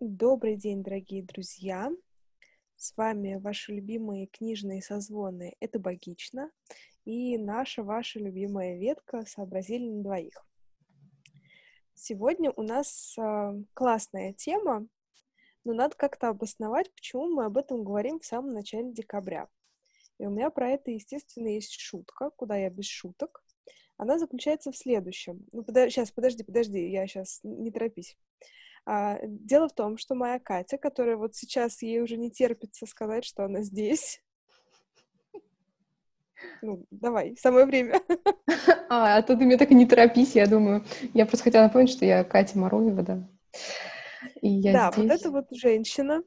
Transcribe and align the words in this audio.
Добрый 0.00 0.56
день, 0.56 0.82
дорогие 0.82 1.22
друзья! 1.22 1.88
С 2.74 2.96
вами 2.96 3.36
ваши 3.36 3.72
любимые 3.72 4.26
книжные 4.26 4.82
созвоны 4.82 5.54
«Это 5.60 5.78
богично» 5.78 6.50
и 7.04 7.38
наша 7.38 7.84
ваша 7.84 8.18
любимая 8.18 8.76
ветка 8.76 9.24
«Сообразили 9.24 9.88
на 9.88 10.02
двоих». 10.02 10.44
Сегодня 11.94 12.50
у 12.50 12.62
нас 12.62 13.14
э, 13.16 13.62
классная 13.72 14.32
тема, 14.32 14.88
но 15.62 15.72
надо 15.72 15.94
как-то 15.96 16.28
обосновать, 16.28 16.92
почему 16.92 17.28
мы 17.28 17.44
об 17.44 17.56
этом 17.56 17.84
говорим 17.84 18.18
в 18.18 18.26
самом 18.26 18.52
начале 18.52 18.92
декабря. 18.92 19.48
И 20.18 20.26
у 20.26 20.30
меня 20.30 20.50
про 20.50 20.70
это, 20.70 20.90
естественно, 20.90 21.46
есть 21.46 21.78
шутка, 21.78 22.30
куда 22.30 22.56
я 22.56 22.68
без 22.68 22.86
шуток. 22.86 23.44
Она 23.96 24.18
заключается 24.18 24.72
в 24.72 24.76
следующем. 24.76 25.46
Ну, 25.52 25.62
подо... 25.62 25.88
сейчас, 25.88 26.10
подожди, 26.10 26.42
подожди, 26.42 26.90
я 26.90 27.06
сейчас, 27.06 27.38
не 27.44 27.70
торопись. 27.70 28.18
А, 28.86 29.18
дело 29.22 29.68
в 29.68 29.74
том, 29.74 29.96
что 29.96 30.14
моя 30.14 30.38
Катя, 30.38 30.76
которая 30.76 31.16
вот 31.16 31.34
сейчас 31.34 31.80
ей 31.82 32.00
уже 32.00 32.16
не 32.16 32.30
терпится 32.30 32.86
сказать, 32.86 33.24
что 33.24 33.44
она 33.44 33.62
здесь. 33.62 34.22
Ну, 36.62 36.84
давай, 36.90 37.36
самое 37.36 37.66
время. 37.66 38.00
А, 38.88 39.16
а 39.16 39.22
то 39.22 39.36
ты 39.36 39.44
мне 39.44 39.56
так 39.56 39.70
и 39.70 39.74
не 39.74 39.86
торопись, 39.86 40.34
я 40.36 40.46
думаю. 40.46 40.84
Я 41.14 41.26
просто 41.26 41.44
хотела 41.44 41.64
напомнить, 41.64 41.90
что 41.90 42.04
я 42.04 42.22
Катя 42.22 42.58
Маруева, 42.58 43.02
да. 43.02 43.28
И 44.40 44.48
я 44.48 44.72
да, 44.72 44.92
здесь. 44.92 45.04
вот 45.04 45.12
эта 45.12 45.30
вот 45.30 45.46
женщина, 45.50 46.22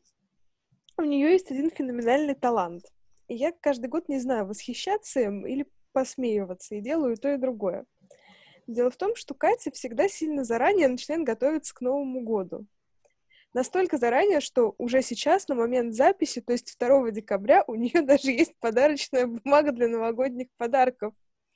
у 0.98 1.04
нее 1.04 1.32
есть 1.32 1.50
один 1.52 1.70
феноменальный 1.70 2.36
талант. 2.36 2.84
И 3.28 3.36
я 3.36 3.52
каждый 3.52 3.88
год 3.88 4.10
не 4.10 4.20
знаю, 4.20 4.46
восхищаться 4.48 5.22
им 5.22 5.46
или 5.46 5.66
посмеиваться, 5.94 6.76
и 6.76 6.82
делаю 6.82 7.16
то 7.18 7.32
и 7.34 7.38
другое. 7.38 7.86
Дело 8.68 8.92
в 8.92 8.98
том, 8.98 9.16
что 9.16 9.34
Катя 9.34 9.72
всегда 9.72 10.10
сильно 10.10 10.44
заранее 10.44 10.90
начинает 10.90 11.24
готовиться 11.24 11.74
к 11.74 11.82
Новому 11.82 12.22
году. 12.22 12.66
Настолько 13.54 13.98
заранее, 13.98 14.42
что 14.42 14.76
уже 14.78 15.02
сейчас, 15.02 15.48
на 15.48 15.56
момент 15.56 15.96
записи, 15.96 16.42
то 16.42 16.52
есть 16.52 16.78
2 16.78 17.12
декабря, 17.12 17.64
у 17.66 17.76
нее 17.76 18.02
даже 18.04 18.32
есть 18.32 18.54
подарочная 18.60 19.26
бумага 19.26 19.72
для 19.72 19.88
новогодних 19.88 20.48
подарков. 20.58 21.14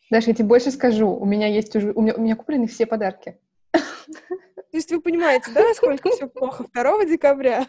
Даша, 0.10 0.32
я 0.32 0.36
тебе 0.36 0.48
больше 0.48 0.72
скажу, 0.72 1.10
у 1.10 1.26
меня 1.26 1.48
есть 1.48 1.76
уже, 1.76 1.92
у 1.92 2.02
меня, 2.02 2.16
у 2.16 2.22
меня 2.22 2.36
куплены 2.36 2.68
все 2.68 2.86
подарки. 2.86 3.38
То 3.72 4.78
есть 4.78 4.92
вы 4.92 5.02
понимаете, 5.02 5.52
да, 5.54 5.68
насколько 5.68 6.10
все 6.10 6.28
плохо 6.28 6.66
2 6.74 7.06
декабря? 7.06 7.68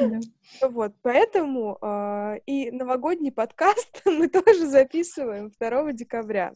Да. 0.00 0.20
Вот, 0.62 0.94
поэтому 1.02 1.78
э, 1.80 2.38
и 2.46 2.70
новогодний 2.70 3.32
подкаст 3.32 4.02
мы 4.04 4.28
тоже 4.28 4.66
записываем 4.66 5.52
2 5.58 5.92
декабря. 5.92 6.54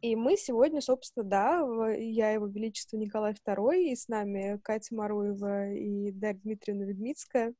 И 0.00 0.14
мы 0.14 0.36
сегодня, 0.36 0.80
собственно, 0.80 1.24
да, 1.24 1.92
я 1.96 2.30
его 2.30 2.46
величество 2.46 2.96
Николай 2.96 3.32
II, 3.32 3.82
и 3.82 3.96
с 3.96 4.06
нами 4.06 4.60
Катя 4.62 4.94
Маруева 4.94 5.72
и 5.72 6.12
Дарья 6.12 6.38
Дмитриевна 6.38 6.84
Ведмицкая. 6.84 7.52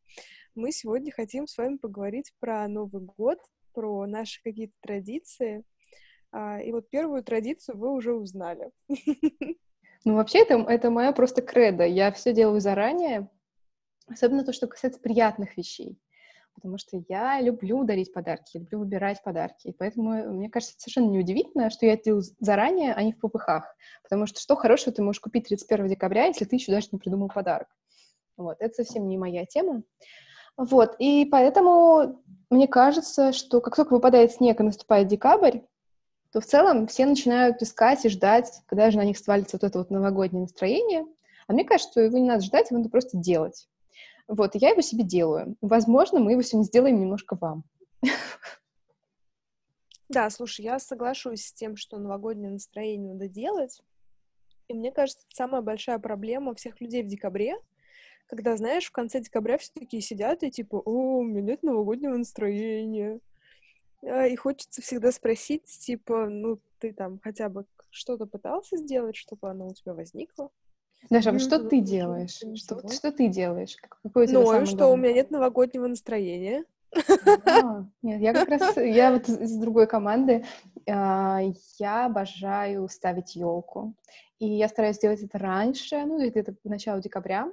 Мы 0.55 0.71
сегодня 0.71 1.11
хотим 1.11 1.49
с 1.49 1.59
вами 1.59 1.79
поговорить 1.79 2.33
про 2.39 2.69
Новый 2.69 3.03
год, 3.03 3.39
про 3.75 4.07
наши 4.07 4.41
какие-то 4.43 4.75
традиции. 4.81 5.65
А, 6.31 6.61
и 6.61 6.71
вот 6.71 6.89
первую 6.91 7.25
традицию 7.25 7.77
вы 7.77 7.93
уже 7.93 8.15
узнали. 8.15 8.71
Ну, 10.05 10.15
вообще, 10.15 10.39
это, 10.43 10.55
это 10.55 10.91
моя 10.91 11.13
просто 11.13 11.43
кредо. 11.43 11.85
Я 11.85 12.13
все 12.13 12.33
делаю 12.33 12.61
заранее, 12.61 13.29
особенно 14.07 14.45
то, 14.45 14.53
что 14.53 14.69
касается 14.69 15.01
приятных 15.01 15.57
вещей 15.57 15.99
потому 16.59 16.77
что 16.77 17.01
я 17.09 17.41
люблю 17.41 17.85
дарить 17.85 18.13
подарки, 18.13 18.59
люблю 18.59 18.81
выбирать 18.81 19.23
подарки, 19.23 19.69
и 19.69 19.73
поэтому 19.73 20.11
мне 20.33 20.51
кажется 20.51 20.75
совершенно 20.77 21.09
неудивительно, 21.11 21.71
что 21.71 21.87
я 21.87 21.93
это 21.93 22.05
делаю 22.05 22.25
заранее, 22.41 22.93
а 22.95 23.03
не 23.03 23.13
в 23.13 23.21
попыхах, 23.21 23.77
потому 24.03 24.27
что 24.27 24.41
что 24.41 24.57
хорошего 24.57 24.93
ты 24.93 25.03
можешь 25.03 25.21
купить 25.21 25.47
31 25.49 25.87
декабря, 25.87 26.27
если 26.27 26.45
ты 26.45 26.57
еще 26.57 26.73
даже 26.73 26.89
не 26.91 26.99
придумал 26.99 27.29
подарок. 27.29 27.69
Вот, 28.37 28.57
это 28.59 28.75
совсем 28.75 29.09
не 29.09 29.17
моя 29.17 29.47
тема. 29.47 29.83
Вот, 30.57 30.97
и 30.99 31.25
поэтому 31.25 32.21
мне 32.51 32.67
кажется, 32.67 33.33
что 33.33 33.61
как 33.61 33.77
только 33.77 33.95
выпадает 33.95 34.33
снег 34.33 34.59
и 34.59 34.65
наступает 34.65 35.07
декабрь, 35.07 35.61
то 36.33 36.41
в 36.41 36.45
целом 36.45 36.89
все 36.89 37.07
начинают 37.07 37.63
искать 37.63 38.05
и 38.05 38.09
ждать, 38.09 38.63
когда 38.67 38.91
же 38.91 38.99
на 38.99 39.05
них 39.05 39.17
свалится 39.17 39.57
вот 39.57 39.65
это 39.65 39.79
вот 39.79 39.91
новогоднее 39.91 40.43
настроение. 40.43 41.07
А 41.47 41.53
мне 41.53 41.65
кажется, 41.65 41.93
что 41.93 42.01
его 42.01 42.19
не 42.19 42.29
надо 42.29 42.43
ждать, 42.43 42.71
его 42.71 42.79
надо 42.79 42.91
просто 42.91 43.17
делать. 43.17 43.69
Вот, 44.29 44.55
я 44.55 44.71
его 44.71 44.83
себе 44.83 45.05
делаю. 45.05 45.57
Возможно, 45.63 46.21
мы 46.21 46.33
его 46.33 46.43
сегодня 46.43 46.67
сделаем 46.67 47.01
немножко 47.01 47.37
вам. 47.41 47.65
Да, 50.11 50.31
слушай, 50.31 50.65
я 50.65 50.79
соглашусь 50.79 51.45
с 51.45 51.53
тем, 51.53 51.77
что 51.77 51.99
новогоднее 51.99 52.51
настроение 52.51 53.13
надо 53.13 53.29
делать. 53.29 53.83
И 54.69 54.75
мне 54.75 54.91
кажется, 54.91 55.25
это 55.27 55.37
самая 55.37 55.61
большая 55.61 55.99
проблема 55.99 56.55
всех 56.55 56.81
людей 56.81 57.03
в 57.03 57.09
декабре, 57.09 57.57
когда, 58.27 58.57
знаешь, 58.57 58.87
в 58.87 58.93
конце 58.93 59.21
декабря 59.21 59.57
все 59.57 59.73
такие 59.75 60.03
сидят 60.03 60.43
и 60.43 60.51
типа, 60.51 60.77
о, 60.77 61.19
у 61.19 61.25
меня 61.25 61.41
нет 61.41 61.63
новогоднего 61.63 62.17
настроения. 62.17 63.21
А, 64.03 64.27
и 64.27 64.37
хочется 64.37 64.83
всегда 64.83 65.13
спросить, 65.13 65.65
типа, 65.65 66.29
ну, 66.29 66.61
ты 66.79 66.93
там 66.93 67.19
хотя 67.23 67.49
бы 67.49 67.65
что-то 67.91 68.27
пытался 68.27 68.77
сделать, 68.77 69.17
чтобы 69.17 69.49
оно 69.49 69.69
у 69.69 69.75
тебя 69.75 69.95
возникло? 69.95 70.51
Даша, 71.11 71.31
а 71.31 71.39
что 71.39 71.59
ты 71.59 71.81
делаешь? 71.81 72.41
Что, 72.57 72.87
что 72.89 73.13
ты 73.13 73.29
делаешь? 73.29 73.77
Какое 74.03 74.25
у 74.25 74.27
тебя 74.27 74.39
ну, 74.39 74.67
что 74.67 74.77
главное? 74.77 74.87
у 74.89 74.97
меня 74.97 75.13
нет 75.15 75.31
новогоднего 75.31 75.87
настроения. 75.87 76.65
А, 77.47 77.85
нет, 78.03 78.21
я 78.21 78.33
как 78.33 78.49
раз, 78.49 78.77
я 78.77 79.13
вот 79.13 79.29
из 79.29 79.57
другой 79.57 79.87
команды, 79.87 80.45
а, 80.89 81.41
я 81.79 82.07
обожаю 82.07 82.89
ставить 82.89 83.37
елку. 83.37 83.95
И 84.39 84.47
я 84.47 84.69
стараюсь 84.69 84.97
сделать 84.97 85.23
это 85.23 85.39
раньше, 85.39 86.05
ну, 86.05 86.19
где-то 86.27 86.55
в 86.63 86.69
начале 86.69 87.01
декабря. 87.01 87.51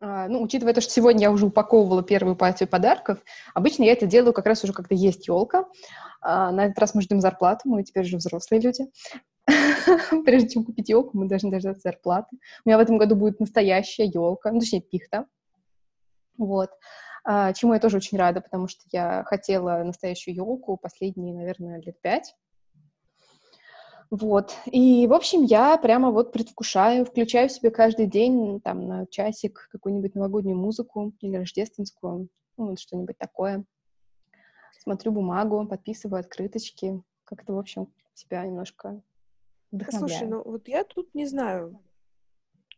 А, 0.00 0.28
ну, 0.28 0.42
учитывая 0.42 0.74
то, 0.74 0.80
что 0.80 0.92
сегодня 0.92 1.22
я 1.22 1.30
уже 1.30 1.46
упаковывала 1.46 2.02
первую 2.02 2.36
партию 2.36 2.68
подарков, 2.68 3.18
обычно 3.54 3.84
я 3.84 3.92
это 3.92 4.06
делаю 4.06 4.32
как 4.32 4.46
раз 4.46 4.62
уже, 4.64 4.72
когда 4.72 4.94
есть 4.94 5.26
елка. 5.26 5.66
На 6.22 6.66
этот 6.66 6.78
раз 6.78 6.94
мы 6.94 7.00
ждем 7.00 7.22
зарплату, 7.22 7.62
мы 7.64 7.82
теперь 7.82 8.04
уже 8.04 8.18
взрослые 8.18 8.60
люди. 8.60 8.84
Прежде 10.24 10.50
чем 10.50 10.64
купить 10.64 10.88
елку, 10.88 11.16
мы 11.16 11.28
должны 11.28 11.50
дождаться 11.50 11.82
зарплаты. 11.82 12.36
У 12.64 12.68
меня 12.68 12.78
в 12.78 12.80
этом 12.80 12.98
году 12.98 13.16
будет 13.16 13.40
настоящая 13.40 14.06
елка, 14.06 14.52
ну, 14.52 14.60
точнее, 14.60 14.82
пихта. 14.82 15.26
Вот. 16.36 16.70
А, 17.24 17.52
чему 17.52 17.74
я 17.74 17.80
тоже 17.80 17.98
очень 17.98 18.18
рада, 18.18 18.40
потому 18.40 18.68
что 18.68 18.82
я 18.92 19.24
хотела 19.24 19.82
настоящую 19.82 20.34
елку 20.34 20.76
последние, 20.76 21.34
наверное, 21.34 21.80
лет 21.80 22.00
пять. 22.00 22.34
Вот. 24.10 24.56
И, 24.66 25.06
в 25.06 25.12
общем, 25.12 25.44
я 25.44 25.76
прямо 25.78 26.10
вот 26.10 26.32
предвкушаю, 26.32 27.04
включаю 27.04 27.48
себе 27.48 27.70
каждый 27.70 28.06
день 28.06 28.60
там 28.60 28.86
на 28.86 29.06
часик 29.06 29.68
какую-нибудь 29.70 30.16
новогоднюю 30.16 30.56
музыку 30.56 31.12
или 31.20 31.36
рождественскую, 31.36 32.28
ну, 32.56 32.70
вот 32.70 32.80
что-нибудь 32.80 33.18
такое. 33.18 33.64
Смотрю 34.80 35.12
бумагу, 35.12 35.66
подписываю 35.66 36.20
открыточки. 36.20 37.00
Как-то, 37.24 37.52
в 37.52 37.58
общем, 37.58 37.92
себя 38.14 38.44
немножко 38.44 39.00
Слушай, 39.90 40.26
ну 40.26 40.42
вот 40.42 40.68
я 40.68 40.84
тут 40.84 41.14
не 41.14 41.26
знаю. 41.26 41.80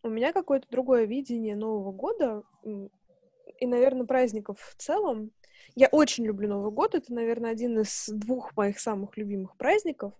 У 0.03 0.08
меня 0.08 0.32
какое-то 0.32 0.66
другое 0.70 1.04
видение 1.04 1.56
Нового 1.56 1.92
года 1.92 2.42
и, 2.64 3.66
наверное, 3.66 4.06
праздников 4.06 4.60
в 4.60 4.75
целом. 4.76 5.31
Я 5.75 5.88
очень 5.88 6.25
люблю 6.25 6.48
Новый 6.48 6.72
год. 6.72 6.94
Это, 6.94 7.12
наверное, 7.12 7.52
один 7.52 7.78
из 7.81 8.08
двух 8.08 8.56
моих 8.56 8.81
самых 8.81 9.16
любимых 9.16 9.56
праздников. 9.56 10.12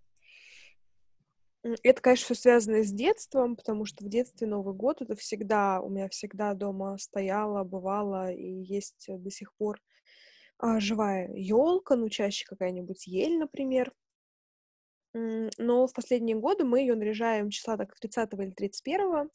Это, 1.82 2.00
конечно, 2.00 2.25
все 2.25 2.34
связано 2.34 2.82
с 2.82 2.91
детством, 2.91 3.56
потому 3.56 3.84
что 3.84 4.05
в 4.05 4.09
детстве 4.09 4.47
Новый 4.47 4.75
год 4.75 5.00
это 5.00 5.15
всегда, 5.15 5.81
у 5.81 5.88
меня 5.88 6.09
всегда 6.09 6.55
дома 6.55 6.99
стояла, 6.99 7.62
бывала 7.62 8.32
и 8.32 8.62
есть 8.62 9.06
до 9.09 9.31
сих 9.31 9.55
пор 9.55 9.81
а, 10.59 10.81
живая 10.81 11.28
елка, 11.34 11.97
ну, 11.97 12.09
чаще 12.09 12.44
какая-нибудь 12.47 13.06
ель, 13.06 13.38
например. 13.38 13.93
Но 15.15 15.87
в 15.87 15.93
последние 15.93 16.37
годы 16.37 16.65
мы 16.65 16.81
ее 16.81 16.95
наряжаем 16.95 17.50
числа 17.50 17.77
так 17.77 17.95
30 17.99 18.33
или 18.34 18.50
31, 18.50 19.31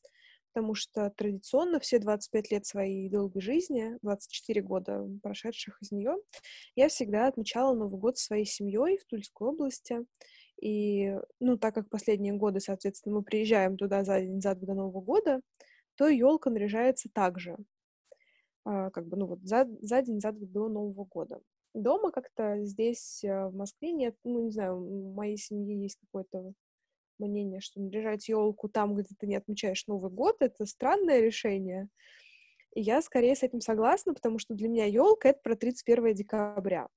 потому 0.54 0.74
что 0.74 1.12
традиционно 1.12 1.80
все 1.80 2.00
25 2.00 2.52
лет 2.52 2.66
своей 2.66 3.10
долгой 3.10 3.42
жизни, 3.42 3.98
24 4.02 4.62
года 4.62 5.08
прошедших 5.22 5.80
из 5.82 5.92
нее, 5.92 6.18
я 6.76 6.90
всегда 6.90 7.28
отмечала 7.28 7.76
Новый 7.76 8.00
год 8.00 8.18
своей 8.18 8.46
семьей 8.46 8.98
в 8.98 9.06
Тульской 9.06 9.48
области. 9.48 10.06
И, 10.60 11.16
ну, 11.40 11.58
так 11.58 11.76
как 11.76 11.90
последние 11.90 12.34
годы, 12.34 12.60
соответственно, 12.60 13.18
мы 13.18 13.24
приезжаем 13.24 13.78
туда 13.78 14.04
за 14.04 14.20
день, 14.22 14.42
за 14.42 14.56
два 14.56 14.66
до 14.66 14.74
Нового 14.74 15.02
года, 15.02 15.42
то 15.96 16.08
елка 16.08 16.50
наряжается 16.50 17.10
также. 17.14 17.58
А, 18.66 18.90
как 18.90 19.08
бы, 19.08 19.18
ну, 19.18 19.28
вот 19.28 19.40
за, 19.44 19.68
за 19.82 20.02
день, 20.02 20.20
за 20.20 20.32
два 20.32 20.48
до 20.48 20.68
Нового 20.70 21.06
года. 21.06 21.40
Дома 21.74 22.12
как-то 22.12 22.64
здесь, 22.64 23.24
э, 23.24 23.48
в 23.48 23.56
Москве, 23.56 23.92
нет, 23.92 24.16
ну, 24.24 24.46
не 24.46 24.52
знаю, 24.52 24.78
у 24.78 25.14
моей 25.14 25.38
семьи 25.38 25.76
есть 25.76 25.98
какое-то 26.00 26.54
мнение, 27.20 27.62
что 27.62 27.80
наряжать 27.80 28.28
елку 28.30 28.70
там, 28.70 28.96
где 28.96 29.10
ты 29.18 29.28
не 29.28 29.36
отмечаешь 29.36 29.88
Новый 29.88 30.12
год, 30.12 30.38
это 30.42 30.66
странное 30.66 31.20
решение. 31.20 31.90
И 32.76 32.82
я 32.82 33.02
скорее 33.02 33.36
с 33.36 33.44
этим 33.44 33.62
согласна, 33.62 34.14
потому 34.14 34.40
что 34.40 34.54
для 34.54 34.70
меня 34.70 34.86
елка 34.86 35.30
это 35.30 35.40
про 35.42 35.56
31 35.56 36.14
декабря. 36.14 36.88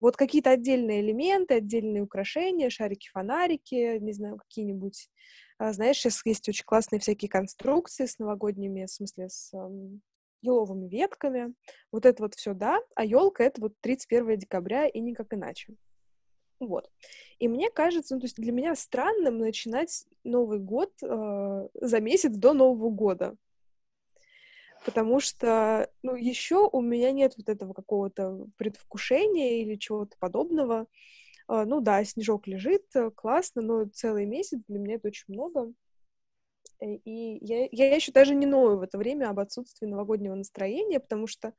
Вот 0.00 0.16
какие-то 0.16 0.50
отдельные 0.50 1.02
элементы, 1.02 1.54
отдельные 1.54 2.02
украшения, 2.02 2.70
шарики, 2.70 3.08
фонарики, 3.10 3.98
не 3.98 4.12
знаю, 4.12 4.38
какие-нибудь. 4.38 5.08
А, 5.58 5.72
знаешь, 5.72 5.98
сейчас 5.98 6.24
есть 6.24 6.48
очень 6.48 6.64
классные 6.64 7.00
всякие 7.00 7.28
конструкции 7.28 8.06
с 8.06 8.18
новогодними, 8.18 8.86
в 8.86 8.90
смысле, 8.90 9.28
с 9.28 9.52
еловыми 10.44 10.88
ветками. 10.88 11.54
Вот 11.90 12.06
это 12.06 12.22
вот 12.22 12.34
все, 12.34 12.54
да. 12.54 12.80
А 12.94 13.04
елка 13.04 13.44
это 13.44 13.60
вот 13.60 13.74
31 13.80 14.38
декабря 14.38 14.86
и 14.86 15.00
никак 15.00 15.32
иначе. 15.32 15.74
Вот. 16.60 16.90
И 17.38 17.48
мне 17.48 17.70
кажется, 17.70 18.14
ну, 18.14 18.20
то 18.20 18.26
есть 18.26 18.36
для 18.36 18.52
меня 18.52 18.74
странным 18.74 19.38
начинать 19.38 20.06
Новый 20.22 20.58
год 20.58 20.92
э, 21.02 21.68
за 21.80 22.00
месяц 22.00 22.36
до 22.36 22.52
Нового 22.52 22.90
года. 22.90 23.36
Потому 24.84 25.18
что, 25.18 25.90
ну, 26.02 26.14
еще 26.14 26.68
у 26.70 26.80
меня 26.80 27.10
нет 27.10 27.34
вот 27.36 27.48
этого 27.48 27.72
какого-то 27.72 28.46
предвкушения 28.56 29.62
или 29.62 29.76
чего-то 29.76 30.16
подобного. 30.18 30.86
Э, 31.48 31.64
ну 31.66 31.80
да, 31.80 32.04
снежок 32.04 32.46
лежит, 32.46 32.84
э, 32.94 33.10
классно, 33.10 33.62
но 33.62 33.84
целый 33.86 34.26
месяц 34.26 34.60
для 34.68 34.78
меня 34.78 34.96
это 34.96 35.08
очень 35.08 35.34
много. 35.34 35.72
Э, 36.84 36.94
и 37.04 37.38
я, 37.44 37.68
я 37.72 37.94
еще 37.94 38.12
даже 38.12 38.34
не 38.34 38.46
ною 38.46 38.78
в 38.78 38.82
это 38.82 38.98
время 38.98 39.30
об 39.30 39.40
отсутствии 39.40 39.86
новогоднего 39.86 40.34
настроения, 40.34 41.00
потому 41.00 41.26
что 41.26 41.54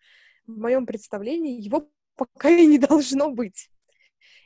в 0.45 0.57
моем 0.57 0.85
представлении 0.85 1.59
его 1.59 1.89
пока 2.15 2.49
и 2.49 2.65
не 2.65 2.77
должно 2.77 3.31
быть. 3.31 3.69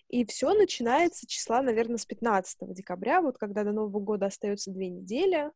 И 0.07 0.25
все 0.25 0.53
начинается 0.55 1.27
числа, 1.27 1.61
наверное, 1.61 1.97
с 1.97 2.05
15 2.05 2.73
декабря, 2.73 3.21
вот 3.21 3.37
когда 3.37 3.63
до 3.63 3.71
Нового 3.71 3.99
года 3.99 4.25
остается 4.25 4.71
две 4.71 4.89
недели. 4.89 5.51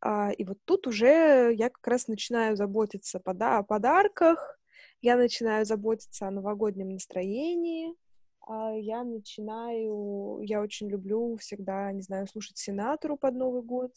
А, 0.00 0.32
и 0.32 0.44
вот 0.44 0.58
тут 0.64 0.86
уже 0.88 1.52
я 1.54 1.70
как 1.70 1.86
раз 1.86 2.08
начинаю 2.08 2.56
заботиться 2.56 3.20
о 3.24 3.62
подарках, 3.62 4.58
я 5.00 5.16
начинаю 5.16 5.64
заботиться 5.64 6.26
о 6.26 6.32
новогоднем 6.32 6.88
настроении, 6.88 7.94
а, 8.40 8.72
я 8.72 9.04
начинаю, 9.04 10.40
я 10.42 10.60
очень 10.60 10.88
люблю 10.88 11.36
всегда, 11.36 11.92
не 11.92 12.02
знаю, 12.02 12.26
слушать 12.26 12.58
Сенатору 12.58 13.16
под 13.16 13.34
Новый 13.34 13.62
год, 13.62 13.92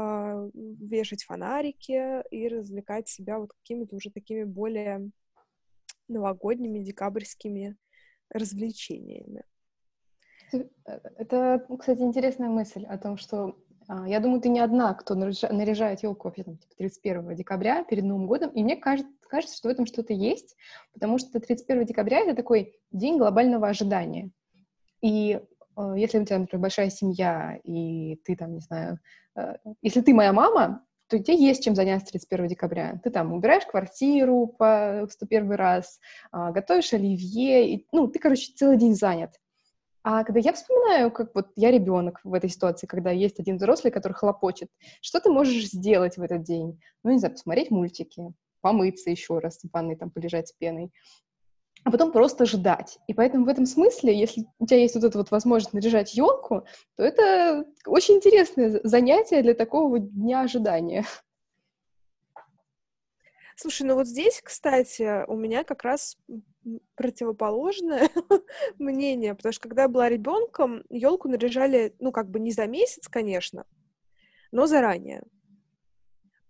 а, 0.00 0.48
вешать 0.54 1.24
фонарики 1.24 2.22
и 2.30 2.46
развлекать 2.46 3.08
себя 3.08 3.40
вот 3.40 3.52
какими-то 3.52 3.96
уже 3.96 4.10
такими 4.10 4.44
более 4.44 5.10
новогодними, 6.06 6.78
декабрьскими 6.78 7.76
развлечениями. 8.30 9.42
Э, 10.52 10.60
это, 11.16 11.66
кстати, 11.80 12.02
интересная 12.02 12.48
мысль 12.48 12.84
о 12.84 12.96
том, 12.96 13.16
что 13.16 13.56
а, 13.88 14.08
я 14.08 14.20
думаю, 14.20 14.40
ты 14.40 14.50
не 14.50 14.60
одна, 14.60 14.94
кто 14.94 15.16
наряжает 15.16 16.04
елку 16.04 16.28
вообще 16.28 16.44
там, 16.44 16.58
31 16.76 17.22
типа, 17.22 17.34
декабря 17.34 17.82
перед 17.82 18.04
Новым 18.04 18.28
годом, 18.28 18.50
и 18.50 18.62
мне 18.62 18.76
кажется, 18.76 19.10
кажется, 19.28 19.56
что 19.56 19.68
в 19.68 19.72
этом 19.72 19.84
что-то 19.84 20.12
есть, 20.12 20.56
потому 20.92 21.18
что 21.18 21.40
31 21.40 21.86
декабря— 21.86 22.20
это 22.20 22.36
такой 22.36 22.78
день 22.92 23.18
глобального 23.18 23.66
ожидания. 23.66 24.30
И 25.00 25.40
если 25.94 26.18
у 26.18 26.24
тебя, 26.24 26.38
например, 26.38 26.62
большая 26.62 26.90
семья, 26.90 27.58
и 27.64 28.16
ты 28.24 28.36
там, 28.36 28.54
не 28.54 28.60
знаю, 28.60 28.98
э, 29.36 29.54
если 29.82 30.00
ты 30.00 30.14
моя 30.14 30.32
мама, 30.32 30.84
то 31.08 31.18
тебе 31.18 31.36
есть 31.36 31.64
чем 31.64 31.74
заняться 31.74 32.12
31 32.12 32.48
декабря. 32.48 33.00
Ты 33.02 33.10
там 33.10 33.32
убираешь 33.32 33.64
квартиру 33.64 34.46
по 34.46 35.06
101 35.10 35.52
раз, 35.52 35.98
а, 36.30 36.50
готовишь 36.52 36.92
оливье, 36.92 37.74
и, 37.74 37.86
ну, 37.92 38.08
ты, 38.08 38.18
короче, 38.18 38.52
целый 38.54 38.76
день 38.76 38.94
занят. 38.94 39.30
А 40.02 40.22
когда 40.24 40.40
я 40.40 40.52
вспоминаю, 40.52 41.10
как 41.10 41.34
вот 41.34 41.48
я 41.56 41.70
ребенок 41.70 42.20
в 42.24 42.32
этой 42.34 42.50
ситуации, 42.50 42.86
когда 42.86 43.10
есть 43.10 43.40
один 43.40 43.56
взрослый, 43.56 43.90
который 43.90 44.12
хлопочет, 44.12 44.68
что 45.00 45.20
ты 45.20 45.30
можешь 45.30 45.70
сделать 45.70 46.16
в 46.16 46.22
этот 46.22 46.42
день? 46.42 46.80
Ну, 47.02 47.10
не 47.10 47.18
знаю, 47.18 47.34
посмотреть 47.34 47.70
мультики, 47.70 48.32
помыться 48.60 49.10
еще 49.10 49.38
раз 49.38 49.58
в 49.58 49.72
ванной, 49.72 49.96
там, 49.96 50.10
полежать 50.10 50.48
с 50.48 50.52
пеной, 50.52 50.92
а 51.84 51.90
потом 51.90 52.12
просто 52.12 52.44
ждать. 52.46 52.98
И 53.06 53.14
поэтому 53.14 53.44
в 53.44 53.48
этом 53.48 53.66
смысле, 53.66 54.18
если 54.18 54.46
у 54.58 54.66
тебя 54.66 54.80
есть 54.80 54.94
вот 54.94 55.04
эта 55.04 55.18
вот 55.18 55.30
возможность 55.30 55.74
наряжать 55.74 56.14
елку, 56.14 56.64
то 56.96 57.02
это 57.02 57.66
очень 57.86 58.16
интересное 58.16 58.80
занятие 58.84 59.42
для 59.42 59.54
такого 59.54 59.98
дня 59.98 60.42
ожидания. 60.42 61.04
Слушай, 63.56 63.88
ну 63.88 63.96
вот 63.96 64.06
здесь, 64.06 64.40
кстати, 64.40 65.26
у 65.26 65.34
меня 65.34 65.64
как 65.64 65.82
раз 65.82 66.16
противоположное 66.94 68.08
мнение, 68.78 69.34
потому 69.34 69.52
что 69.52 69.62
когда 69.62 69.82
я 69.82 69.88
была 69.88 70.08
ребенком, 70.08 70.84
елку 70.90 71.28
наряжали, 71.28 71.94
ну, 71.98 72.12
как 72.12 72.28
бы 72.30 72.38
не 72.38 72.52
за 72.52 72.66
месяц, 72.66 73.08
конечно, 73.08 73.66
но 74.52 74.66
заранее. 74.66 75.24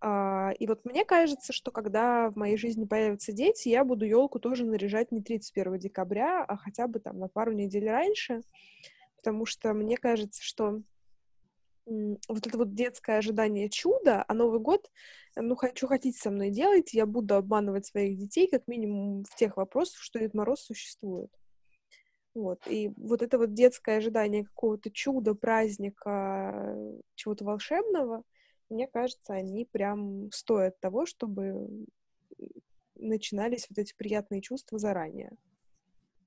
А, 0.00 0.52
и 0.58 0.66
вот 0.66 0.84
мне 0.84 1.04
кажется, 1.04 1.52
что 1.52 1.70
когда 1.70 2.30
в 2.30 2.36
моей 2.36 2.56
жизни 2.56 2.84
появятся 2.84 3.32
дети, 3.32 3.68
я 3.68 3.84
буду 3.84 4.04
елку 4.04 4.38
тоже 4.38 4.64
наряжать 4.64 5.10
не 5.10 5.22
31 5.22 5.78
декабря, 5.78 6.44
а 6.44 6.56
хотя 6.56 6.86
бы 6.86 7.00
там 7.00 7.18
на 7.18 7.28
пару 7.28 7.52
недель 7.52 7.88
раньше, 7.88 8.42
потому 9.16 9.44
что 9.44 9.72
мне 9.74 9.96
кажется, 9.96 10.42
что 10.42 10.82
вот 11.86 12.46
это 12.46 12.58
вот 12.58 12.74
детское 12.74 13.18
ожидание 13.18 13.70
чуда, 13.70 14.24
а 14.28 14.34
Новый 14.34 14.60
год, 14.60 14.90
ну, 15.34 15.56
что 15.74 15.86
хотите 15.86 16.18
со 16.18 16.30
мной 16.30 16.50
делать, 16.50 16.92
я 16.92 17.06
буду 17.06 17.34
обманывать 17.34 17.86
своих 17.86 18.18
детей 18.18 18.46
как 18.46 18.68
минимум 18.68 19.24
в 19.24 19.34
тех 19.36 19.56
вопросах, 19.56 20.00
что 20.02 20.18
Дед 20.18 20.34
Мороз 20.34 20.60
существует. 20.60 21.30
Вот. 22.34 22.60
И 22.66 22.92
вот 22.96 23.22
это 23.22 23.38
вот 23.38 23.54
детское 23.54 23.96
ожидание 23.96 24.44
какого-то 24.44 24.90
чуда, 24.90 25.34
праздника, 25.34 26.76
чего-то 27.16 27.44
волшебного— 27.44 28.22
мне 28.70 28.86
кажется, 28.86 29.34
они 29.34 29.64
прям 29.64 30.30
стоят 30.32 30.78
того, 30.80 31.06
чтобы 31.06 31.86
начинались 32.94 33.66
вот 33.68 33.78
эти 33.78 33.94
приятные 33.94 34.40
чувства 34.40 34.78
заранее. 34.78 35.32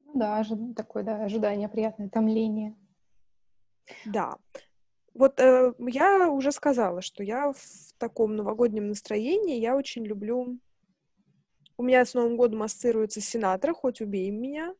Ну 0.05 0.13
да, 0.15 0.43
такое, 0.75 1.03
да, 1.03 1.23
ожидание 1.23 1.69
приятное, 1.69 2.09
томление. 2.09 2.75
Да. 4.05 4.37
Вот 5.13 5.39
э, 5.39 5.73
я 5.79 6.29
уже 6.29 6.51
сказала, 6.51 7.01
что 7.01 7.23
я 7.23 7.51
в 7.51 7.93
таком 7.97 8.35
новогоднем 8.35 8.87
настроении, 8.87 9.59
я 9.59 9.75
очень 9.75 10.05
люблю... 10.05 10.59
У 11.77 11.83
меня 11.83 12.05
с 12.05 12.13
Новым 12.13 12.37
годом 12.37 12.61
ассоциируется 12.63 13.21
Синатра, 13.21 13.73
хоть 13.73 14.01
убей 14.01 14.29
меня. 14.29 14.75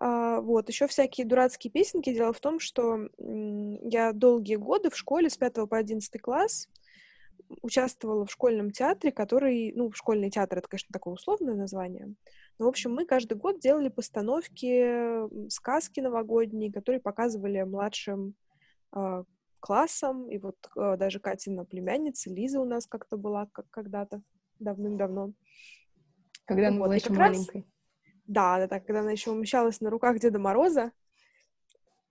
А, 0.00 0.40
вот, 0.40 0.68
еще 0.68 0.86
всякие 0.86 1.26
дурацкие 1.26 1.72
песенки. 1.72 2.12
Дело 2.12 2.32
в 2.32 2.40
том, 2.40 2.60
что 2.60 3.08
я 3.18 4.12
долгие 4.12 4.56
годы 4.56 4.90
в 4.90 4.96
школе 4.96 5.28
с 5.28 5.36
5 5.36 5.68
по 5.68 5.76
11 5.76 6.20
класс 6.20 6.68
участвовала 7.62 8.26
в 8.26 8.30
школьном 8.30 8.70
театре, 8.70 9.10
который, 9.10 9.72
ну, 9.74 9.90
школьный 9.92 10.30
театр, 10.30 10.58
это, 10.58 10.68
конечно, 10.68 10.92
такое 10.92 11.14
условное 11.14 11.54
название, 11.54 12.14
но, 12.58 12.66
в 12.66 12.68
общем, 12.68 12.92
мы 12.92 13.06
каждый 13.06 13.38
год 13.38 13.60
делали 13.60 13.88
постановки, 13.88 15.48
сказки 15.48 16.00
новогодние, 16.00 16.72
которые 16.72 17.00
показывали 17.00 17.62
младшим 17.62 18.34
э, 18.94 19.24
классам, 19.60 20.30
и 20.30 20.38
вот 20.38 20.56
э, 20.76 20.96
даже 20.98 21.20
Катина 21.20 21.64
племянница 21.64 22.30
Лиза 22.30 22.60
у 22.60 22.64
нас 22.64 22.86
как-то 22.86 23.16
была 23.16 23.48
как 23.52 23.66
когда-то, 23.70 24.22
давным-давно. 24.58 25.32
Когда 26.44 26.68
она 26.68 26.78
вот. 26.78 26.84
была 26.86 26.96
еще 26.96 27.12
маленькой. 27.12 27.60
Раз, 27.60 27.77
да, 28.28 28.58
да, 28.58 28.68
так, 28.68 28.86
когда 28.86 29.00
она 29.00 29.10
еще 29.10 29.30
умещалась 29.30 29.80
на 29.80 29.90
руках 29.90 30.18
Деда 30.18 30.38
Мороза. 30.38 30.92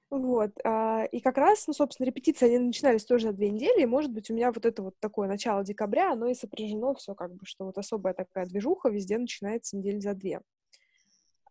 Вот. 0.09 0.51
А, 0.63 1.05
и 1.12 1.19
как 1.19 1.38
раз, 1.38 1.67
ну, 1.67 1.74
собственно, 1.74 2.07
репетиции, 2.07 2.47
они 2.47 2.59
начинались 2.59 3.05
тоже 3.05 3.27
за 3.27 3.33
две 3.33 3.50
недели, 3.50 3.83
и, 3.83 3.86
может 3.86 4.12
быть, 4.12 4.31
у 4.31 4.33
меня 4.33 4.51
вот 4.51 4.65
это 4.65 4.81
вот 4.81 4.95
такое 5.00 5.27
начало 5.27 5.63
декабря, 5.63 6.13
оно 6.13 6.27
и 6.27 6.33
сопряжено 6.33 6.95
все 6.95 7.13
как 7.13 7.33
бы, 7.33 7.45
что 7.45 7.65
вот 7.65 7.77
особая 7.77 8.13
такая 8.13 8.45
движуха 8.45 8.89
везде 8.89 9.17
начинается 9.17 9.77
недели 9.77 10.00
за 10.00 10.13
две. 10.15 10.41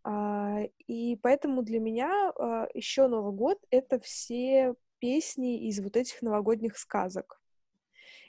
А, 0.03 0.63
и 0.87 1.17
поэтому 1.17 1.63
для 1.63 1.79
меня 1.79 2.33
а, 2.37 2.67
еще 2.75 3.07
Новый 3.07 3.33
год— 3.33 3.59
это 3.71 4.01
все 4.01 4.75
песни 4.99 5.69
из 5.69 5.79
вот 5.81 5.97
этих 5.97 6.23
новогодних 6.23 6.77
сказок. 6.77 7.41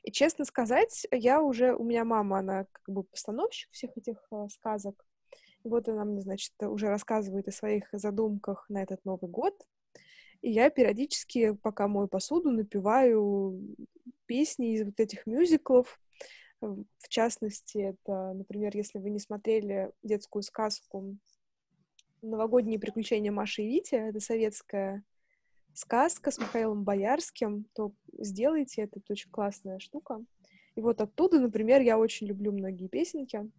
И, 0.04 0.12
честно 0.12 0.46
сказать, 0.46 1.08
я 1.12 1.42
уже, 1.42 1.74
у 1.74 1.84
меня 1.84 2.04
мама, 2.06 2.40
она 2.40 2.66
как 2.72 2.94
бы 2.94 3.04
постановщик 3.04 3.72
всех 3.72 3.98
этих 3.98 4.30
сказок, 4.50 5.08
вот 5.68 5.88
она 5.90 6.06
мне, 6.06 6.22
значит, 6.22 6.54
уже 6.62 6.88
рассказывает 6.88 7.48
о 7.48 7.52
своих 7.52 7.88
задумках 7.92 8.66
на 8.70 8.82
этот 8.82 9.04
Новый 9.06 9.30
год. 9.30 9.56
И 10.42 10.52
я 10.52 10.70
периодически, 10.70 11.54
пока 11.54 11.88
мою 11.88 12.08
посуду, 12.08 12.52
напеваю 12.52 13.76
песни 14.26 14.74
из 14.74 14.86
вот 14.86 15.00
этих 15.00 15.26
мюзиклов. 15.26 16.00
В 16.62 17.10
частности, 17.10 17.78
это, 17.78 18.34
например, 18.34 18.76
если 18.76 19.00
вы 19.00 19.10
не 19.10 19.20
смотрели 19.20 19.92
детскую 20.04 20.44
сказку 20.44 21.18
«Новогодние 22.22 22.80
приключения 22.80 23.32
Маши 23.32 23.64
и 23.64 23.68
Вити», 23.68 23.96
это 23.96 24.20
советская 24.20 25.04
сказка 25.74 26.32
с 26.32 26.40
Михаилом 26.40 26.84
Боярским, 26.84 27.66
то 27.74 27.92
сделайте, 28.18 28.84
это 28.84 29.00
очень 29.10 29.30
классная 29.30 29.78
штука. 29.80 30.24
И 30.76 30.82
вот 30.82 31.02
оттуда, 31.02 31.40
например, 31.40 31.82
я 31.82 31.98
очень 32.00 32.28
люблю 32.28 32.52
многие 32.52 32.88
песенки. 32.88 33.50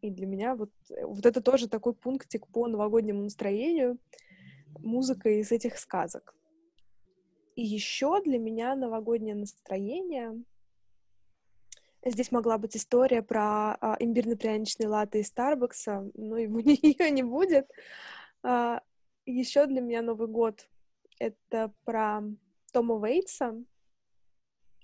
И 0.00 0.10
для 0.10 0.26
меня 0.26 0.54
вот, 0.54 0.70
э, 0.90 1.04
вот 1.04 1.24
это 1.26 1.40
тоже 1.40 1.68
такой 1.68 1.94
пунктик 1.94 2.46
по 2.48 2.66
новогоднему 2.66 3.22
настроению, 3.22 3.98
музыка 4.78 5.28
из 5.30 5.52
этих 5.52 5.78
сказок. 5.78 6.34
И 7.54 7.62
еще 7.62 8.22
для 8.22 8.38
меня 8.38 8.74
новогоднее 8.74 9.34
настроение— 9.34 10.42
Здесь 12.08 12.30
могла 12.30 12.56
быть 12.56 12.76
история 12.76 13.20
про 13.20 13.74
а, 13.80 13.96
имбирно-пряничный 13.98 14.86
латте 14.86 15.20
из 15.20 15.26
Старбакса, 15.26 16.08
но 16.14 16.38
его 16.38 16.60
ее 16.60 17.10
не 17.10 17.24
будет. 17.24 17.68
А, 18.44 18.80
еще 19.24 19.66
для 19.66 19.80
меня 19.80 20.02
Новый 20.02 20.28
год— 20.28 20.68
это 21.18 21.72
про 21.84 22.22
Тома 22.72 23.04
Вейтса 23.04 23.60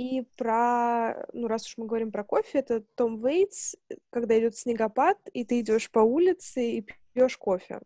и 0.03 0.23
про, 0.37 1.27
ну, 1.33 1.47
раз 1.47 1.67
уж 1.67 1.75
мы 1.77 1.87
говорим 1.87 2.11
про 2.11 2.25
кофе, 2.25 2.59
это 2.59 2.81
Том 2.97 3.17
Вейтс, 3.17 3.77
когда 4.11 4.37
идет 4.39 4.57
снегопад, 4.57 5.17
и 5.33 5.45
ты 5.45 5.61
идешь 5.61 5.91
по 5.93 6.01
улице 6.01 6.71
и 6.73 6.87
пьешь 7.15 7.37
кофе. 7.37 7.81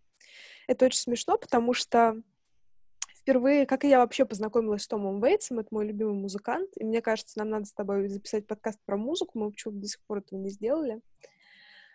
Это 0.67 0.87
очень 0.87 1.01
смешно, 1.01 1.37
потому 1.37 1.75
что 1.75 2.23
впервые, 3.19 3.67
как 3.67 3.85
и 3.85 3.89
я 3.89 3.99
вообще 3.99 4.25
познакомилась 4.25 4.85
с 4.85 4.89
Томом 4.89 5.23
Вейтсом, 5.23 5.59
это 5.59 5.69
мой 5.71 5.87
любимый 5.87 6.15
музыкант, 6.15 6.71
и 6.77 6.85
мне 6.85 7.03
кажется, 7.03 7.39
нам 7.39 7.51
надо 7.51 7.67
с 7.67 7.73
тобой 7.73 8.09
записать 8.09 8.47
подкаст 8.47 8.81
про 8.87 8.97
музыку, 8.97 9.39
мы 9.39 9.51
почему-то 9.51 9.81
до 9.81 9.89
сих 9.89 10.01
пор 10.07 10.19
этого 10.19 10.39
не 10.39 10.49
сделали. 10.49 11.03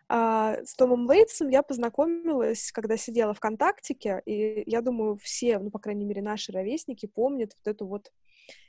А, 0.08 0.58
с 0.64 0.76
Томом 0.76 1.10
Вейтсом 1.10 1.50
я 1.50 1.64
познакомилась, 1.64 2.72
когда 2.72 2.96
сидела 2.96 3.34
ВКонтактике, 3.34 4.22
и 4.26 4.70
я 4.70 4.82
думаю, 4.82 5.18
все, 5.18 5.58
ну, 5.58 5.72
по 5.72 5.80
крайней 5.80 6.06
мере, 6.06 6.22
наши 6.22 6.52
ровесники 6.52 7.08
помнят 7.08 7.56
вот 7.58 7.72
эту 7.72 7.88
вот 7.88 8.12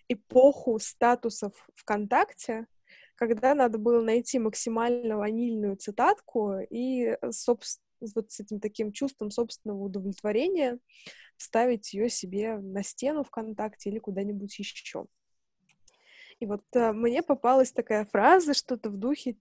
эпоху 0.09 0.79
статусов 0.79 1.53
ВКонтакте, 1.75 2.67
когда 3.15 3.55
надо 3.55 3.79
было 3.79 4.03
найти 4.03 4.39
максимально 4.39 5.17
ванильную 5.17 5.77
цитатку 5.77 6.55
и, 6.71 7.17
собственно, 7.31 7.87
вот 8.15 8.33
с 8.33 8.41
этим 8.41 8.61
таким 8.61 8.93
чувством 8.93 9.31
собственного 9.31 9.85
удовлетворения 9.85 10.79
вставить 11.37 11.93
ее 11.95 12.09
себе 12.09 12.59
на 12.59 12.83
стену 12.83 13.25
ВКонтакте 13.25 13.91
или 13.91 13.99
куда-нибудь 13.99 14.59
еще. 14.59 15.07
И 16.41 16.47
вот 16.47 16.65
а, 16.75 16.93
мне 16.93 17.23
попалась 17.23 17.73
такая 17.73 18.05
фраза, 18.05 18.55
что-то 18.55 18.91
в 18.91 18.97
духе 18.97 19.37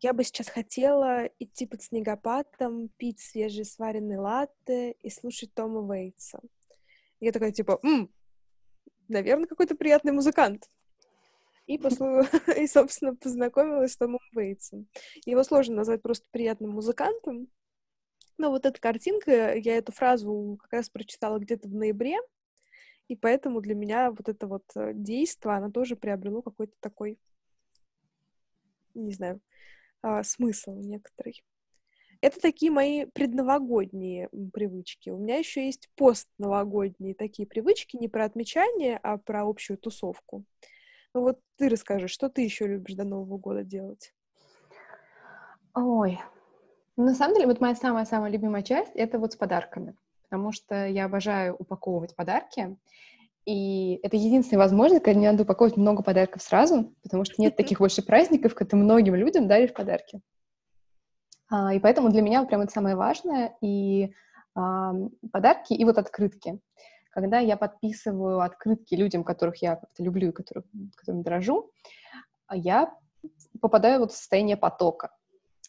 «Я 0.00 0.12
бы 0.12 0.24
сейчас 0.24 0.48
хотела 0.48 1.26
идти 1.38 1.66
под 1.66 1.82
снегопадом, 1.82 2.88
пить 2.96 3.20
свежие 3.20 3.64
сваренные 3.64 4.18
латте 4.18 4.92
и 5.02 5.10
слушать 5.10 5.54
Тома 5.54 5.92
Вейтса». 5.92 6.40
Я 7.20 7.32
такая 7.32 7.52
типа 7.52 7.78
«М, 7.82 8.10
наверное, 9.08 9.46
какой-то 9.46 9.74
приятный 9.74 10.12
музыкант». 10.12 10.68
И, 11.66 11.78
послу... 11.78 12.22
и, 12.56 12.66
собственно, 12.66 13.14
познакомилась 13.14 13.92
с 13.92 13.96
Томом 13.96 14.20
Вейтсом. 14.32 14.88
Его 15.24 15.42
сложно 15.44 15.76
назвать 15.76 16.02
просто 16.02 16.26
приятным 16.30 16.70
музыкантом. 16.70 17.48
Но 18.38 18.50
вот 18.50 18.66
эта 18.66 18.80
картинка, 18.80 19.54
я 19.56 19.76
эту 19.76 19.92
фразу 19.92 20.58
как 20.62 20.72
раз 20.72 20.90
прочитала 20.90 21.38
где-то 21.38 21.68
в 21.68 21.74
ноябре, 21.74 22.18
и 23.08 23.16
поэтому 23.16 23.60
для 23.60 23.74
меня 23.74 24.10
вот 24.10 24.28
это 24.28 24.46
вот 24.46 24.64
э, 24.76 24.92
действие, 24.94 25.56
оно 25.56 25.70
тоже 25.70 25.96
приобрело 25.96 26.42
какой-то 26.42 26.74
такой, 26.78 27.18
не 28.94 29.12
знаю, 29.12 29.40
а, 30.02 30.22
смысл 30.22 30.74
некоторый. 30.74 31.42
Это 32.20 32.40
такие 32.40 32.72
мои 32.72 33.04
предновогодние 33.04 34.28
привычки. 34.52 35.10
У 35.10 35.18
меня 35.18 35.36
еще 35.36 35.66
есть 35.66 35.88
постновогодние 35.94 37.14
такие 37.14 37.46
привычки, 37.46 37.96
не 37.96 38.08
про 38.08 38.24
отмечание, 38.24 38.98
а 39.02 39.18
про 39.18 39.48
общую 39.48 39.78
тусовку. 39.78 40.44
Ну 41.14 41.22
вот 41.22 41.38
ты 41.56 41.68
расскажи, 41.68 42.08
что 42.08 42.28
ты 42.28 42.42
еще 42.42 42.66
любишь 42.66 42.94
до 42.94 43.04
Нового 43.04 43.38
года 43.38 43.62
делать? 43.62 44.12
Ой, 45.74 46.18
ну, 46.96 47.04
на 47.04 47.14
самом 47.14 47.34
деле, 47.34 47.46
вот 47.46 47.60
моя 47.60 47.76
самая-самая 47.76 48.32
любимая 48.32 48.62
часть— 48.62 48.90
это 48.96 49.20
вот 49.20 49.32
с 49.32 49.36
подарками, 49.36 49.94
потому 50.24 50.50
что 50.50 50.88
я 50.88 51.04
обожаю 51.04 51.54
упаковывать 51.54 52.16
подарки, 52.16 52.76
и 53.46 54.00
это 54.02 54.16
единственная 54.16 54.64
возможность, 54.64 55.04
когда 55.04 55.20
не 55.20 55.26
надо 55.30 55.44
упаковывать 55.44 55.76
много 55.76 56.02
подарков 56.02 56.42
сразу, 56.42 56.92
потому 57.04 57.24
что 57.24 57.40
нет 57.40 57.54
таких 57.54 57.78
больше 57.78 58.02
праздников, 58.02 58.56
когда 58.56 58.70
ты 58.70 58.76
многим 58.76 59.14
людям 59.14 59.46
даришь 59.46 59.72
подарки. 59.72 60.20
А, 61.50 61.74
и 61.74 61.80
поэтому 61.80 62.10
для 62.10 62.22
меня 62.22 62.44
прям 62.44 62.62
это 62.62 62.72
самое 62.72 62.96
важное, 62.96 63.56
и 63.60 64.12
а, 64.54 64.92
подарки, 65.32 65.72
и 65.72 65.84
вот 65.84 65.98
открытки 65.98 66.60
когда 67.18 67.40
я 67.40 67.56
подписываю 67.56 68.40
открытки 68.40 68.94
людям, 68.94 69.24
которых 69.24 69.60
я 69.60 69.74
как-то 69.74 70.04
люблю 70.04 70.28
и 70.28 70.32
которых, 70.32 70.64
которым 70.94 71.22
дорожу, 71.22 71.72
я 72.52 72.94
попадаю 73.60 74.00
вот 74.00 74.12
в 74.12 74.16
состояние 74.16 74.56
потока. 74.56 75.08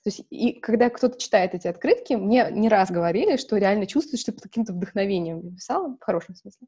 То 0.04 0.10
есть, 0.10 0.26
и 0.30 0.60
когда 0.60 0.92
кто-то 0.92 1.20
читает 1.20 1.56
эти 1.56 1.68
открытки, 1.68 2.14
мне 2.14 2.50
не 2.52 2.70
раз 2.70 2.92
говорили, 2.92 3.36
что 3.38 3.58
реально 3.58 3.88
чувствуешь, 3.88 4.22
что 4.22 4.32
под 4.32 4.44
каким-то 4.44 4.74
вдохновением 4.74 5.56
писала, 5.56 5.96
в 6.00 6.04
хорошем 6.04 6.36
смысле. 6.36 6.68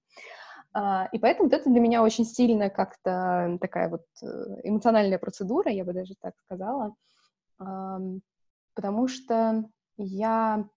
А, 0.73 1.07
и 1.11 1.19
поэтому 1.19 1.49
это 1.49 1.69
для 1.69 1.79
меня 1.79 2.01
очень 2.01 2.25
сильно 2.25 2.69
как-то 2.69 3.57
такая 3.61 3.87
вот 3.87 4.05
э, 4.23 4.25
эмоциональная 4.63 5.19
процедура, 5.19 5.71
я 5.71 5.85
бы 5.85 5.93
даже 5.93 6.15
так 6.19 6.33
сказала, 6.39 6.95
потому 8.73 9.07
что 9.07 9.69
я 9.97 10.67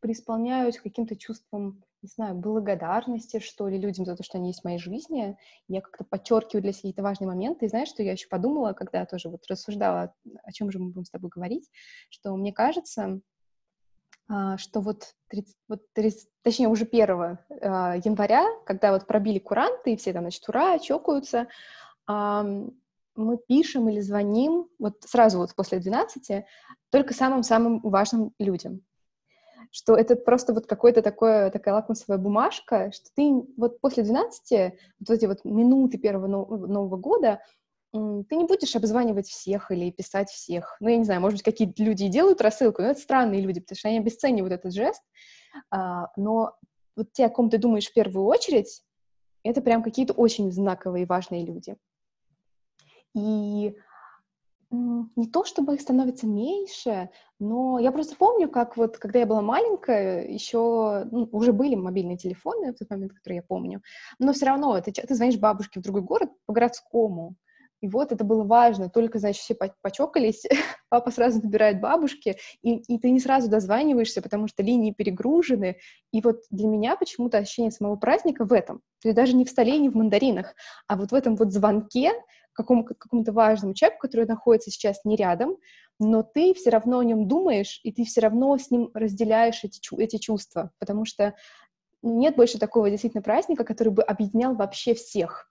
преисполняюсь 0.00 0.78
каким-то 0.78 1.16
чувством 1.16 1.82
не 2.02 2.08
знаю, 2.08 2.34
благодарности, 2.34 3.40
что 3.40 3.68
ли, 3.68 3.78
людям 3.78 4.06
за 4.06 4.16
то, 4.16 4.22
что 4.22 4.38
они 4.38 4.48
есть 4.48 4.62
в 4.62 4.64
моей 4.64 4.78
жизни. 4.78 5.36
Я 5.68 5.82
как-то 5.82 6.04
подчеркиваю 6.04 6.62
для 6.62 6.72
себя 6.72 6.80
какие-то 6.80 7.02
важные 7.02 7.28
моменты. 7.28 7.66
И 7.66 7.68
знаешь, 7.68 7.88
что 7.88 8.02
я 8.02 8.12
еще 8.12 8.28
подумала, 8.28 8.72
когда 8.72 9.04
тоже 9.04 9.28
вот 9.28 9.46
рассуждала, 9.48 10.14
о 10.42 10.52
чем 10.52 10.70
же 10.70 10.78
мы 10.78 10.90
будем 10.90 11.04
с 11.04 11.10
тобой 11.10 11.30
говорить, 11.30 11.70
что 12.08 12.34
мне 12.36 12.52
кажется, 12.52 13.20
а, 14.28 14.56
что 14.56 14.80
вот, 14.80 15.14
30, 15.28 15.54
вот 15.68 15.92
30, 15.92 16.28
точнее, 16.42 16.68
уже 16.68 16.86
1 16.86 17.10
а, 17.10 17.96
января, 17.96 18.46
когда 18.64 18.92
вот 18.92 19.06
пробили 19.06 19.38
куранты, 19.38 19.92
и 19.92 19.96
все 19.96 20.14
там, 20.14 20.22
значит, 20.22 20.48
ура, 20.48 20.78
чокаются, 20.78 21.48
мы 23.24 23.38
пишем 23.38 23.88
или 23.88 24.00
звоним 24.00 24.68
вот 24.78 25.02
сразу 25.04 25.38
вот 25.38 25.54
после 25.54 25.78
12 25.78 26.44
только 26.90 27.14
самым-самым 27.14 27.80
важным 27.80 28.32
людям 28.38 28.82
что 29.72 29.94
это 29.94 30.16
просто 30.16 30.52
вот 30.52 30.66
какой-то 30.66 31.02
такой, 31.02 31.50
такая 31.50 31.74
лакмусовая 31.74 32.18
бумажка, 32.18 32.90
что 32.92 33.06
ты 33.14 33.30
вот 33.56 33.80
после 33.80 34.02
12, 34.02 34.74
вот 35.00 35.10
эти 35.10 35.26
вот 35.26 35.44
минуты 35.44 35.98
первого 35.98 36.26
Нового 36.26 36.96
года, 36.96 37.40
ты 37.92 38.36
не 38.36 38.44
будешь 38.44 38.74
обзванивать 38.76 39.28
всех 39.28 39.70
или 39.70 39.90
писать 39.90 40.30
всех. 40.30 40.76
Ну, 40.80 40.88
я 40.88 40.96
не 40.96 41.04
знаю, 41.04 41.20
может 41.20 41.38
быть, 41.38 41.44
какие-то 41.44 41.82
люди 41.82 42.08
делают 42.08 42.40
рассылку, 42.40 42.82
но 42.82 42.88
это 42.90 43.00
странные 43.00 43.40
люди, 43.40 43.60
потому 43.60 43.76
что 43.76 43.88
они 43.88 43.98
обесценивают 43.98 44.52
этот 44.52 44.72
жест. 44.72 45.02
А, 45.70 46.08
но 46.16 46.54
вот 46.96 47.12
те, 47.12 47.26
о 47.26 47.30
ком 47.30 47.50
ты 47.50 47.58
думаешь 47.58 47.88
в 47.88 47.92
первую 47.92 48.26
очередь, 48.26 48.82
это 49.42 49.60
прям 49.60 49.82
какие-то 49.82 50.12
очень 50.12 50.52
знаковые 50.52 51.02
и 51.02 51.06
важные 51.06 51.44
люди. 51.44 51.76
И 53.14 53.74
не 54.70 55.26
то 55.26 55.44
чтобы 55.44 55.74
их 55.74 55.80
становится 55.80 56.26
меньше, 56.28 57.10
но 57.40 57.80
я 57.80 57.90
просто 57.90 58.14
помню, 58.14 58.48
как 58.48 58.76
вот, 58.76 58.98
когда 58.98 59.18
я 59.18 59.26
была 59.26 59.42
маленькая, 59.42 60.28
еще 60.28 61.08
ну, 61.10 61.28
уже 61.32 61.52
были 61.52 61.74
мобильные 61.74 62.16
телефоны 62.16 62.72
в 62.72 62.78
тот 62.78 62.88
момент, 62.88 63.12
который 63.12 63.34
я 63.34 63.42
помню, 63.42 63.82
но 64.20 64.32
все 64.32 64.46
равно 64.46 64.80
ты, 64.80 64.92
ты 64.92 65.14
звонишь 65.14 65.38
бабушке 65.38 65.80
в 65.80 65.82
другой 65.82 66.02
город 66.02 66.30
по 66.46 66.52
городскому, 66.52 67.34
и 67.80 67.88
вот 67.88 68.12
это 68.12 68.24
было 68.24 68.44
важно, 68.44 68.90
только, 68.90 69.18
значит, 69.18 69.42
все 69.42 69.56
почокались, 69.82 70.44
папа 70.90 71.10
сразу 71.10 71.40
набирает 71.42 71.80
бабушки, 71.80 72.36
и, 72.62 72.76
и 72.76 72.98
ты 72.98 73.10
не 73.10 73.20
сразу 73.20 73.48
дозваниваешься, 73.48 74.20
потому 74.20 74.48
что 74.48 74.62
линии 74.62 74.92
перегружены. 74.92 75.78
И 76.12 76.20
вот 76.20 76.42
для 76.50 76.68
меня 76.68 76.96
почему-то 76.96 77.38
ощущение 77.38 77.70
самого 77.70 77.96
праздника 77.96 78.44
в 78.44 78.52
этом. 78.52 78.80
То 79.02 79.08
есть 79.08 79.16
даже 79.16 79.34
не 79.34 79.46
в 79.46 79.50
столе, 79.50 79.78
не 79.78 79.88
в 79.88 79.94
мандаринах, 79.94 80.54
а 80.88 80.96
вот 80.96 81.10
в 81.10 81.14
этом 81.14 81.36
вот 81.36 81.52
звонке, 81.52 82.12
какому, 82.52 82.84
какому-то 82.84 83.32
важному 83.32 83.74
человеку, 83.74 84.00
который 84.00 84.26
находится 84.26 84.70
сейчас 84.70 85.04
не 85.04 85.16
рядом, 85.16 85.56
но 85.98 86.22
ты 86.22 86.54
все 86.54 86.70
равно 86.70 86.98
о 86.98 87.04
нем 87.04 87.28
думаешь, 87.28 87.80
и 87.84 87.92
ты 87.92 88.04
все 88.04 88.22
равно 88.22 88.56
с 88.56 88.70
ним 88.70 88.90
разделяешь 88.94 89.64
эти, 89.64 89.80
эти 90.00 90.16
чувства, 90.16 90.70
потому 90.78 91.04
что 91.04 91.34
нет 92.02 92.36
больше 92.36 92.58
такого 92.58 92.90
действительно 92.90 93.22
праздника, 93.22 93.64
который 93.64 93.90
бы 93.90 94.02
объединял 94.02 94.54
вообще 94.54 94.94
всех, 94.94 95.50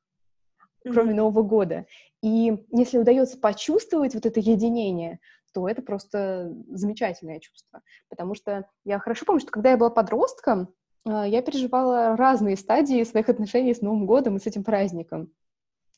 кроме 0.83 1.11
mm-hmm. 1.11 1.15
Нового 1.15 1.43
года. 1.43 1.85
И 2.21 2.65
если 2.71 2.97
удается 2.97 3.37
почувствовать 3.37 4.15
вот 4.15 4.25
это 4.25 4.39
единение, 4.39 5.19
то 5.53 5.67
это 5.67 5.81
просто 5.81 6.51
замечательное 6.69 7.39
чувство. 7.39 7.81
Потому 8.09 8.35
что 8.35 8.67
я 8.85 8.99
хорошо 8.99 9.25
помню, 9.25 9.41
что 9.41 9.51
когда 9.51 9.71
я 9.71 9.77
была 9.77 9.89
подростком, 9.89 10.73
а, 11.05 11.27
я 11.27 11.41
переживала 11.41 12.15
разные 12.15 12.57
стадии 12.57 13.03
своих 13.03 13.29
отношений 13.29 13.73
с 13.73 13.81
Новым 13.81 14.05
годом 14.05 14.37
и 14.37 14.39
с 14.39 14.47
этим 14.47 14.63
праздником. 14.63 15.31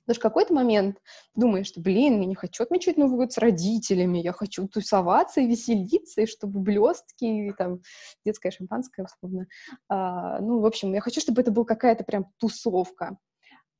Потому 0.06 0.16
что 0.16 0.20
в 0.20 0.32
какой-то 0.32 0.54
момент 0.54 0.98
думаешь, 1.36 1.68
что, 1.68 1.82
блин, 1.82 2.20
я 2.20 2.26
не 2.26 2.36
хочу 2.36 2.64
отмечать 2.64 2.98
Новый 2.98 3.18
год 3.18 3.34
с 3.34 3.38
родителями, 3.38 4.20
я 4.20 4.32
хочу 4.34 4.68
тусоваться 4.68 5.42
и 5.42 5.48
веселиться, 5.48 6.22
и 6.22 6.26
чтобы 6.26 6.60
блестки, 6.60 7.26
и 7.26 7.52
там 7.52 7.82
детское 8.26 8.52
шампанское, 8.52 9.06
условно. 9.06 9.48
А, 9.90 10.40
ну, 10.40 10.60
в 10.60 10.66
общем, 10.66 10.94
я 10.94 11.02
хочу, 11.02 11.22
чтобы 11.22 11.42
это 11.42 11.52
была 11.52 11.66
какая-то 11.66 12.04
прям 12.04 12.26
тусовка. 12.38 13.18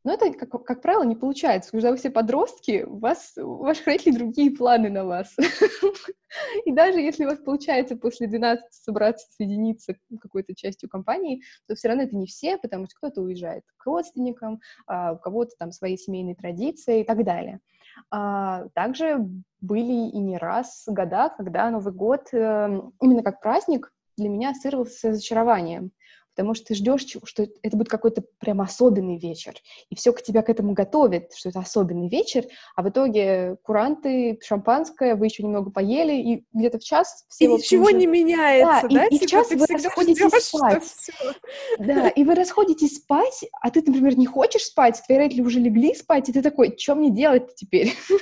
Но 0.04 0.14
это, 0.14 0.34
как, 0.34 0.64
как 0.64 0.82
правило, 0.82 1.04
не 1.04 1.16
получается. 1.16 1.72
Когда 1.72 1.92
вы 1.92 1.98
все 1.98 2.10
подростки, 2.10 2.84
у 2.88 2.98
вас, 2.98 3.34
у 3.38 3.58
ваших 3.58 3.86
родителей 3.86 4.18
другие 4.18 4.52
планы 4.52 4.90
на 4.90 5.06
вас. 5.06 5.36
И 6.66 6.72
даже 6.72 7.00
если 7.00 7.26
у 7.26 7.30
вас 7.30 7.40
получается 7.40 7.96
после 7.96 8.28
12 8.28 8.66
собраться, 8.72 9.28
соединиться 9.32 9.96
какой-то 10.20 10.56
частью 10.56 10.90
компании, 10.90 11.44
то 11.68 11.76
все 11.76 11.90
равно 11.90 12.04
это 12.04 12.16
не 12.16 12.26
все, 12.26 12.58
потому 12.58 12.86
что 12.86 12.96
кто-то 12.96 13.22
уезжает 13.22 13.64
к 13.78 13.86
родственникам, 13.86 14.60
а 14.88 15.14
у 15.14 15.18
кого-то 15.18 15.52
там 15.60 15.72
свои 15.72 15.98
семейные 15.98 16.36
традиции 16.36 17.02
и 17.02 17.04
так 17.04 17.24
далее. 17.24 17.60
А, 18.10 18.70
также 18.74 19.20
были 19.60 20.10
и 20.10 20.18
не 20.18 20.38
раз 20.38 20.84
года, 20.88 21.30
когда 21.36 21.70
Новый 21.70 21.94
год 21.94 22.30
э, 22.32 22.82
именно 23.02 23.22
как 23.22 23.42
праздник 23.42 23.94
для 24.18 24.30
меня 24.30 24.52
ассоциировался 24.52 24.98
с 24.98 25.04
разочарованием 25.04 25.92
потому 26.36 26.54
что 26.54 26.68
ты 26.68 26.76
ждешь, 26.76 27.06
что 27.24 27.48
это 27.62 27.78
будет 27.78 27.90
какой-то 27.90 28.24
прям 28.40 28.62
особенный 28.62 29.18
вечер, 29.18 29.54
и 29.90 29.96
все 29.96 30.14
к 30.14 30.22
тебя 30.22 30.42
к 30.42 30.50
этому 30.50 30.74
готовит, 30.74 31.34
что 31.36 31.50
это 31.50 31.60
особенный 31.60 32.10
вечер, 32.10 32.46
а 32.76 32.84
в 32.84 32.90
итоге 32.90 33.58
куранты, 33.64 34.40
шампанское, 34.42 35.16
вы 35.16 35.26
еще 35.26 35.44
немного 35.44 35.72
поели, 35.72 36.14
и 36.14 36.46
где-то 36.54 36.80
в 36.80 36.84
час 36.84 37.26
все... 37.30 37.46
И 37.46 37.48
ничего 37.48 37.86
уже... 37.86 37.94
не 37.94 38.08
меняется, 38.08 38.88
да? 38.88 38.96
да? 38.96 39.06
И, 39.08 39.16
и 39.16 39.18
в 39.18 39.20
типа 39.22 39.32
час 39.32 39.52
вы 39.52 39.66
расходитесь 39.68 40.46
спать. 40.46 40.84
Да, 41.80 42.10
и 42.10 42.24
вы 42.24 42.36
расходитесь 42.36 42.98
спать, 42.98 43.46
а 43.62 43.70
ты, 43.70 43.82
например, 43.82 44.18
не 44.18 44.26
хочешь 44.26 44.64
спать, 44.64 45.02
твои 45.06 45.18
родители 45.18 45.42
уже 45.42 45.60
легли 45.60 45.94
спать, 45.96 46.30
и 46.30 46.34
ты 46.34 46.42
такой, 46.42 46.76
что 46.78 46.96
мне 46.96 47.10
делать 47.10 47.56
теперь? 47.56 47.94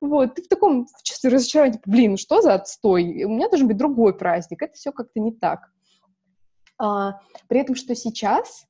Вот, 0.00 0.36
ты 0.36 0.42
в 0.42 0.48
таком 0.48 0.86
чувстве 1.02 1.30
разочарования, 1.30 1.74
типа, 1.74 1.90
блин, 1.90 2.12
ну 2.12 2.16
что 2.16 2.40
за 2.40 2.54
отстой? 2.54 3.24
У 3.24 3.28
меня 3.28 3.48
должен 3.48 3.68
быть 3.68 3.76
другой 3.76 4.16
праздник, 4.16 4.62
это 4.62 4.74
все 4.74 4.92
как-то 4.92 5.20
не 5.20 5.32
так. 5.32 5.70
А, 6.82 7.20
при 7.46 7.60
этом, 7.60 7.76
что 7.76 7.94
сейчас 7.94 8.66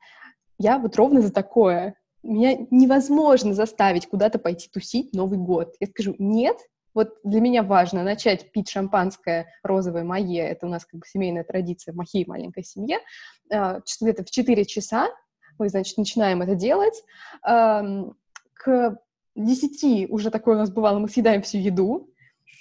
я 0.58 0.78
вот 0.78 0.96
ровно 0.96 1.22
за 1.22 1.32
такое. 1.32 1.94
Меня 2.22 2.66
невозможно 2.70 3.54
заставить 3.54 4.06
куда-то 4.06 4.38
пойти 4.38 4.68
тусить 4.70 5.14
Новый 5.14 5.38
год. 5.38 5.74
Я 5.80 5.86
скажу, 5.86 6.14
нет, 6.18 6.58
вот 6.94 7.14
для 7.24 7.40
меня 7.40 7.62
важно 7.62 8.04
начать 8.04 8.52
пить 8.52 8.68
шампанское 8.68 9.46
розовое 9.62 10.04
мое, 10.04 10.44
это 10.44 10.66
у 10.66 10.68
нас 10.68 10.84
как 10.84 11.00
бы 11.00 11.06
семейная 11.06 11.42
традиция 11.42 11.94
в 11.94 11.96
моей 11.96 12.26
маленькой 12.26 12.64
семье, 12.64 12.98
а, 13.50 13.80
где-то 14.00 14.24
в 14.24 14.30
4 14.30 14.64
часа 14.66 15.08
мы, 15.58 15.70
значит, 15.70 15.96
начинаем 15.96 16.42
это 16.42 16.54
делать. 16.54 17.02
К 17.42 18.98
10 19.34 20.10
уже 20.10 20.30
такое 20.30 20.56
у 20.56 20.58
нас 20.58 20.70
бывало, 20.70 20.98
мы 20.98 21.08
съедаем 21.08 21.42
всю 21.42 21.58
еду, 21.58 22.10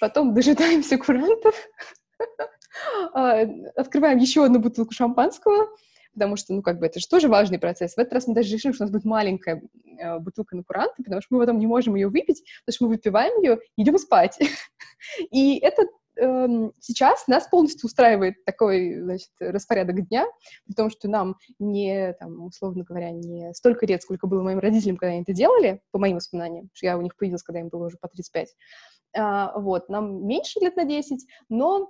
потом 0.00 0.34
дожидаемся 0.34 0.96
курантов, 0.98 1.54
открываем 3.12 4.18
еще 4.18 4.44
одну 4.44 4.58
бутылку 4.58 4.92
шампанского, 4.92 5.68
потому 6.14 6.36
что, 6.36 6.52
ну, 6.52 6.62
как 6.62 6.78
бы, 6.78 6.86
это 6.86 7.00
же 7.00 7.08
тоже 7.08 7.28
важный 7.28 7.58
процесс. 7.58 7.94
В 7.94 7.98
этот 7.98 8.12
раз 8.14 8.26
мы 8.26 8.34
даже 8.34 8.52
решили, 8.52 8.72
что 8.72 8.84
у 8.84 8.86
нас 8.86 8.92
будет 8.92 9.04
маленькая 9.04 9.62
э, 9.98 10.18
бутылка 10.18 10.56
на 10.56 10.62
куранты, 10.62 11.02
потому 11.02 11.22
что 11.22 11.34
мы 11.34 11.40
потом 11.40 11.58
не 11.58 11.66
можем 11.66 11.94
ее 11.94 12.08
выпить, 12.08 12.42
потому 12.64 12.74
что 12.74 12.84
мы 12.84 12.90
выпиваем 12.90 13.40
ее 13.42 13.58
и 13.76 13.82
идем 13.82 13.98
спать. 13.98 14.38
И 15.30 15.58
это 15.58 15.86
эм, 16.16 16.72
сейчас 16.80 17.26
нас 17.28 17.46
полностью 17.48 17.86
устраивает 17.86 18.44
такой, 18.44 19.00
значит, 19.00 19.30
распорядок 19.40 20.06
дня, 20.08 20.26
при 20.66 20.74
том, 20.74 20.90
что 20.90 21.08
нам 21.08 21.36
не, 21.58 22.12
там, 22.14 22.44
условно 22.44 22.84
говоря, 22.84 23.10
не 23.10 23.52
столько 23.54 23.86
лет, 23.86 24.02
сколько 24.02 24.26
было 24.26 24.42
моим 24.42 24.58
родителям, 24.58 24.96
когда 24.96 25.12
они 25.12 25.22
это 25.22 25.32
делали, 25.32 25.80
по 25.90 25.98
моим 25.98 26.16
воспоминаниям, 26.16 26.68
что 26.74 26.86
я 26.86 26.98
у 26.98 27.02
них 27.02 27.16
появилась, 27.16 27.42
когда 27.42 27.60
им 27.60 27.68
было 27.68 27.86
уже 27.86 27.96
по 27.98 28.08
35. 28.08 28.54
А, 29.14 29.58
вот, 29.58 29.88
нам 29.88 30.26
меньше 30.26 30.60
лет 30.60 30.76
на 30.76 30.84
10, 30.84 31.26
но 31.48 31.78
а, 31.84 31.86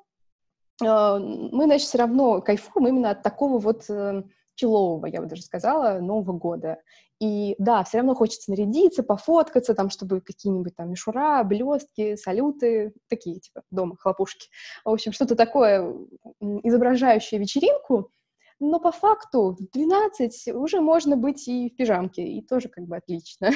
мы, 0.81 1.65
значит, 1.65 1.89
все 1.89 1.99
равно 1.99 2.41
кайфуем 2.41 2.89
именно 2.89 3.11
от 3.11 3.23
такого 3.23 3.59
вот 3.59 3.89
э, 3.89 4.23
чилового, 4.55 5.07
я 5.07 5.21
бы 5.21 5.27
даже 5.27 5.43
сказала, 5.43 6.01
Нового 6.01 6.33
года. 6.33 6.79
И 7.21 7.55
да, 7.59 7.85
все 7.85 7.99
равно 7.99 8.15
хочется 8.15 8.51
нарядиться, 8.51 9.05
пофоткаться, 9.05 9.75
там, 9.75 9.91
чтобы 9.91 10.21
какие-нибудь 10.21 10.75
там 10.75 10.91
мишура, 10.91 11.45
блестки, 11.45 12.17
салюты, 12.17 12.95
такие, 13.09 13.39
типа, 13.39 13.63
дома, 13.71 13.97
хлопушки. 13.97 14.49
В 14.85 14.91
общем, 14.91 15.13
что-то 15.13 15.37
такое, 15.37 15.95
изображающее 16.41 17.39
вечеринку, 17.39 18.11
но 18.59 18.81
по 18.81 18.93
факту 18.93 19.57
в 19.59 19.71
12 19.73 20.49
уже 20.55 20.81
можно 20.81 21.17
быть 21.17 21.47
и 21.47 21.71
в 21.71 21.77
пижамке, 21.77 22.25
и 22.25 22.43
тоже 22.43 22.69
как 22.69 22.87
бы 22.87 22.97
отлично. 22.97 23.51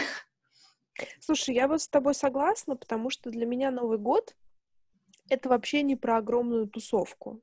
Слушай, 1.20 1.54
я 1.54 1.68
вот 1.68 1.82
с 1.82 1.88
тобой 1.88 2.14
согласна, 2.14 2.76
потому 2.76 3.10
что 3.10 3.30
для 3.30 3.46
меня 3.46 3.70
Новый 3.70 3.98
год 3.98 4.34
это 5.28 5.48
вообще 5.48 5.82
не 5.82 5.96
про 5.96 6.18
огромную 6.18 6.68
тусовку. 6.68 7.40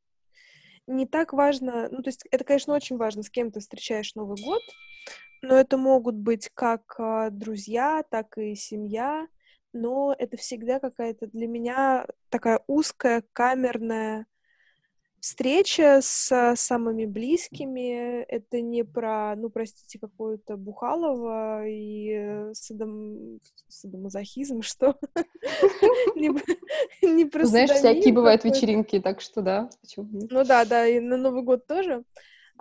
Не 0.88 1.06
так 1.06 1.34
важно, 1.34 1.88
ну, 1.92 2.02
то 2.02 2.10
есть 2.10 2.26
это, 2.30 2.44
конечно, 2.44 2.74
очень 2.74 2.98
важно, 2.98 3.24
с 3.24 3.30
кем 3.30 3.52
ты 3.52 3.62
встречаешь 3.62 4.16
Новый 4.16 4.42
год, 4.42 4.62
но 5.42 5.56
это 5.56 5.78
могут 5.78 6.16
быть 6.16 6.50
как 6.54 6.96
а, 6.98 7.30
друзья, 7.30 8.04
так 8.10 8.38
и 8.38 8.56
семья, 8.56 9.28
но 9.72 10.14
это 10.18 10.38
всегда 10.38 10.80
какая-то 10.80 11.28
для 11.28 11.48
меня 11.48 12.06
такая 12.30 12.62
узкая, 12.68 13.24
камерная 13.34 14.26
встреча 15.24 16.00
с 16.02 16.54
самыми 16.58 17.06
близкими. 17.06 18.24
Это 18.24 18.60
не 18.60 18.84
про, 18.84 19.36
ну, 19.38 19.50
простите, 19.50 19.98
какое-то 19.98 20.58
Бухалова 20.58 21.66
и 21.66 22.52
садом... 22.52 23.40
садомазохизм, 23.70 24.62
что? 24.62 24.98
Не 26.16 27.26
про 27.26 27.46
Знаешь, 27.46 27.70
всякие 27.70 28.14
бывают 28.14 28.44
вечеринки, 28.44 29.00
так 29.00 29.22
что 29.22 29.42
да. 29.42 29.70
Ну 29.96 30.44
да, 30.44 30.66
да, 30.66 30.86
и 30.86 31.00
на 31.00 31.16
Новый 31.16 31.44
год 31.44 31.68
тоже. 31.68 32.04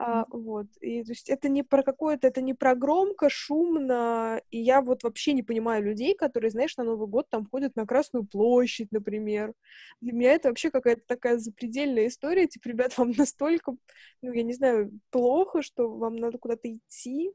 А, 0.04 0.26
вот. 0.30 0.66
И, 0.80 1.04
то 1.04 1.12
есть 1.12 1.30
это 1.30 1.48
не 1.48 1.62
про 1.62 1.84
какое-то, 1.84 2.26
это 2.26 2.40
не 2.42 2.54
про 2.54 2.74
громко, 2.74 3.30
шумно. 3.30 4.42
И 4.50 4.58
я 4.58 4.82
вот 4.82 5.04
вообще 5.04 5.32
не 5.32 5.44
понимаю 5.44 5.84
людей, 5.84 6.16
которые, 6.16 6.50
знаешь, 6.50 6.76
на 6.76 6.82
Новый 6.82 7.06
год 7.06 7.28
там 7.30 7.46
ходят 7.46 7.76
на 7.76 7.86
Красную 7.86 8.26
площадь, 8.26 8.90
например. 8.90 9.54
Для 10.00 10.12
меня 10.12 10.32
это 10.32 10.48
вообще 10.48 10.72
какая-то 10.72 11.02
такая 11.06 11.38
запредельная 11.38 12.08
история. 12.08 12.48
Типа, 12.48 12.68
ребят, 12.68 12.98
вам 12.98 13.12
настолько, 13.16 13.76
ну, 14.22 14.32
я 14.32 14.42
не 14.42 14.54
знаю, 14.54 14.90
плохо, 15.10 15.62
что 15.62 15.88
вам 15.88 16.16
надо 16.16 16.36
куда-то 16.38 16.68
идти. 16.68 17.32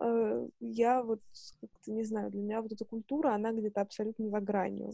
А, 0.00 0.46
я 0.60 1.02
вот 1.02 1.20
как-то 1.60 1.92
не 1.92 2.04
знаю, 2.04 2.30
для 2.30 2.40
меня 2.40 2.62
вот 2.62 2.72
эта 2.72 2.86
культура, 2.86 3.34
она 3.34 3.52
где-то 3.52 3.82
абсолютно 3.82 4.30
за 4.30 4.40
гранью. 4.40 4.92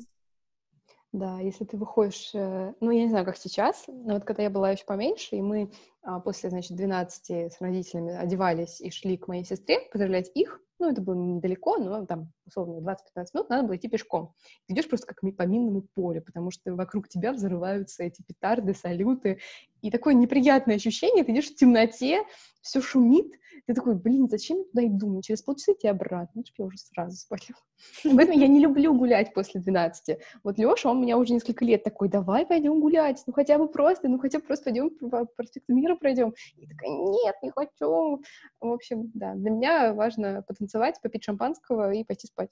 Да, 1.12 1.40
если 1.40 1.64
ты 1.64 1.78
выходишь, 1.78 2.30
э, 2.34 2.74
ну, 2.80 2.90
я 2.90 3.02
не 3.02 3.08
знаю, 3.08 3.24
как 3.24 3.38
сейчас, 3.38 3.84
но 3.88 4.14
вот 4.14 4.24
когда 4.24 4.42
я 4.42 4.50
была 4.50 4.70
еще 4.72 4.84
поменьше, 4.84 5.36
и 5.36 5.42
мы 5.42 5.70
а, 6.02 6.20
после, 6.20 6.50
значит, 6.50 6.76
12 6.76 7.30
с 7.50 7.60
родителями 7.60 8.14
одевались 8.14 8.80
и 8.80 8.90
шли 8.90 9.16
к 9.16 9.26
моей 9.26 9.44
сестре 9.44 9.80
поздравлять 9.90 10.30
их, 10.34 10.60
ну, 10.78 10.90
это 10.90 11.00
было 11.00 11.14
недалеко, 11.14 11.78
но 11.78 12.06
там, 12.06 12.32
условно, 12.46 12.78
20-15 12.80 13.26
минут 13.34 13.50
надо 13.50 13.66
было 13.66 13.76
идти 13.76 13.88
пешком. 13.88 14.34
Ты 14.66 14.74
идешь 14.74 14.88
просто 14.88 15.06
как 15.06 15.20
по 15.36 15.42
минному 15.42 15.82
полю, 15.94 16.22
потому 16.22 16.50
что 16.50 16.74
вокруг 16.74 17.08
тебя 17.08 17.32
взрываются 17.32 18.04
эти 18.04 18.22
петарды, 18.22 18.74
салюты, 18.74 19.38
и 19.82 19.90
такое 19.90 20.14
неприятное 20.14 20.76
ощущение, 20.76 21.24
ты 21.24 21.32
идешь 21.32 21.50
в 21.50 21.56
темноте, 21.56 22.24
все 22.62 22.80
шумит, 22.80 23.32
ты 23.66 23.74
такой, 23.74 23.96
блин, 23.96 24.28
зачем 24.30 24.58
я 24.58 24.64
туда 24.64 24.86
иду? 24.86 25.20
Через 25.22 25.42
полчаса 25.42 25.72
идти 25.72 25.88
обратно. 25.88 26.42
Я 26.56 26.64
уже 26.64 26.78
сразу 26.78 27.16
спалил. 27.16 27.56
Поэтому 28.16 28.38
я 28.38 28.48
не 28.48 28.60
люблю 28.60 28.94
гулять 28.94 29.34
после 29.34 29.60
12. 29.60 30.18
Вот 30.42 30.58
Леша, 30.58 30.90
он 30.90 31.02
меня 31.02 31.18
уже 31.18 31.34
несколько 31.34 31.64
лет 31.64 31.84
такой, 31.84 32.08
давай 32.08 32.46
пойдем 32.46 32.80
гулять, 32.80 33.22
ну 33.26 33.32
хотя 33.32 33.58
бы 33.58 33.68
просто, 33.68 34.08
ну 34.08 34.18
хотя 34.18 34.38
бы 34.38 34.46
просто 34.46 34.64
пойдем 34.64 34.90
по 34.90 35.26
проспекту 35.26 35.74
мира 35.74 35.96
пройдем. 35.96 36.34
И 36.56 36.66
такая, 36.66 36.90
нет, 36.90 37.36
не 37.42 37.50
хочу. 37.50 38.22
В 38.60 38.72
общем, 38.72 39.10
да, 39.14 39.34
для 39.34 39.50
меня 39.50 39.94
важно 39.94 40.42
потанцевать, 40.68 41.00
попить 41.00 41.24
шампанского 41.24 41.92
и 41.92 42.04
пойти 42.04 42.26
спать. 42.26 42.50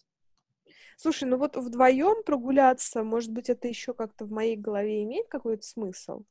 Слушай, 0.96 1.28
ну 1.28 1.36
вот 1.36 1.56
вдвоем 1.56 2.24
прогуляться, 2.24 3.04
может 3.04 3.30
быть, 3.30 3.50
это 3.50 3.68
еще 3.68 3.92
как-то 3.92 4.24
в 4.24 4.30
моей 4.30 4.56
голове 4.56 5.02
имеет 5.02 5.28
какой-то 5.28 5.62
смысл? 5.62 6.24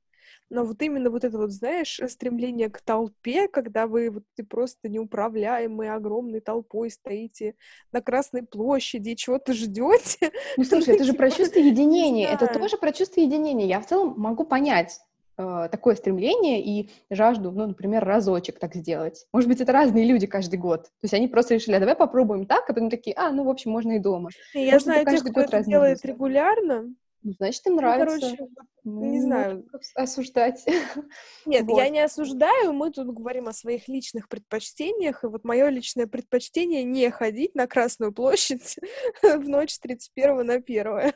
Но 0.50 0.66
вот 0.66 0.82
именно 0.82 1.12
вот 1.12 1.24
это 1.24 1.38
вот, 1.38 1.52
знаешь, 1.52 2.00
стремление 2.08 2.72
к 2.72 2.82
толпе, 2.82 3.48
когда 3.48 3.86
вы 3.86 4.10
вот 4.10 4.24
ты 4.36 4.44
просто 4.44 4.90
неуправляемой 4.90 5.92
огромной 5.92 6.40
толпой 6.40 6.90
стоите 6.90 7.54
на 7.92 8.02
Красной 8.02 8.42
площади 8.42 9.10
и 9.10 9.16
чего-то 9.16 9.54
ждете. 9.54 10.32
Ну, 10.58 10.64
слушай, 10.64 10.96
это 10.96 11.04
же 11.04 11.14
про 11.14 11.30
чувство 11.30 11.60
единения. 11.72 12.28
Это 12.28 12.48
тоже 12.48 12.78
про 12.78 12.92
чувство 12.92 13.22
единения. 13.22 13.68
Я 13.68 13.80
в 13.80 13.86
целом 13.86 14.16
могу 14.18 14.46
понять, 14.46 15.00
э, 15.38 15.70
такое 15.72 15.96
стремление 15.96 16.62
и 16.64 16.90
жажду, 17.10 17.52
ну, 17.52 17.68
например, 17.68 18.04
разочек 18.04 18.60
так 18.60 18.76
сделать. 18.76 19.26
Может 19.34 19.50
быть, 19.50 19.62
это 19.62 19.72
разные 19.72 20.06
люди 20.06 20.28
каждый 20.28 20.58
год. 20.58 20.84
То 20.84 21.04
есть 21.04 21.14
они 21.14 21.28
просто 21.28 21.56
решили, 21.56 21.76
а 21.76 21.80
давай 21.80 21.96
попробуем 21.96 22.46
так, 22.46 22.70
а 22.70 22.74
потом 22.74 22.90
такие, 22.90 23.16
а, 23.16 23.32
ну, 23.32 23.44
в 23.44 23.50
общем, 23.50 23.72
можно 23.72 23.94
и 23.94 24.00
дома. 24.00 24.30
Я 24.54 24.74
Может, 24.74 24.84
знаю 24.84 25.06
тех, 25.06 25.24
кто 25.24 25.42
это 25.42 25.64
делает 25.64 26.04
регулярно, 26.06 26.94
ну, 27.26 27.34
значит, 27.40 27.66
им 27.66 27.78
нравится. 27.78 28.28
Ну, 28.28 28.38
короче, 28.38 28.54
ну, 28.84 29.04
не 29.04 29.20
знаю. 29.20 29.66
Осуждать. 29.96 30.64
Нет, 31.48 31.66
вот. 31.66 31.80
я 31.80 31.90
не 31.90 32.02
осуждаю, 32.02 32.72
мы 32.72 32.92
тут 32.92 33.08
говорим 33.08 33.48
о 33.48 33.54
своих 33.54 33.88
личных 33.88 34.30
предпочтениях, 34.30 35.24
и 35.24 35.28
вот 35.28 35.44
мое 35.44 35.70
личное 35.70 36.06
предпочтение 36.06 36.84
не 36.84 37.10
ходить 37.10 37.56
на 37.56 37.66
Красную 37.66 38.14
площадь 38.14 38.78
в 39.24 39.50
ночь 39.50 39.72
с 39.72 39.80
31 39.80 40.46
на 40.46 40.54
1. 40.54 41.14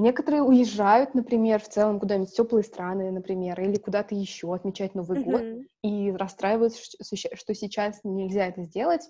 Некоторые 0.00 0.42
уезжают, 0.42 1.14
например, 1.14 1.60
в 1.60 1.68
целом 1.68 1.98
куда-нибудь 1.98 2.30
в 2.30 2.36
теплые 2.36 2.62
страны, 2.62 3.10
например, 3.10 3.60
или 3.60 3.76
куда-то 3.76 4.14
еще 4.14 4.54
отмечать 4.54 4.94
Новый 4.94 5.24
год, 5.24 5.42
и 5.82 6.12
расстраиваются, 6.12 6.80
что 6.80 7.54
сейчас 7.54 7.98
нельзя 8.04 8.46
это 8.46 8.62
сделать, 8.62 9.02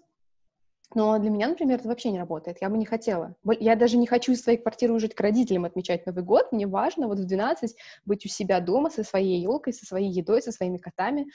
но 0.94 1.18
для 1.18 1.31
меня, 1.31 1.48
например, 1.48 1.79
это 1.79 1.88
вообще 1.88 2.11
не 2.11 2.18
работает. 2.18 2.59
Я 2.61 2.70
бы 2.70 2.79
не 2.79 2.87
хотела. 2.87 3.35
Я 3.61 3.77
даже 3.77 3.98
не 3.98 4.07
хочу 4.07 4.33
из 4.33 4.42
своей 4.42 4.59
квартиры 4.59 4.94
уезжать 4.94 5.14
к 5.14 5.20
родителям 5.20 5.66
отмечать 5.66 6.07
Новый 6.07 6.24
год. 6.24 6.51
Мне 6.51 6.66
важно 6.66 7.09
вот 7.09 7.18
в 7.18 7.27
12 7.27 7.77
быть 8.07 8.24
у 8.24 8.29
себя 8.29 8.61
дома 8.61 8.90
со 8.90 9.05
своей 9.05 9.40
елкой, 9.40 9.74
со 9.74 9.85
своей 9.85 10.11
едой, 10.11 10.40
со 10.40 10.51
своими 10.51 10.79
котами. 10.79 11.27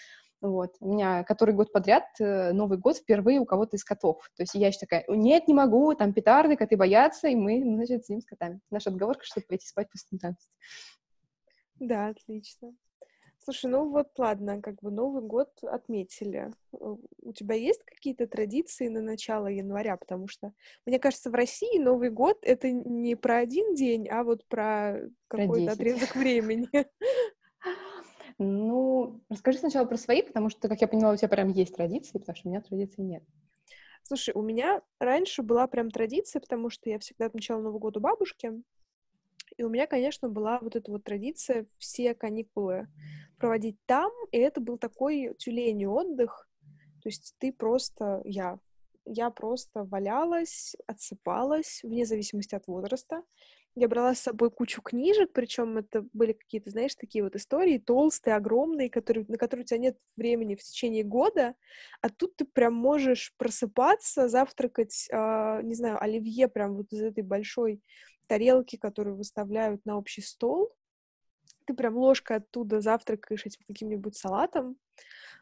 Вот. 0.41 0.75
У 0.79 0.93
меня 0.93 1.23
который 1.23 1.53
год 1.53 1.71
подряд 1.71 2.03
э, 2.19 2.51
Новый 2.51 2.77
год 2.77 2.97
впервые 2.97 3.39
у 3.39 3.45
кого-то 3.45 3.77
из 3.77 3.83
котов. 3.83 4.29
То 4.35 4.43
есть 4.43 4.55
я 4.55 4.67
еще 4.67 4.79
такая, 4.79 5.05
нет, 5.07 5.47
не 5.47 5.53
могу, 5.53 5.93
там 5.93 6.13
петарды, 6.13 6.57
коты 6.57 6.75
боятся, 6.75 7.29
и 7.29 7.35
мы, 7.35 7.63
значит, 7.63 8.05
сидим 8.05 8.21
с 8.21 8.25
котами. 8.25 8.59
Наша 8.69 8.89
отговорка, 8.89 9.23
чтобы 9.23 9.45
пойти 9.47 9.67
спать 9.67 9.89
после 9.89 10.17
15. 10.17 10.49
Да, 11.79 12.07
отлично. 12.07 12.73
Слушай, 13.43 13.69
ну 13.71 13.89
вот 13.89 14.07
ладно, 14.17 14.61
как 14.61 14.81
бы 14.81 14.89
Новый 14.89 15.21
год 15.21 15.49
отметили. 15.63 16.53
Э, 16.71 16.95
у 17.21 17.33
тебя 17.33 17.55
есть 17.55 17.83
какие-то 17.83 18.25
традиции 18.25 18.87
на 18.87 19.01
начало 19.01 19.47
января? 19.47 19.97
Потому 19.97 20.29
что, 20.29 20.53
мне 20.85 20.97
кажется, 20.97 21.29
в 21.29 21.33
России 21.33 21.77
Новый 21.77 22.09
год— 22.09 22.37
это 22.41 22.71
не 22.71 23.15
про 23.15 23.39
один 23.39 23.75
день, 23.75 24.07
а 24.07 24.23
вот 24.23 24.45
про 24.47 25.09
какой-то 25.27 25.73
отрезок 25.73 26.15
времени. 26.15 26.69
Ну, 28.39 29.21
расскажи 29.29 29.59
сначала 29.59 29.85
про 29.85 29.95
свои, 29.95 30.23
потому 30.23 30.49
что, 30.49 30.67
как 30.67 30.81
я 30.81 30.87
поняла, 30.87 31.13
у 31.13 31.15
тебя 31.15 31.27
прям 31.27 31.49
есть 31.49 31.75
традиции, 31.75 32.17
потому 32.17 32.35
что 32.35 32.47
у 32.47 32.51
меня 32.51 32.61
традиций 32.61 33.03
нет. 33.03 33.23
Слушай, 34.01 34.33
у 34.33 34.41
меня 34.41 34.81
раньше 34.99 35.43
была 35.43 35.67
прям 35.67 35.91
традиция, 35.91 36.39
потому 36.39 36.71
что 36.71 36.89
я 36.89 36.97
всегда 36.97 37.27
отмечала 37.27 37.61
Новый 37.61 37.79
год 37.79 37.95
у 37.95 37.99
бабушки, 37.99 38.51
и 39.57 39.63
у 39.63 39.69
меня, 39.69 39.87
конечно, 39.87 40.29
была 40.29 40.59
вот 40.59 40.75
эта 40.75 40.91
вот 40.91 41.03
традиция 41.03 41.65
все 41.77 42.13
каникулы 42.13 42.87
проводить 43.37 43.77
там, 43.85 44.11
и 44.31 44.37
это 44.37 44.61
был 44.61 44.77
такой 44.77 45.33
тюлень 45.37 45.85
отдых. 45.85 46.47
То 47.01 47.09
есть 47.09 47.35
ты 47.39 47.51
просто, 47.51 48.21
я, 48.23 48.59
я 49.05 49.29
просто 49.29 49.83
валялась, 49.83 50.75
отсыпалась, 50.87 51.81
вне 51.83 52.05
зависимости 52.05 52.55
от 52.55 52.67
возраста. 52.67 53.23
Я 53.75 53.87
брала 53.87 54.13
с 54.13 54.19
собой 54.19 54.51
кучу 54.51 54.83
книжек, 54.83 55.31
причем 55.33 55.79
это 55.79 56.05
были 56.13 56.33
какие-то, 56.33 56.69
знаешь, 56.69 56.93
такие 56.93 57.23
вот 57.23 57.35
истории 57.35 57.79
толстые, 57.79 58.35
огромные, 58.35 58.87
которые, 58.87 59.25
на 59.27 59.37
которые 59.37 59.63
у 59.63 59.65
тебя 59.65 59.79
нет 59.79 59.97
времени 60.15 60.53
в 60.53 60.61
течение 60.61 61.03
года, 61.03 61.55
а 62.01 62.09
тут 62.09 62.35
ты 62.35 62.45
прям 62.45 62.75
можешь 62.75 63.33
просыпаться, 63.35 64.27
завтракать, 64.27 65.07
э, 65.11 65.61
не 65.63 65.73
знаю, 65.73 66.01
оливье 66.01 66.47
прям 66.47 66.75
вот 66.75 66.93
из 66.93 67.01
этой 67.01 67.23
большой 67.23 67.81
тарелки, 68.27 68.75
которые 68.75 69.15
выставляют 69.15 69.85
на 69.85 69.97
общий 69.97 70.21
стол. 70.21 70.73
Ты 71.65 71.73
прям 71.73 71.97
ложкой 71.97 72.37
оттуда 72.37 72.81
завтракаешь 72.81 73.45
этим 73.45 73.61
каким-нибудь 73.67 74.15
салатом 74.15 74.77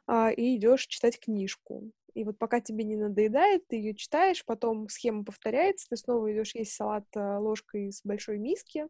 а, 0.08 0.32
и 0.32 0.56
идешь 0.56 0.86
читать 0.88 1.20
книжку. 1.20 1.92
И 2.14 2.24
вот 2.24 2.38
пока 2.38 2.60
тебе 2.60 2.84
не 2.84 2.98
надоедает, 2.98 3.68
ты 3.68 3.78
ее 3.78 3.96
читаешь, 3.96 4.46
потом 4.46 4.90
схема 4.90 5.24
повторяется, 5.24 5.88
ты 5.90 5.96
снова 5.96 6.32
идешь 6.32 6.56
есть 6.56 6.74
салат 6.74 7.06
а, 7.16 7.40
ложкой 7.40 7.88
из 7.88 8.02
большой 8.04 8.38
миски 8.38 8.88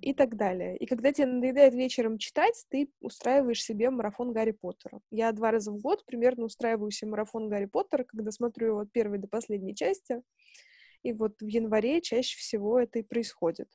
и 0.00 0.12
так 0.14 0.36
далее. 0.36 0.76
И 0.78 0.86
когда 0.86 1.12
тебе 1.12 1.26
надоедает 1.26 1.74
вечером 1.74 2.18
читать, 2.18 2.64
ты 2.70 2.90
устраиваешь 3.00 3.62
себе 3.62 3.90
марафон 3.90 4.32
Гарри 4.32 4.52
Поттера. 4.52 5.00
Я 5.10 5.30
два 5.32 5.50
раза 5.52 5.70
в 5.70 5.80
год 5.80 6.04
примерно 6.04 6.44
устраиваю 6.44 6.90
себе 6.90 7.12
марафон 7.12 7.48
Гарри 7.48 7.66
Поттера, 7.66 8.04
когда 8.04 8.30
смотрю 8.32 8.68
его 8.68 8.78
от 8.80 8.90
первой 8.90 9.18
до 9.18 9.28
последней 9.28 9.74
части. 9.74 10.22
И 11.02 11.12
вот 11.12 11.40
в 11.40 11.46
январе 11.46 12.00
чаще 12.00 12.36
всего 12.38 12.78
это 12.78 13.00
и 13.00 13.02
происходит. 13.02 13.68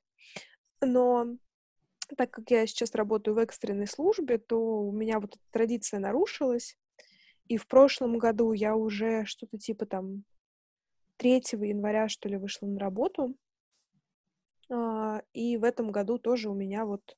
Но 0.81 1.37
так 2.15 2.31
как 2.31 2.49
я 2.51 2.65
сейчас 2.67 2.95
работаю 2.95 3.35
в 3.35 3.39
экстренной 3.39 3.87
службе, 3.87 4.37
то 4.37 4.57
у 4.57 4.91
меня 4.91 5.19
вот 5.19 5.35
эта 5.35 5.43
традиция 5.51 5.99
нарушилась. 5.99 6.77
И 7.47 7.57
в 7.57 7.67
прошлом 7.67 8.17
году 8.17 8.51
я 8.53 8.75
уже 8.75 9.25
что-то 9.25 9.57
типа 9.57 9.85
там 9.85 10.23
3 11.17 11.43
января, 11.53 12.07
что 12.07 12.29
ли, 12.29 12.37
вышла 12.37 12.67
на 12.67 12.79
работу. 12.79 13.35
А, 14.69 15.21
и 15.33 15.57
в 15.57 15.63
этом 15.63 15.91
году 15.91 16.17
тоже 16.17 16.49
у 16.49 16.53
меня 16.53 16.85
вот 16.85 17.17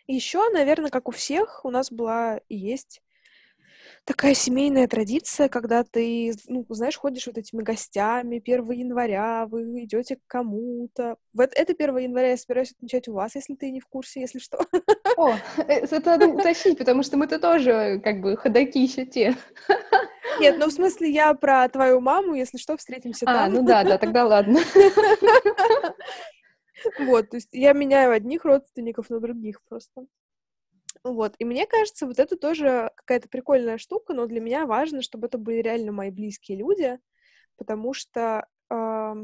Еще, 0.07 0.49
наверное, 0.51 0.91
как 0.91 1.09
у 1.09 1.11
всех, 1.11 1.65
у 1.65 1.71
нас 1.71 1.91
была 1.91 2.41
и 2.49 2.57
есть 2.57 3.03
такая 4.05 4.35
семейная 4.35 4.87
традиция, 4.87 5.49
когда 5.49 5.83
ты, 5.83 6.33
ну, 6.47 6.65
знаешь, 6.69 6.97
ходишь 6.97 7.27
вот 7.27 7.39
этими 7.39 7.63
гостями 7.63 8.39
1 8.39 8.71
января, 8.71 9.47
вы 9.47 9.85
идете 9.85 10.17
к 10.17 10.21
кому-то. 10.27 11.17
Вот 11.35 11.51
это 11.55 11.73
1 11.73 11.99
января 11.99 12.31
я 12.31 12.37
собираюсь 12.37 12.73
отмечать 12.73 13.09
у 13.09 13.15
вас, 13.15 13.35
если 13.35 13.55
ты 13.55 13.71
не 13.71 13.81
в 13.81 13.89
курсе, 13.89 14.21
если 14.21 14.39
что. 14.39 14.59
О, 15.17 15.35
э, 15.59 15.63
это 15.67 16.01
надо 16.05 16.29
уточнить, 16.29 16.79
потому 16.79 17.03
что 17.03 17.17
мы-то 17.17 17.39
тоже 17.39 18.01
как 18.03 18.21
бы 18.21 18.37
ходаки 18.37 18.83
еще 18.83 19.07
те. 19.07 19.37
Нет, 20.41 20.57
ну 20.59 20.67
в 20.67 20.73
смысле 20.73 21.11
я 21.11 21.35
про 21.35 21.69
твою 21.69 22.01
маму, 22.01 22.35
если 22.35 22.59
что, 22.59 22.77
встретимся 22.77 23.27
а, 23.29 23.33
там. 23.33 23.45
А, 23.45 23.49
ну 23.49 23.67
да, 23.67 23.85
да, 23.85 23.99
тогда 23.99 24.25
ладно. 24.25 24.61
Вот, 26.99 27.31
то 27.31 27.37
есть 27.37 27.49
я 27.53 27.73
меняю 27.73 28.13
одних 28.13 28.45
родственников 28.45 29.09
на 29.11 29.19
других 29.19 29.63
просто. 29.69 30.07
Вот, 31.03 31.35
и 31.39 31.45
мне 31.45 31.67
кажется, 31.67 32.07
вот 32.07 32.19
это 32.19 32.37
тоже 32.37 32.91
какая-то 32.97 33.29
прикольная 33.29 33.79
штука, 33.79 34.13
но 34.13 34.27
для 34.27 34.41
меня 34.41 34.67
важно, 34.67 35.03
чтобы 35.03 35.27
это 35.27 35.39
были 35.39 35.59
реально 35.59 35.93
мои 35.93 36.11
близкие 36.11 36.59
люди, 36.59 36.99
потому 37.57 37.95
что 37.95 38.47
э, 38.71 39.15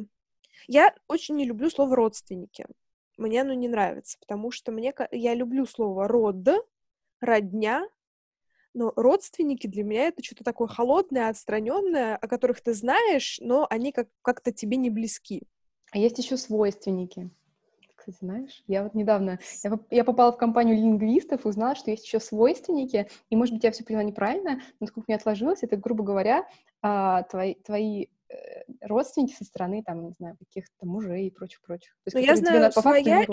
я 0.66 0.94
очень 1.08 1.36
не 1.36 1.44
люблю 1.44 1.70
слово 1.70 1.96
родственники. 1.96 2.66
Мне 3.18 3.42
оно 3.42 3.52
не 3.52 3.68
нравится, 3.68 4.16
потому 4.20 4.50
что 4.50 4.72
мне 4.72 4.94
я 5.10 5.34
люблю 5.34 5.66
слово 5.66 6.08
род, 6.08 6.36
родня, 7.20 7.86
но 8.74 8.92
родственники 8.96 9.66
для 9.66 9.84
меня 9.84 10.06
это 10.06 10.22
что-то 10.22 10.44
такое 10.44 10.68
холодное, 10.68 11.28
отстраненное, 11.28 12.16
о 12.16 12.28
которых 12.28 12.60
ты 12.60 12.74
знаешь, 12.74 13.38
но 13.40 13.66
они 13.70 13.92
как- 13.92 14.08
как-то 14.22 14.52
тебе 14.52 14.76
не 14.76 14.90
близки. 14.90 15.42
А 15.92 15.98
есть 15.98 16.18
еще 16.18 16.36
свойственники. 16.36 17.30
Кстати, 17.94 18.16
знаешь, 18.20 18.64
я 18.66 18.82
вот 18.82 18.94
недавно, 18.94 19.38
я, 19.62 19.78
я 19.90 20.04
попала 20.04 20.32
в 20.32 20.36
компанию 20.36 20.76
лингвистов 20.76 21.46
узнала, 21.46 21.76
что 21.76 21.90
есть 21.92 22.04
еще 22.04 22.18
свойственники, 22.18 23.08
и, 23.30 23.36
может 23.36 23.54
быть, 23.54 23.62
я 23.62 23.70
все 23.70 23.84
поняла 23.84 24.02
неправильно, 24.02 24.60
но 24.80 24.88
сколько 24.88 25.04
мне 25.06 25.16
отложилось, 25.16 25.62
это, 25.62 25.76
грубо 25.76 26.02
говоря, 26.02 26.44
а, 26.80 27.22
твои, 27.24 27.54
твои 27.54 28.06
э, 28.28 28.64
родственники 28.80 29.34
со 29.34 29.44
стороны, 29.44 29.84
там, 29.84 30.04
не 30.04 30.10
знаю, 30.18 30.36
каких-то 30.36 30.84
мужей 30.84 31.28
и 31.28 31.30
прочих-прочих. 31.30 31.92
То 32.04 32.16
есть, 32.18 32.26
я 32.26 32.34
знаю, 32.36 32.72
своя... 32.72 33.24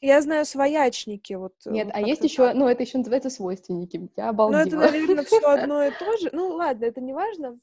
Я 0.00 0.20
знаю 0.20 0.44
своячники, 0.44 1.32
вот. 1.34 1.54
Э, 1.66 1.70
Нет, 1.70 1.88
а 1.92 2.00
есть 2.00 2.22
еще, 2.22 2.52
ну, 2.52 2.68
это 2.68 2.82
еще 2.82 2.98
называется 2.98 3.30
свойственники. 3.30 4.08
Я 4.16 4.30
обалдела. 4.30 4.60
Ну, 4.60 4.66
это, 4.66 4.76
наверное, 4.76 5.24
все 5.24 5.38
одно 5.48 5.84
и 5.84 5.90
то 5.90 6.16
же. 6.18 6.30
Ну, 6.32 6.48
ладно, 6.48 6.84
это 6.84 7.00
не 7.00 7.12
важно. 7.14 7.58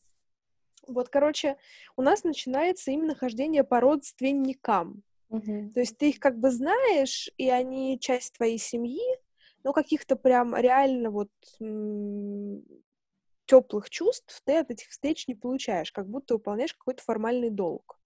Вот, 0.87 1.09
короче, 1.09 1.57
у 1.95 2.01
нас 2.01 2.23
начинается 2.23 2.91
именно 2.91 3.15
хождение 3.15 3.63
по 3.63 3.79
родственникам. 3.79 5.03
Угу. 5.29 5.71
То 5.73 5.79
есть 5.79 5.97
ты 5.97 6.09
их 6.09 6.19
как 6.19 6.39
бы 6.39 6.51
знаешь, 6.51 7.29
и 7.37 7.49
они 7.49 7.99
часть 7.99 8.33
твоей 8.33 8.57
семьи, 8.57 9.01
но 9.63 9.73
каких-то 9.73 10.15
прям 10.15 10.55
реально 10.55 11.11
вот 11.11 11.29
теплых 13.45 13.89
чувств 13.89 14.41
ты 14.45 14.57
от 14.57 14.71
этих 14.71 14.89
встреч 14.89 15.27
не 15.27 15.35
получаешь, 15.35 15.91
как 15.91 16.07
будто 16.07 16.35
выполняешь 16.35 16.73
какой-то 16.73 17.03
формальный 17.03 17.49
долг. 17.49 18.00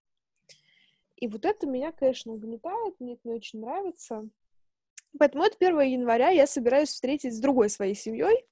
И 1.16 1.28
вот 1.28 1.44
это 1.44 1.66
меня, 1.66 1.92
конечно, 1.92 2.32
угнетает, 2.32 2.94
мне 3.00 3.14
это 3.14 3.22
не 3.24 3.34
очень 3.34 3.60
нравится. 3.60 4.28
Поэтому 5.18 5.44
это 5.44 5.56
1 5.58 5.80
января 5.80 6.28
я 6.28 6.46
собираюсь 6.46 6.90
встретить 6.90 7.34
с 7.34 7.40
другой 7.40 7.70
своей 7.70 7.94
семьей, 7.94 8.44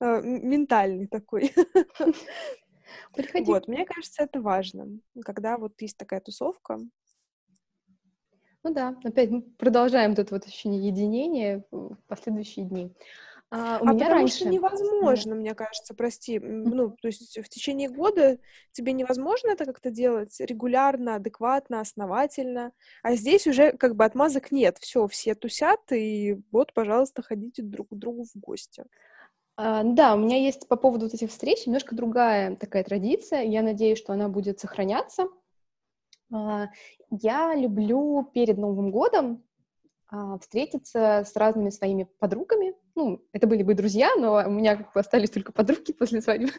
э, 0.00 0.20
ментальный 0.22 1.08
такой. 1.08 1.52
Приходи. 3.14 3.46
Вот, 3.46 3.66
мне 3.66 3.84
кажется, 3.84 4.22
это 4.22 4.40
важно, 4.40 5.00
когда 5.24 5.58
вот 5.58 5.72
есть 5.80 5.96
такая 5.96 6.20
тусовка. 6.20 6.78
Ну 8.62 8.74
да, 8.74 8.96
опять 9.04 9.30
мы 9.30 9.42
продолжаем 9.42 10.14
тут 10.14 10.30
вот 10.30 10.44
ощущение 10.44 10.86
единения 10.88 11.64
в 11.70 11.96
последующие 12.06 12.64
дни. 12.66 12.92
А, 13.50 13.78
у 13.80 13.86
а 13.86 13.92
меня 13.92 14.06
потому 14.06 14.10
раньше... 14.10 14.36
что 14.38 14.48
невозможно, 14.48 15.30
да. 15.32 15.40
мне 15.40 15.54
кажется, 15.54 15.94
прости, 15.94 16.40
ну, 16.40 16.90
то 16.90 17.06
есть 17.06 17.38
в 17.38 17.48
течение 17.48 17.88
года 17.88 18.38
тебе 18.72 18.92
невозможно 18.92 19.50
это 19.50 19.64
как-то 19.64 19.90
делать 19.90 20.36
регулярно, 20.40 21.14
адекватно, 21.14 21.80
основательно, 21.80 22.72
а 23.04 23.14
здесь 23.14 23.46
уже 23.46 23.72
как 23.72 23.94
бы 23.94 24.04
отмазок 24.04 24.50
нет, 24.50 24.78
все, 24.80 25.06
все 25.06 25.36
тусят, 25.36 25.80
и 25.92 26.40
вот, 26.50 26.72
пожалуйста, 26.74 27.22
ходите 27.22 27.62
друг 27.62 27.90
к 27.90 27.94
другу 27.94 28.24
в 28.24 28.36
гости. 28.38 28.84
А, 29.56 29.84
да, 29.84 30.16
у 30.16 30.18
меня 30.18 30.38
есть 30.38 30.66
по 30.66 30.76
поводу 30.76 31.06
вот 31.06 31.14
этих 31.14 31.30
встреч 31.30 31.66
немножко 31.66 31.94
другая 31.94 32.56
такая 32.56 32.82
традиция, 32.82 33.42
я 33.42 33.62
надеюсь, 33.62 33.98
что 33.98 34.12
она 34.12 34.28
будет 34.28 34.58
сохраняться. 34.58 35.28
А, 36.32 36.66
я 37.10 37.54
люблю 37.54 38.28
перед 38.34 38.58
Новым 38.58 38.90
годом 38.90 39.45
встретиться 40.40 41.24
с 41.26 41.34
разными 41.36 41.70
своими 41.70 42.04
подругами. 42.18 42.74
Ну, 42.94 43.22
это 43.32 43.46
были 43.46 43.62
бы 43.62 43.74
друзья, 43.74 44.14
но 44.16 44.34
у 44.46 44.50
меня 44.50 44.76
как 44.76 44.92
бы 44.92 45.00
остались 45.00 45.30
только 45.30 45.52
подруги 45.52 45.92
после 45.98 46.20
свадьбы. 46.20 46.52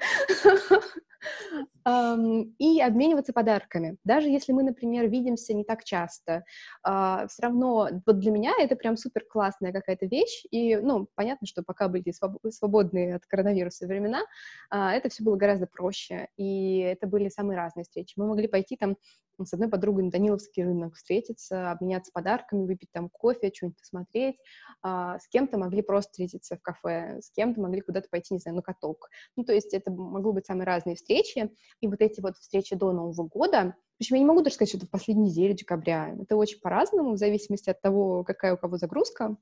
И 1.88 2.82
обмениваться 2.82 3.32
подарками. 3.34 3.98
Даже 4.04 4.28
если 4.28 4.52
мы, 4.52 4.64
например, 4.64 5.08
видимся 5.08 5.54
не 5.54 5.64
так 5.64 5.84
часто, 5.84 6.44
а, 6.84 7.28
все 7.28 7.44
равно 7.44 7.90
вот 8.06 8.20
для 8.20 8.32
меня 8.32 8.54
это 8.60 8.76
прям 8.76 8.98
супер 8.98 9.24
классная 9.30 9.72
какая-то 9.72 10.06
вещь, 10.06 10.44
и, 10.52 10.76
ну, 10.76 11.08
понятно, 11.16 11.48
что 11.48 11.64
пока 11.64 11.88
были 11.88 12.14
свободные 12.50 13.16
от 13.16 13.26
коронавируса 13.26 13.88
времена, 13.88 14.22
а, 14.70 14.94
это 14.94 15.10
все 15.10 15.24
было 15.24 15.36
гораздо 15.38 15.68
проще, 15.68 16.28
и 16.36 16.80
это 16.80 17.08
были 17.08 17.30
самые 17.30 17.58
разные 17.58 17.84
встречи. 17.84 18.14
Мы 18.18 18.28
могли 18.28 18.48
пойти 18.48 18.76
там 18.76 18.98
с 19.46 19.54
одной 19.54 19.70
подругой 19.70 20.04
на 20.06 20.12
Даниловский 20.12 20.64
рынок 20.64 20.96
встретиться, 20.96 21.72
обменяться 21.72 22.12
подарками, 22.12 22.66
выпить 22.66 22.92
там 22.92 23.10
кофе, 23.10 23.52
что-нибудь 23.54 23.78
посмотреть. 23.80 24.38
А, 24.82 25.20
с 25.20 25.28
кем-то 25.28 25.58
могли 25.58 25.82
просто 25.82 26.12
встретиться 26.12 26.58
в 26.58 26.62
кафе, 26.62 27.20
с 27.22 27.30
кем-то 27.32 27.62
могли 27.62 27.82
куда-то 27.82 28.08
пойти, 28.10 28.34
не 28.34 28.40
знаю, 28.40 28.56
на 28.56 28.62
каток. 28.64 29.10
Ну, 29.36 29.44
то 29.44 29.54
есть 29.54 29.74
это 29.74 29.92
могло 29.92 30.34
быть 30.34 30.46
самые 30.46 30.66
разные 30.66 30.96
встречи. 30.96 31.52
И 31.82 31.88
вот 31.88 32.02
эти 32.02 32.22
вот 32.22 32.38
встречи 32.38 32.76
до 32.76 32.92
Нового 32.92 33.28
года, 33.28 33.76
причем 33.98 34.16
я 34.16 34.22
не 34.22 34.26
могу 34.26 34.42
даже 34.42 34.56
сказать, 34.56 34.70
что 34.70 34.78
это 34.78 34.88
в 34.88 34.92
последнюю 34.92 35.28
неделю 35.28 35.54
декабря. 35.54 36.16
Это 36.20 36.36
очень 36.36 36.60
по-разному, 36.60 37.14
в 37.14 37.18
зависимости 37.18 37.70
от 37.70 37.82
того, 37.82 38.24
какая 38.24 38.54
у 38.54 38.58
кого 38.58 38.78
загрузка. 38.78 39.38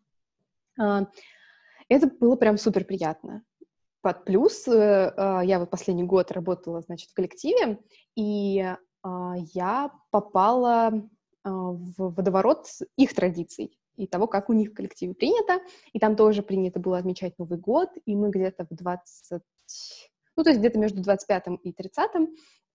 А, 0.79 1.07
это 1.89 2.07
было 2.07 2.35
прям 2.35 2.57
супер 2.57 2.85
приятно. 2.85 3.43
Под 4.01 4.23
плюс 4.23 4.67
э, 4.67 5.13
а, 5.17 5.41
я 5.43 5.59
вот 5.59 5.69
последний 5.69 6.03
год 6.03 6.31
работала, 6.31 6.81
значит, 6.81 7.09
в 7.09 7.13
коллективе, 7.13 7.79
и 8.15 8.65
а, 9.03 9.33
я 9.53 9.91
попала 10.11 11.09
в 11.43 12.15
водоворот 12.15 12.65
их 12.97 13.13
традиций 13.13 13.77
и 13.97 14.07
того, 14.07 14.25
как 14.25 14.49
у 14.49 14.53
них 14.53 14.71
в 14.71 14.73
коллективе 14.73 15.13
принято. 15.13 15.61
И 15.93 15.99
там 15.99 16.15
тоже 16.15 16.41
принято 16.41 16.79
было 16.79 16.97
отмечать 16.97 17.37
Новый 17.37 17.59
год, 17.59 17.89
и 18.05 18.15
мы 18.15 18.29
где-то 18.29 18.65
в 18.69 18.73
20... 18.75 19.41
Ну, 20.35 20.43
то 20.43 20.49
есть 20.49 20.59
где-то 20.59 20.79
между 20.79 21.01
25 21.01 21.45
и 21.63 21.71
30 21.71 22.11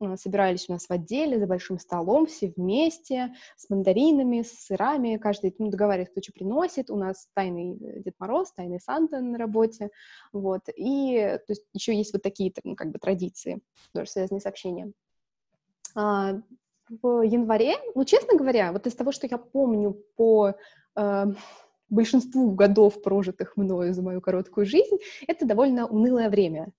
а, 0.01 0.17
собирались 0.17 0.69
у 0.69 0.73
нас 0.73 0.87
в 0.87 0.91
отделе 0.91 1.39
за 1.39 1.47
большим 1.47 1.79
столом, 1.79 2.27
все 2.27 2.53
вместе, 2.57 3.35
с 3.57 3.69
мандаринами, 3.69 4.43
с 4.43 4.67
сырами, 4.67 5.19
каждый 5.19 5.55
ну, 5.59 5.71
договаривается, 5.71 6.13
кто 6.13 6.23
что 6.23 6.33
приносит, 6.33 6.91
у 6.91 6.97
нас 6.97 7.29
тайный 7.35 7.77
э, 7.77 8.01
Дед 8.01 8.15
Мороз, 8.19 8.53
тайный 8.53 8.81
Санта 8.81 9.21
на 9.21 9.37
работе, 9.37 9.91
вот, 10.33 10.63
и 10.75 11.39
то 11.47 11.53
есть 11.53 11.65
еще 11.75 11.95
есть 11.95 12.15
вот 12.15 12.23
такие, 12.23 12.53
как 12.77 12.91
бы, 12.91 12.99
традиции, 12.99 13.61
тоже 13.93 14.11
связанные 14.11 14.41
с 14.41 14.47
общением. 14.47 14.95
А, 15.95 16.41
в 17.03 17.23
январе, 17.23 17.77
ну, 17.95 18.05
честно 18.05 18.37
говоря, 18.37 18.73
вот 18.73 18.87
из 18.87 18.95
того, 18.95 19.13
что 19.13 19.27
я 19.27 19.39
помню 19.39 20.03
по 20.17 20.55
э, 20.97 21.25
большинству 21.89 22.53
годов, 22.53 23.03
прожитых 23.03 23.57
мною 23.57 23.93
за 23.93 24.03
мою 24.03 24.21
короткую 24.21 24.67
жизнь, 24.67 24.97
это 25.27 25.47
довольно 25.47 25.87
унылое 25.87 26.31
время. 26.31 26.73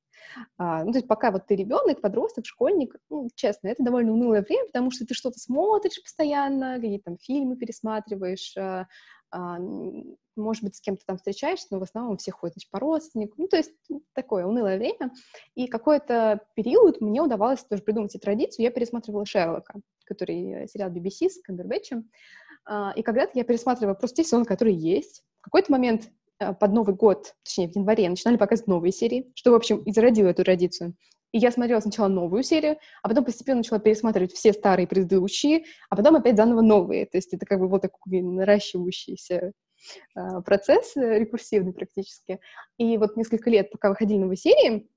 А, 0.58 0.84
ну, 0.84 0.92
то 0.92 0.98
есть 0.98 1.08
пока 1.08 1.32
вот 1.32 1.48
ты 1.48 1.56
ребенок, 1.56 2.02
подросток, 2.02 2.46
школьник, 2.46 2.96
ну, 3.10 3.30
честно, 3.36 3.68
это 3.68 3.84
довольно 3.84 4.14
унылое 4.14 4.42
время, 4.42 4.66
потому 4.68 4.92
что 4.92 5.06
ты 5.06 5.14
что-то 5.14 5.40
смотришь 5.40 6.02
постоянно, 6.02 6.76
какие-то 6.76 7.06
там 7.06 7.18
фильмы 7.18 7.58
пересматриваешь, 7.58 8.56
а, 8.58 8.88
а, 9.32 9.58
может 10.36 10.64
быть, 10.64 10.76
с 10.76 10.82
кем-то 10.82 11.04
там 11.06 11.18
встречаешься, 11.18 11.68
но 11.72 11.80
в 11.80 11.84
основном 11.84 12.18
все 12.18 12.32
ходят 12.32 12.56
значит, 12.56 12.70
по 12.70 12.80
родственникам. 12.80 13.36
Ну, 13.38 13.48
то 13.48 13.58
есть 13.58 13.72
такое 14.14 14.46
унылое 14.46 14.78
время. 14.78 15.12
И 15.56 15.68
какой-то 15.68 16.42
период 16.56 17.02
мне 17.02 17.22
удавалось 17.22 17.64
тоже 17.64 17.82
придумать 17.82 18.14
эту 18.16 18.24
традицию. 18.24 18.66
Я 18.66 18.72
пересматривала 18.72 19.26
Шерлока, 19.26 19.80
который 20.06 20.64
э, 20.64 20.68
сериал 20.68 20.90
BBC 20.92 21.30
с 21.30 21.42
Камбербэтчем. 21.42 22.10
А, 22.66 22.94
и 22.96 23.02
когда-то 23.02 23.32
я 23.36 23.44
пересматривала 23.44 23.94
просто 23.94 24.18
те 24.18 24.24
сезоны, 24.24 24.46
которые 24.46 24.76
есть. 24.76 25.24
В 25.40 25.44
какой-то 25.46 25.72
момент 25.72 26.04
э, 26.06 26.10
под 26.60 26.72
Новый 26.74 26.96
год, 26.96 27.36
точнее, 27.44 27.70
в 27.70 27.76
январе 27.76 28.10
начинали 28.10 28.38
показывать 28.38 28.68
новые 28.68 28.92
серии, 28.92 29.32
что, 29.36 29.52
в 29.52 29.56
общем, 29.56 29.78
и 29.84 29.92
зародило 29.92 30.30
эту 30.30 30.44
традицию. 30.44 30.96
И 31.32 31.38
я 31.38 31.52
смотрела 31.52 31.80
сначала 31.80 32.08
новую 32.08 32.44
серию, 32.44 32.78
а 33.04 33.10
потом 33.10 33.24
постепенно 33.24 33.60
начала 33.60 33.80
пересматривать 33.80 34.34
все 34.34 34.52
старые 34.52 34.86
предыдущие, 34.88 35.64
а 35.90 35.96
потом 35.96 36.16
опять 36.16 36.36
заново 36.36 36.62
новые. 36.62 37.06
То 37.06 37.18
есть 37.18 37.34
это 37.34 37.46
как 37.46 37.60
бы 37.60 37.68
вот 37.68 37.84
такой 37.84 38.22
наращивающийся 38.22 39.54
э, 40.16 40.42
процесс, 40.46 40.98
э, 40.98 41.20
рекурсивный 41.20 41.74
практически. 41.74 42.40
И 42.78 42.98
вот 42.98 43.16
несколько 43.16 43.50
лет, 43.50 43.72
пока 43.72 43.90
выходили 43.90 44.18
новые 44.18 44.38
серии, 44.38 44.90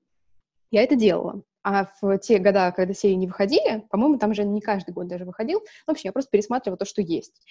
я 0.71 0.83
это 0.83 0.95
делала. 0.95 1.41
А 1.63 1.89
в 2.01 2.17
те 2.19 2.37
года, 2.37 2.71
когда 2.75 2.93
серии 2.93 3.15
не 3.15 3.27
выходили, 3.27 3.85
по-моему, 3.89 4.17
там 4.17 4.31
уже 4.31 4.43
не 4.43 4.61
каждый 4.61 4.93
год 4.93 5.07
даже 5.07 5.25
выходил, 5.25 5.61
в 5.87 5.91
общем, 5.91 6.09
я 6.09 6.11
просто 6.11 6.31
пересматривала 6.31 6.77
то, 6.77 6.85
что 6.85 7.01
есть. 7.01 7.41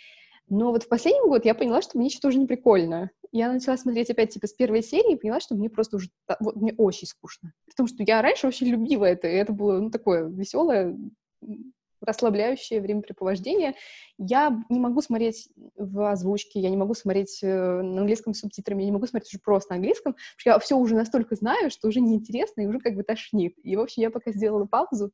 Но 0.49 0.73
вот 0.73 0.85
в 0.85 0.89
последний 0.89 1.27
год 1.27 1.45
я 1.45 1.55
поняла, 1.55 1.81
что 1.83 1.99
мне 1.99 2.11
что-то 2.11 2.29
уже 2.29 2.39
не 2.39 2.47
прикольно. 2.47 3.11
Я 3.33 3.53
начала 3.53 3.77
смотреть 3.77 4.11
опять, 4.11 4.35
типа, 4.35 4.47
с 4.47 4.53
первой 4.53 4.83
серии 4.83 5.15
и 5.15 5.17
поняла, 5.17 5.41
что 5.41 5.55
мне 5.55 5.71
просто 5.71 5.97
уже... 5.97 6.11
Вот, 6.41 6.57
мне 6.57 6.75
очень 6.77 7.09
скучно. 7.09 7.53
Потому 7.67 7.89
что 7.89 8.05
я 8.07 8.23
раньше 8.23 8.47
очень 8.47 8.69
любила 8.69 9.07
это, 9.07 9.27
и 9.27 9.33
это 9.33 9.53
было, 9.53 9.81
ну, 9.81 9.91
такое 9.91 10.29
веселое, 10.29 10.97
расслабляющее 12.01 12.81
времяпрепровождение. 12.81 13.75
Я 14.19 14.63
не 14.69 14.79
могу 14.79 15.01
смотреть 15.01 15.49
в 15.77 16.11
озвучке, 16.11 16.61
я 16.61 16.71
не 16.71 16.77
могу 16.77 16.95
смотреть 16.95 17.41
э, 17.43 17.83
на 17.83 18.01
английском 18.01 18.35
с 18.35 18.41
субтитрами, 18.41 18.83
я 18.83 18.87
не 18.87 18.93
могу 18.93 19.07
смотреть 19.07 19.33
уже 19.33 19.41
просто 19.43 19.73
на 19.73 19.77
английском, 19.77 20.13
потому 20.13 20.37
что 20.37 20.51
я 20.51 20.59
все 20.59 20.77
уже 20.77 20.95
настолько 20.95 21.35
знаю, 21.35 21.71
что 21.71 21.89
уже 21.89 22.01
неинтересно 22.01 22.63
и 22.63 22.67
уже 22.67 22.79
как 22.79 22.95
бы 22.95 23.03
тошнит. 23.03 23.55
И, 23.63 23.77
в 23.77 23.81
общем, 23.81 24.03
я 24.03 24.11
пока 24.11 24.33
сделала 24.33 24.67
паузу, 24.67 25.13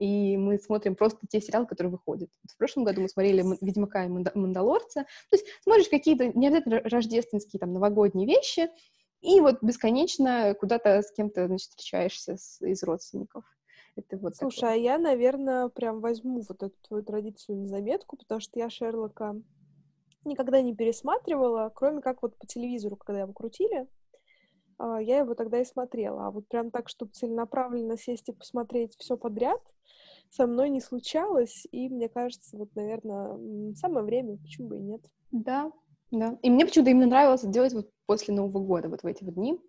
и 0.00 0.38
мы 0.38 0.58
смотрим 0.58 0.96
просто 0.96 1.18
те 1.28 1.40
сериалы, 1.40 1.66
которые 1.66 1.92
выходят. 1.92 2.30
В 2.48 2.56
прошлом 2.56 2.84
году 2.84 3.02
мы 3.02 3.08
смотрели 3.08 3.44
«Ведьмака» 3.60 4.06
и 4.06 4.08
«Мандалорца». 4.08 5.02
То 5.02 5.36
есть 5.36 5.44
смотришь 5.62 5.88
какие-то 5.88 6.28
не 6.36 6.48
обязательно 6.48 6.80
рождественские, 6.80 7.60
там, 7.60 7.74
новогодние 7.74 8.26
вещи, 8.26 8.70
и 9.20 9.40
вот 9.40 9.62
бесконечно 9.62 10.54
куда-то 10.58 11.02
с 11.02 11.12
кем-то, 11.12 11.46
значит, 11.46 11.68
встречаешься 11.68 12.38
с, 12.38 12.62
из 12.62 12.82
родственников. 12.82 13.44
Это 13.94 14.16
вот 14.16 14.36
Слушай, 14.36 14.60
такое. 14.60 14.72
а 14.72 14.76
я, 14.76 14.98
наверное, 14.98 15.68
прям 15.68 16.00
возьму 16.00 16.42
вот 16.48 16.62
эту 16.62 16.74
твою 16.88 17.04
традицию 17.04 17.58
на 17.58 17.66
заметку, 17.66 18.16
потому 18.16 18.40
что 18.40 18.58
я 18.58 18.70
Шерлока 18.70 19.36
никогда 20.24 20.62
не 20.62 20.74
пересматривала, 20.74 21.70
кроме 21.74 22.00
как 22.00 22.22
вот 22.22 22.38
по 22.38 22.46
телевизору, 22.46 22.96
когда 22.96 23.20
его 23.20 23.34
крутили, 23.34 23.86
я 24.98 25.18
его 25.18 25.34
тогда 25.34 25.60
и 25.60 25.64
смотрела. 25.64 26.26
А 26.26 26.30
вот 26.30 26.48
прям 26.48 26.70
так, 26.70 26.88
чтобы 26.88 27.12
целенаправленно 27.12 27.96
сесть 27.96 28.28
и 28.28 28.32
посмотреть 28.32 28.96
все 28.96 29.16
подряд, 29.16 29.60
со 30.30 30.46
мной 30.46 30.70
не 30.70 30.80
случалось, 30.80 31.66
и 31.72 31.88
мне 31.88 32.08
кажется, 32.08 32.56
вот, 32.56 32.74
наверное, 32.74 33.74
самое 33.74 34.04
время, 34.04 34.36
почему 34.36 34.68
бы 34.68 34.78
и 34.78 34.80
нет. 34.80 35.02
Да, 35.32 35.72
да. 36.10 36.38
И 36.42 36.50
мне 36.50 36.64
почему-то 36.64 36.90
именно 36.90 37.06
нравилось 37.06 37.42
делать 37.42 37.72
вот 37.72 37.90
после 38.06 38.34
Нового 38.34 38.64
года, 38.64 38.88
вот 38.88 39.02
в 39.02 39.06
эти 39.06 39.24
вот 39.24 39.34
дни. 39.34 39.60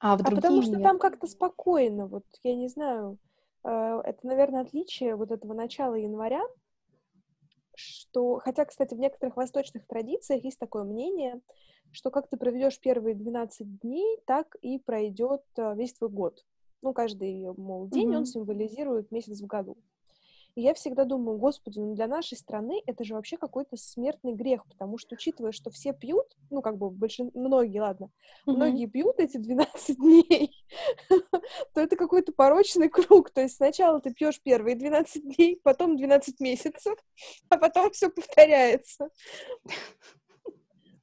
А, 0.00 0.16
в 0.16 0.22
а 0.22 0.24
потому 0.24 0.62
что 0.62 0.72
нет. 0.72 0.82
там 0.82 0.98
как-то 0.98 1.26
спокойно, 1.26 2.06
вот, 2.06 2.24
я 2.42 2.56
не 2.56 2.68
знаю, 2.68 3.18
э, 3.64 4.00
это, 4.04 4.26
наверное, 4.26 4.62
отличие 4.62 5.14
вот 5.14 5.30
этого 5.30 5.52
начала 5.52 5.94
января, 5.94 6.42
что, 7.80 8.38
хотя, 8.38 8.64
кстати, 8.64 8.94
в 8.94 8.98
некоторых 8.98 9.36
восточных 9.36 9.86
традициях 9.86 10.44
есть 10.44 10.58
такое 10.58 10.84
мнение, 10.84 11.40
что 11.92 12.10
как 12.10 12.28
ты 12.28 12.36
проведешь 12.36 12.78
первые 12.78 13.14
12 13.14 13.80
дней, 13.80 14.18
так 14.26 14.54
и 14.62 14.78
пройдет 14.78 15.42
э, 15.56 15.74
весь 15.74 15.94
твой 15.94 16.10
год 16.10 16.44
ну, 16.82 16.92
каждый, 16.92 17.52
мол, 17.56 17.88
день, 17.88 18.12
mm-hmm. 18.12 18.16
он 18.16 18.26
символизирует 18.26 19.10
месяц 19.10 19.40
в 19.40 19.46
году. 19.46 19.76
И 20.54 20.62
я 20.62 20.74
всегда 20.74 21.04
думаю, 21.04 21.38
господи, 21.38 21.78
ну 21.78 21.94
для 21.94 22.06
нашей 22.06 22.36
страны 22.36 22.82
это 22.86 23.04
же 23.04 23.14
вообще 23.14 23.36
какой-то 23.36 23.76
смертный 23.76 24.32
грех, 24.32 24.66
потому 24.66 24.98
что, 24.98 25.14
учитывая, 25.14 25.52
что 25.52 25.70
все 25.70 25.92
пьют, 25.92 26.26
ну, 26.50 26.62
как 26.62 26.76
бы, 26.76 26.90
большин... 26.90 27.30
многие, 27.34 27.80
ладно, 27.80 28.06
mm-hmm. 28.46 28.52
многие 28.52 28.86
пьют 28.86 29.18
эти 29.18 29.36
12 29.36 29.96
дней, 29.98 30.64
то 31.08 31.80
это 31.80 31.96
какой-то 31.96 32.32
порочный 32.32 32.88
круг. 32.88 33.30
То 33.30 33.42
есть 33.42 33.56
сначала 33.56 34.00
ты 34.00 34.12
пьешь 34.12 34.40
первые 34.42 34.76
12 34.76 35.36
дней, 35.36 35.60
потом 35.62 35.96
12 35.96 36.40
месяцев, 36.40 36.98
а 37.48 37.56
потом 37.56 37.90
все 37.92 38.10
повторяется. 38.10 39.08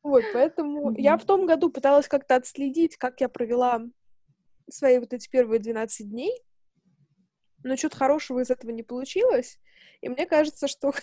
Вот, 0.03 0.23
поэтому 0.33 0.91
mm-hmm. 0.91 1.01
я 1.01 1.17
в 1.17 1.25
том 1.25 1.45
году 1.45 1.69
пыталась 1.69 2.07
как-то 2.07 2.35
отследить, 2.35 2.97
как 2.97 3.19
я 3.21 3.29
провела 3.29 3.81
свои 4.69 4.99
вот 4.99 5.13
эти 5.13 5.29
первые 5.29 5.59
12 5.59 6.09
дней, 6.09 6.43
но 7.67 7.77
что-то 7.77 7.97
хорошего 7.97 8.39
из 8.39 8.49
этого 8.49 8.71
не 8.71 8.83
получилось. 8.83 9.59
И 10.01 10.09
мне 10.09 10.25
кажется, 10.25 10.67
что 10.67 10.93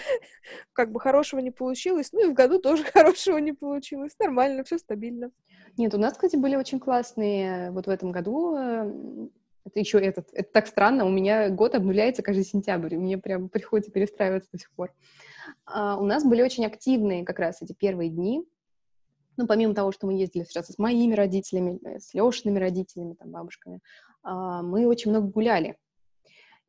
как 0.72 0.92
бы 0.92 1.00
хорошего 1.00 1.40
не 1.40 1.50
получилось, 1.50 2.10
ну 2.12 2.26
и 2.26 2.30
в 2.30 2.34
году 2.34 2.58
тоже 2.58 2.84
хорошего 2.92 3.38
не 3.38 3.52
получилось. 3.52 4.12
Нормально, 4.18 4.64
все 4.64 4.78
стабильно. 4.78 5.30
Нет, 5.76 5.94
у 5.94 5.98
нас, 5.98 6.14
кстати, 6.14 6.36
были 6.36 6.56
очень 6.56 6.80
классные 6.80 7.70
вот 7.70 7.86
в 7.86 7.90
этом 7.90 8.12
году. 8.12 8.56
Э, 8.56 9.28
это 9.64 9.80
еще 9.80 9.98
этот, 9.98 10.28
это 10.32 10.52
так 10.52 10.66
странно, 10.66 11.06
у 11.06 11.10
меня 11.10 11.48
год 11.48 11.74
обнуляется 11.74 12.22
каждый 12.22 12.44
сентябрь, 12.44 12.94
и 12.94 12.98
мне 12.98 13.16
прям 13.16 13.48
приходится 13.48 13.90
перестраиваться 13.90 14.50
до 14.52 14.58
сих 14.58 14.70
пор. 14.72 14.92
А, 15.64 15.96
у 15.98 16.04
нас 16.04 16.22
были 16.22 16.42
очень 16.42 16.66
активные 16.66 17.24
как 17.24 17.38
раз 17.38 17.62
эти 17.62 17.72
первые 17.72 18.10
дни, 18.10 18.44
ну, 19.36 19.46
помимо 19.46 19.74
того, 19.74 19.90
что 19.90 20.06
мы 20.06 20.14
ездили 20.14 20.42
встречаться 20.42 20.72
с 20.72 20.78
моими 20.78 21.14
родителями, 21.14 21.80
э, 21.84 21.98
с 21.98 22.14
Лешиными 22.14 22.58
родителями, 22.58 23.14
там, 23.14 23.30
бабушками, 23.30 23.80
а, 24.22 24.62
мы 24.62 24.86
очень 24.86 25.10
много 25.10 25.28
гуляли. 25.28 25.76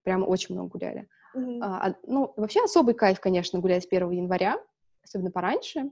Прямо 0.05 0.23
очень 0.23 0.55
много 0.55 0.69
гуляли. 0.69 1.07
Mm-hmm. 1.35 1.59
А, 1.61 1.95
ну, 2.07 2.31
вообще 2.37 2.63
особый 2.63 2.93
кайф, 2.93 3.19
конечно, 3.19 3.59
гулять 3.59 3.87
1 3.91 4.11
января, 4.11 4.57
особенно 5.03 5.31
пораньше. 5.31 5.91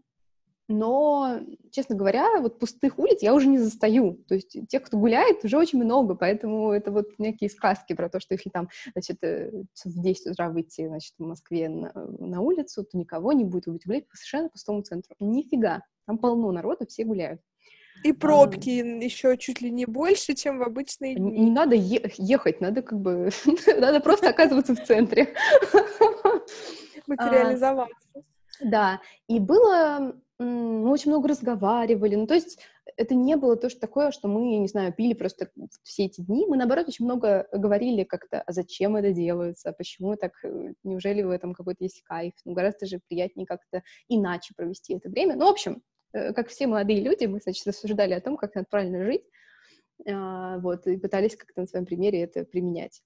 но, 0.69 1.41
честно 1.71 1.95
говоря, 1.95 2.39
вот 2.39 2.59
пустых 2.59 2.97
улиц 2.97 3.21
я 3.21 3.33
уже 3.33 3.47
не 3.47 3.57
застаю. 3.57 4.23
То 4.27 4.35
есть 4.35 4.55
тех, 4.69 4.83
кто 4.83 4.97
гуляет, 4.97 5.43
уже 5.43 5.57
очень 5.57 5.83
много, 5.83 6.15
поэтому 6.15 6.71
это 6.71 6.91
вот 6.91 7.07
некие 7.17 7.49
сказки 7.49 7.93
про 7.93 8.07
то, 8.07 8.19
что 8.21 8.35
если 8.35 8.49
там, 8.49 8.69
значит, 8.93 9.17
э, 9.23 9.51
в 9.83 10.01
10 10.01 10.27
утра 10.27 10.49
выйти, 10.49 10.87
значит, 10.87 11.13
в 11.17 11.23
Москве 11.23 11.67
на, 11.67 11.91
на 11.93 12.39
улицу, 12.39 12.85
то 12.85 12.97
никого 12.97 13.33
не 13.33 13.43
будет, 13.43 13.65
вы 13.65 13.73
будете 13.73 13.89
гулять 13.89 14.07
по 14.07 14.15
совершенно 14.15 14.49
пустому 14.49 14.83
центру. 14.83 15.15
Нифига, 15.19 15.81
там 16.05 16.17
полно 16.17 16.51
народу, 16.51 16.85
все 16.87 17.03
гуляют. 17.03 17.41
И 18.03 18.11
пробки 18.11 18.81
а... 18.81 19.03
еще 19.03 19.37
чуть 19.37 19.61
ли 19.61 19.71
не 19.71 19.85
больше, 19.85 20.33
чем 20.33 20.59
в 20.59 20.63
обычные 20.63 21.15
дни. 21.15 21.39
Не, 21.39 21.51
надо 21.51 21.75
е- 21.75 22.11
ехать, 22.17 22.61
надо 22.61 22.81
как 22.81 22.99
бы, 22.99 23.29
надо 23.77 23.99
просто 23.99 24.29
оказываться 24.29 24.75
в 24.75 24.83
центре. 24.83 25.33
Материализоваться. 27.07 28.23
Да, 28.61 29.01
и 29.27 29.39
было, 29.39 30.15
мы 30.39 30.91
очень 30.91 31.11
много 31.11 31.29
разговаривали, 31.29 32.15
ну, 32.15 32.27
то 32.27 32.33
есть 32.33 32.59
это 32.97 33.15
не 33.15 33.35
было 33.35 33.55
то, 33.55 33.69
что 33.69 33.79
такое, 33.79 34.11
что 34.11 34.27
мы, 34.27 34.57
не 34.57 34.67
знаю, 34.67 34.93
пили 34.93 35.13
просто 35.13 35.49
все 35.83 36.05
эти 36.05 36.21
дни, 36.21 36.45
мы, 36.47 36.57
наоборот, 36.57 36.87
очень 36.87 37.05
много 37.05 37.47
говорили 37.51 38.03
как-то, 38.03 38.41
а 38.41 38.51
зачем 38.51 38.95
это 38.95 39.11
делается, 39.11 39.73
почему 39.73 40.15
так, 40.15 40.33
э, 40.43 40.73
неужели 40.83 41.21
в 41.21 41.29
этом 41.29 41.53
какой-то 41.53 41.83
есть 41.83 42.03
кайф, 42.03 42.33
ну, 42.45 42.53
гораздо 42.53 42.85
же 42.85 42.99
приятнее 43.07 43.47
как-то 43.47 43.83
иначе 44.07 44.53
провести 44.55 44.93
это 44.95 45.09
время, 45.09 45.35
ну, 45.35 45.47
в 45.47 45.51
общем, 45.51 45.81
как 46.13 46.47
все 46.49 46.67
молодые 46.67 47.01
люди, 47.01 47.25
мы, 47.25 47.39
значит, 47.39 47.65
рассуждали 47.67 48.13
о 48.13 48.21
том, 48.21 48.37
как 48.37 48.55
надо 48.55 48.67
правильно 48.69 49.03
жить, 49.03 49.23
а, 50.07 50.59
вот, 50.59 50.87
и 50.87 50.97
пытались 50.97 51.35
как-то 51.35 51.61
на 51.61 51.67
своем 51.67 51.85
примере 51.85 52.21
это 52.21 52.45
применять. 52.45 53.01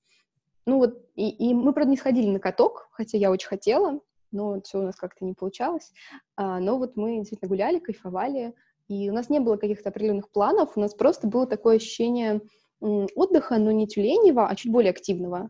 Ну 0.65 0.77
вот, 0.77 1.01
и, 1.15 1.29
и 1.29 1.53
мы, 1.53 1.73
правда, 1.73 1.91
не 1.91 1.97
сходили 1.97 2.29
на 2.29 2.39
каток, 2.39 2.89
хотя 2.91 3.17
я 3.17 3.31
очень 3.31 3.47
хотела, 3.47 4.01
но 4.31 4.61
все 4.61 4.79
у 4.79 4.83
нас 4.83 4.95
как-то 4.95 5.23
не 5.23 5.33
получалось. 5.33 5.93
А, 6.35 6.59
но 6.59 6.77
вот 6.77 6.97
мы 6.97 7.17
действительно 7.17 7.49
гуляли, 7.49 7.79
кайфовали, 7.79 8.53
и 8.89 9.09
у 9.09 9.13
нас 9.13 9.29
не 9.29 9.39
было 9.39 9.57
каких-то 9.57 9.89
определенных 9.89 10.29
планов, 10.29 10.75
у 10.75 10.79
нас 10.79 10.93
просто 10.93 11.27
было 11.27 11.47
такое 11.47 11.77
ощущение 11.77 12.41
отдыха, 12.79 13.57
но 13.57 13.71
не 13.71 13.87
тюленева, 13.87 14.47
а 14.47 14.55
чуть 14.55 14.71
более 14.71 14.91
активного. 14.91 15.49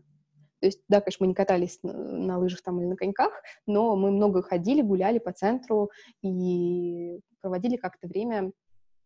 То 0.60 0.66
есть, 0.66 0.80
да, 0.88 1.00
конечно, 1.00 1.24
мы 1.24 1.28
не 1.28 1.34
катались 1.34 1.78
на, 1.82 1.92
на 1.92 2.38
лыжах 2.38 2.62
там 2.62 2.80
или 2.80 2.86
на 2.86 2.96
коньках, 2.96 3.32
но 3.66 3.94
мы 3.96 4.10
много 4.10 4.42
ходили, 4.42 4.82
гуляли 4.82 5.18
по 5.18 5.32
центру 5.32 5.90
и 6.22 7.20
проводили 7.40 7.76
как-то 7.76 8.08
время, 8.08 8.52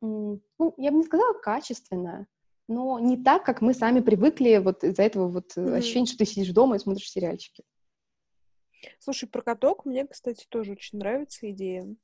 ну, 0.00 0.40
я 0.78 0.90
бы 0.90 0.98
не 0.98 1.04
сказала 1.04 1.34
качественно, 1.34 2.26
но 2.68 2.98
не 2.98 3.22
так, 3.22 3.44
как 3.44 3.60
мы 3.60 3.74
сами 3.74 4.00
привыкли 4.00 4.56
вот 4.58 4.82
из-за 4.84 5.02
этого 5.02 5.28
вот 5.28 5.56
mm-hmm. 5.56 5.76
ощущения, 5.76 6.06
что 6.06 6.18
ты 6.18 6.24
сидишь 6.24 6.52
дома 6.52 6.76
и 6.76 6.78
смотришь 6.78 7.10
сериальчики. 7.10 7.64
Слушай, 8.98 9.28
про 9.28 9.42
каток 9.42 9.84
мне, 9.84 10.06
кстати, 10.06 10.46
тоже 10.48 10.72
очень 10.72 10.98
нравится 10.98 11.50
идея. 11.50 11.94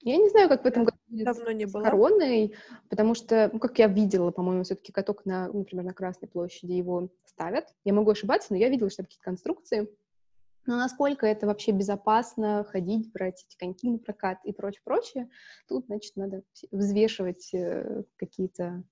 Я 0.00 0.16
не 0.16 0.28
знаю, 0.28 0.48
как 0.48 0.62
в 0.62 0.66
этом 0.66 0.84
году 0.84 0.96
будет 1.08 1.24
Давно 1.24 1.50
не 1.50 1.66
с 1.66 1.72
короной, 1.72 2.54
потому 2.88 3.14
что, 3.14 3.50
ну, 3.52 3.58
как 3.58 3.78
я 3.78 3.88
видела, 3.88 4.30
по-моему, 4.30 4.62
все-таки 4.62 4.92
каток, 4.92 5.24
на, 5.24 5.48
например, 5.52 5.84
на 5.84 5.92
Красной 5.92 6.28
площади 6.28 6.72
его 6.72 7.08
ставят. 7.24 7.74
Я 7.84 7.92
могу 7.92 8.10
ошибаться, 8.10 8.48
но 8.50 8.56
я 8.58 8.68
видела, 8.68 8.90
что 8.90 9.02
какие-то 9.02 9.24
конструкции. 9.24 9.88
Но 10.66 10.76
насколько 10.76 11.26
это 11.26 11.46
вообще 11.46 11.72
безопасно 11.72 12.64
ходить, 12.68 13.10
брать 13.10 13.44
эти 13.48 13.56
коньки 13.56 13.88
на 13.88 13.98
прокат 13.98 14.38
и 14.44 14.52
прочее, 14.52 14.82
прочее, 14.84 15.30
тут, 15.66 15.86
значит, 15.86 16.14
надо 16.14 16.42
взвешивать 16.70 17.52
э, 17.54 18.04
какие-то 18.16 18.84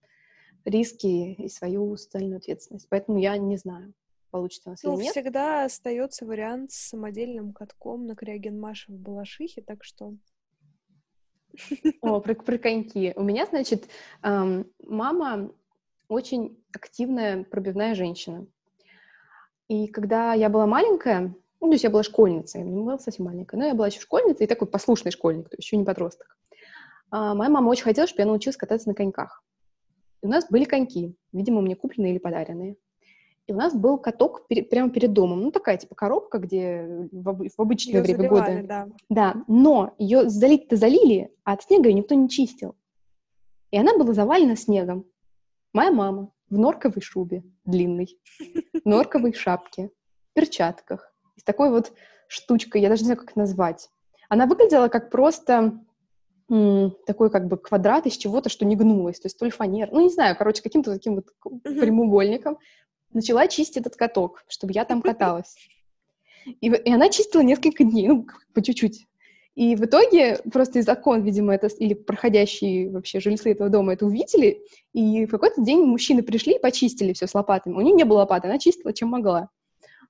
риски 0.65 1.35
и 1.35 1.49
свою 1.49 1.97
социальную 1.97 2.39
ответственность. 2.39 2.89
Поэтому 2.89 3.19
я 3.19 3.37
не 3.37 3.57
знаю 3.57 3.95
получится 4.31 4.69
у 4.69 4.73
нас 4.73 4.83
ну, 4.83 4.95
или 4.95 5.05
нет. 5.05 5.13
всегда 5.13 5.65
остается 5.65 6.27
вариант 6.27 6.73
с 6.73 6.89
самодельным 6.89 7.53
катком 7.53 8.07
на 8.07 8.15
Криогенмаше 8.15 8.93
в 8.93 8.97
Балашихе, 8.97 9.63
так 9.63 9.83
что... 9.85 10.15
О, 12.01 12.21
про, 12.21 12.35
про 12.35 12.59
коньки. 12.59 13.13
У 13.17 13.23
меня, 13.23 13.47
значит, 13.47 13.89
мама 14.23 15.51
очень 16.09 16.63
активная 16.73 17.45
пробивная 17.45 17.95
женщина. 17.95 18.47
И 19.69 19.89
когда 19.89 20.35
я 20.35 20.49
была 20.49 20.67
маленькая, 20.67 21.35
ну, 21.61 21.69
то 21.69 21.73
есть 21.73 21.85
я 21.85 21.91
была 21.91 22.03
школьницей, 22.03 22.63
не 22.63 22.83
была 22.83 22.99
совсем 22.99 23.25
маленькая, 23.25 23.57
но 23.57 23.67
я 23.67 23.75
была 23.75 23.89
еще 23.89 24.01
школьницей 24.01 24.45
и 24.45 24.49
такой 24.49 24.69
послушный 24.69 25.11
школьник, 25.11 25.49
то 25.49 25.57
есть 25.57 25.67
еще 25.67 25.77
не 25.77 25.85
подросток. 25.85 26.37
А 27.11 27.35
моя 27.35 27.51
мама 27.51 27.69
очень 27.69 27.85
хотела, 27.85 28.07
чтобы 28.07 28.23
я 28.23 28.27
научилась 28.27 28.57
кататься 28.57 28.89
на 28.89 28.95
коньках. 28.95 29.43
И 30.23 30.27
у 30.27 30.29
нас 30.29 30.47
были 30.49 30.65
коньки, 30.65 31.17
видимо, 31.33 31.63
мне 31.63 31.75
купленные 31.75 32.13
или 32.13 32.19
подаренные. 32.19 32.77
И 33.47 33.53
у 33.53 33.57
нас 33.57 33.75
был 33.75 33.99
каток 33.99 34.49
перед, 34.49 34.69
прямо 34.71 34.91
перед 34.91 35.13
домом. 35.13 35.41
Ну, 35.41 35.51
такая, 35.53 35.77
типа, 35.77 35.95
коробка, 35.95 36.39
где 36.39 37.09
в, 37.13 37.49
в 37.49 37.61
обычное 37.61 37.95
её 37.95 38.03
время 38.03 38.17
заливали, 38.17 38.57
года. 38.57 38.67
Да. 38.67 38.89
да, 39.09 39.45
но 39.47 39.95
ее 39.99 40.29
залить-то 40.29 40.77
залили, 40.77 41.33
а 41.45 41.53
от 41.53 41.63
снега 41.63 41.89
ее 41.89 41.95
никто 41.95 42.15
не 42.17 42.29
чистил. 42.29 42.75
И 43.71 43.79
она 43.79 43.97
была 43.97 44.15
завалена 44.15 44.57
снегом. 44.57 45.07
Моя 45.73 45.93
мама 45.93 46.33
в 46.51 46.59
норковой 46.59 47.03
шубе 47.03 47.45
длинной, 47.65 48.19
норковой 48.85 49.33
шапке, 49.33 49.91
перчатках, 50.33 51.13
с 51.37 51.45
такой 51.45 51.71
вот 51.71 51.93
штучкой, 52.29 52.81
я 52.81 52.89
даже 52.89 53.03
не 53.03 53.07
знаю, 53.07 53.21
как 53.21 53.37
назвать. 53.37 53.91
Она 54.29 54.47
выглядела 54.47 54.89
как 54.89 55.11
просто 55.11 55.81
такой 56.49 57.31
как 57.31 57.49
бы 57.49 57.57
квадрат 57.57 58.07
из 58.07 58.17
чего-то, 58.17 58.49
что 58.49 58.65
не 58.65 58.77
гнулось, 58.77 59.19
то 59.19 59.27
есть 59.27 59.39
то 59.39 59.45
ли 59.45 59.51
фанер, 59.51 59.91
ну, 59.91 60.01
не 60.01 60.11
знаю, 60.11 60.37
короче, 60.37 60.63
каким-то 60.63 60.93
таким 60.93 61.17
вот 61.17 61.27
прямоугольником 61.65 62.59
начала 63.17 63.49
чистить 63.49 63.79
этот 63.79 63.97
каток, 63.97 64.45
чтобы 64.49 64.73
я 64.73 64.85
там 64.85 65.03
каталась. 65.03 65.57
И, 66.61 66.69
и 66.69 66.93
она 66.93 67.09
чистила 67.09 67.41
несколько 67.41 67.83
дней, 67.83 68.09
ну, 68.09 68.27
по 68.55 68.63
чуть-чуть. 68.63 69.07
И 69.57 69.75
в 69.75 69.85
итоге 69.85 70.39
просто 70.53 70.79
из 70.79 70.89
окон, 70.89 71.23
видимо, 71.23 71.55
это, 71.55 71.67
или 71.69 71.95
проходящие 71.95 72.91
вообще 72.91 73.21
жильцы 73.21 73.53
этого 73.53 73.71
дома 73.71 73.95
это 73.95 74.05
увидели, 74.05 74.63
и 74.93 75.25
в 75.25 75.31
какой-то 75.31 75.63
день 75.63 75.81
мужчины 75.81 76.23
пришли 76.23 76.57
и 76.57 76.61
почистили 76.61 77.15
все 77.15 77.27
с 77.27 77.35
лопатами. 77.35 77.75
У 77.75 77.81
нее 77.81 77.95
не 77.95 78.05
было 78.05 78.19
лопаты, 78.19 78.49
она 78.49 78.59
чистила, 78.59 78.93
чем 78.93 79.09
могла. 79.09 79.49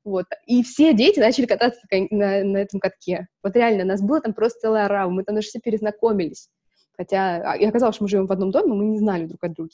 Вот. 0.04 0.26
И 0.46 0.64
все 0.64 0.92
дети 0.92 1.20
начали 1.20 1.46
кататься 1.46 1.80
на, 2.10 2.42
на 2.42 2.56
этом 2.58 2.80
катке. 2.80 3.28
Вот 3.42 3.54
реально, 3.54 3.84
нас 3.84 4.02
было 4.02 4.20
там 4.20 4.34
просто 4.34 4.60
целая 4.60 4.86
орава, 4.86 5.10
мы 5.10 5.22
там 5.22 5.36
даже 5.36 5.48
все 5.48 5.60
перезнакомились. 5.60 6.48
Хотя, 6.96 7.52
а, 7.52 7.56
и 7.56 7.64
оказалось, 7.64 7.96
что 7.96 8.04
мы 8.04 8.08
живем 8.08 8.26
в 8.26 8.32
одном 8.32 8.50
доме, 8.50 8.72
мы 8.72 8.84
не 8.84 8.98
знали 8.98 9.26
друг 9.26 9.44
от 9.44 9.52
друга 9.52 9.70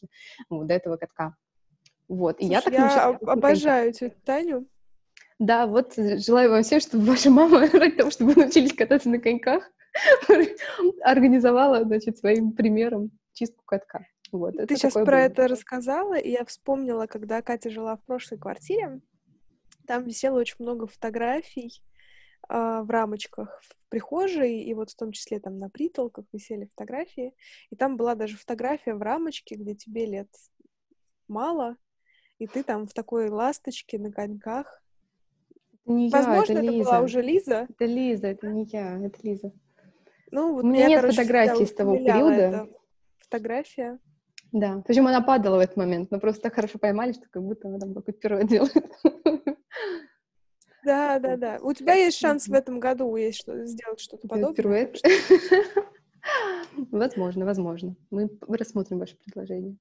вот, 0.50 0.66
до 0.66 0.74
этого 0.74 0.96
катка. 0.96 1.34
Вот, 2.12 2.40
и 2.40 2.44
Слушай, 2.44 2.52
я 2.52 2.60
так 2.60 2.74
я 2.74 2.84
начала... 2.84 3.32
обожаю 3.32 3.92
тетю 3.94 4.14
Таню. 4.26 4.66
Да, 5.38 5.66
вот 5.66 5.94
желаю 5.96 6.50
вам 6.50 6.62
всем, 6.62 6.78
чтобы 6.78 7.06
ваша 7.06 7.30
мама, 7.30 7.60
ради 7.72 7.96
того, 7.96 8.10
чтобы 8.10 8.34
вы 8.34 8.42
научились 8.42 8.74
кататься 8.74 9.08
на 9.08 9.18
коньках, 9.18 9.64
организовала, 11.02 11.82
значит, 11.84 12.18
своим 12.18 12.52
примером 12.52 13.12
чистку 13.32 13.64
катка. 13.64 14.04
Вот, 14.30 14.54
Ты 14.58 14.76
сейчас 14.76 14.92
про 14.92 15.04
было. 15.04 15.14
это 15.14 15.48
рассказала, 15.48 16.18
и 16.18 16.32
я 16.32 16.44
вспомнила, 16.44 17.06
когда 17.06 17.40
Катя 17.40 17.70
жила 17.70 17.96
в 17.96 18.04
прошлой 18.04 18.36
квартире, 18.36 19.00
там 19.86 20.04
висело 20.04 20.38
очень 20.38 20.56
много 20.58 20.86
фотографий 20.86 21.82
э, 22.50 22.82
в 22.82 22.90
рамочках 22.90 23.58
в 23.62 23.88
прихожей, 23.88 24.60
и 24.64 24.74
вот 24.74 24.90
в 24.90 24.96
том 24.96 25.12
числе 25.12 25.40
там 25.40 25.58
на 25.58 25.70
притолках 25.70 26.26
висели 26.30 26.66
фотографии, 26.66 27.34
и 27.70 27.76
там 27.76 27.96
была 27.96 28.14
даже 28.14 28.36
фотография 28.36 28.94
в 28.94 29.00
рамочке, 29.00 29.54
где 29.54 29.74
тебе 29.74 30.04
лет 30.04 30.28
мало, 31.26 31.76
и 32.42 32.46
ты 32.48 32.64
там 32.64 32.88
в 32.88 32.92
такой 32.92 33.28
ласточке 33.28 34.00
на 34.00 34.10
коньках. 34.10 34.82
Это 35.84 35.92
не 35.92 36.10
Возможно, 36.10 36.54
я, 36.54 36.58
это, 36.58 36.66
это 36.66 36.72
Лиза. 36.72 36.90
была 36.90 37.00
уже 37.00 37.22
Лиза. 37.22 37.66
Это 37.70 37.84
Лиза, 37.84 38.26
это 38.26 38.46
не 38.48 38.64
я, 38.64 38.98
это 38.98 39.18
Лиза. 39.22 39.52
Ну, 40.32 40.54
вот 40.54 40.64
У 40.64 40.66
меня 40.66 40.88
нет 40.88 41.04
фотографий 41.04 41.66
с 41.66 41.72
того 41.72 41.96
периода. 41.96 42.68
Фотография. 43.18 44.00
Да, 44.50 44.82
причем 44.84 45.06
она 45.06 45.20
падала 45.20 45.56
в 45.56 45.60
этот 45.60 45.76
момент, 45.76 46.10
но 46.10 46.18
просто 46.18 46.42
так 46.42 46.54
хорошо 46.54 46.78
поймали, 46.78 47.12
что 47.12 47.26
как 47.30 47.42
будто 47.44 47.68
она 47.68 47.78
там 47.78 47.94
какое-то 47.94 48.20
первое 48.20 48.44
делает. 48.44 48.92
Да, 50.84 51.18
да, 51.20 51.36
да. 51.36 51.58
У 51.62 51.72
тебя 51.72 51.94
есть 51.94 52.18
шанс 52.18 52.48
в 52.48 52.52
этом 52.52 52.80
году 52.80 53.14
есть 53.14 53.38
что 53.38 53.64
сделать 53.66 54.00
что-то 54.00 54.26
подобное. 54.26 54.54
Пируэт. 54.54 55.00
Возможно, 56.90 57.44
возможно. 57.44 57.96
Мы 58.10 58.30
рассмотрим 58.48 58.98
ваше 58.98 59.16
предложение. 59.16 59.76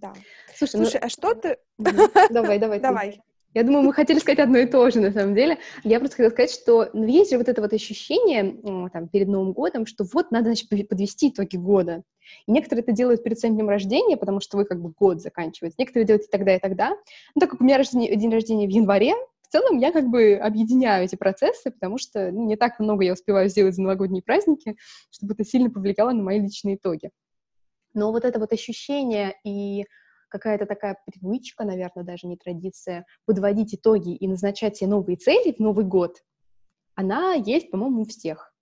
Да. 0.00 0.12
Слушай, 0.56 0.76
Слушай 0.76 1.00
ну... 1.00 1.06
а 1.06 1.08
что 1.08 1.34
ты... 1.34 1.58
Давай, 2.30 2.58
давай. 2.58 2.80
Давай. 2.80 3.20
Я 3.54 3.62
думаю, 3.62 3.84
мы 3.84 3.92
хотели 3.92 4.18
сказать 4.18 4.40
одно 4.40 4.58
и 4.58 4.66
то 4.66 4.90
же, 4.90 5.00
на 5.00 5.12
самом 5.12 5.36
деле. 5.36 5.58
Я 5.84 6.00
просто 6.00 6.16
хотела 6.16 6.30
сказать, 6.30 6.50
что 6.50 6.90
ну, 6.92 7.06
есть 7.06 7.30
же 7.30 7.38
вот 7.38 7.48
это 7.48 7.62
вот 7.62 7.72
ощущение 7.72 8.56
там, 8.92 9.06
перед 9.06 9.28
Новым 9.28 9.52
годом, 9.52 9.86
что 9.86 10.04
вот 10.12 10.32
надо, 10.32 10.46
значит, 10.46 10.68
подвести 10.88 11.28
итоги 11.28 11.56
года. 11.56 12.02
И 12.46 12.52
некоторые 12.52 12.82
это 12.82 12.90
делают 12.90 13.22
перед 13.22 13.38
своим 13.38 13.54
днем 13.54 13.68
рождения, 13.68 14.16
потому 14.16 14.40
что 14.40 14.56
вы 14.56 14.64
как 14.64 14.80
бы 14.80 14.90
год 14.90 15.20
заканчиваете. 15.20 15.76
Некоторые 15.78 16.06
делают 16.06 16.26
и 16.26 16.30
тогда, 16.30 16.56
и 16.56 16.58
тогда. 16.58 16.90
Ну, 17.36 17.40
так 17.40 17.50
как 17.50 17.60
у 17.60 17.64
меня 17.64 17.78
рождение, 17.78 18.16
день 18.16 18.32
рождения 18.32 18.66
в 18.66 18.70
январе, 18.70 19.14
в 19.42 19.52
целом 19.52 19.78
я 19.78 19.92
как 19.92 20.08
бы 20.08 20.34
объединяю 20.34 21.04
эти 21.04 21.14
процессы, 21.14 21.70
потому 21.70 21.96
что 21.96 22.32
ну, 22.32 22.46
не 22.46 22.56
так 22.56 22.80
много 22.80 23.04
я 23.04 23.12
успеваю 23.12 23.48
сделать 23.48 23.76
за 23.76 23.82
новогодние 23.82 24.22
праздники, 24.22 24.76
чтобы 25.12 25.34
это 25.34 25.44
сильно 25.44 25.70
повлияло 25.70 26.10
на 26.10 26.24
мои 26.24 26.40
личные 26.40 26.74
итоги. 26.74 27.10
Но 27.94 28.12
вот 28.12 28.24
это 28.24 28.38
вот 28.38 28.52
ощущение 28.52 29.34
и 29.44 29.84
какая-то 30.28 30.66
такая 30.66 30.98
привычка, 31.06 31.64
наверное, 31.64 32.04
даже 32.04 32.26
не 32.26 32.36
традиция, 32.36 33.06
подводить 33.24 33.74
итоги 33.74 34.14
и 34.14 34.26
назначать 34.26 34.76
себе 34.76 34.90
новые 34.90 35.16
цели 35.16 35.52
в 35.52 35.60
Новый 35.60 35.84
год, 35.84 36.18
она 36.96 37.34
есть, 37.34 37.70
по-моему, 37.70 38.02
у 38.02 38.04
всех. 38.04 38.52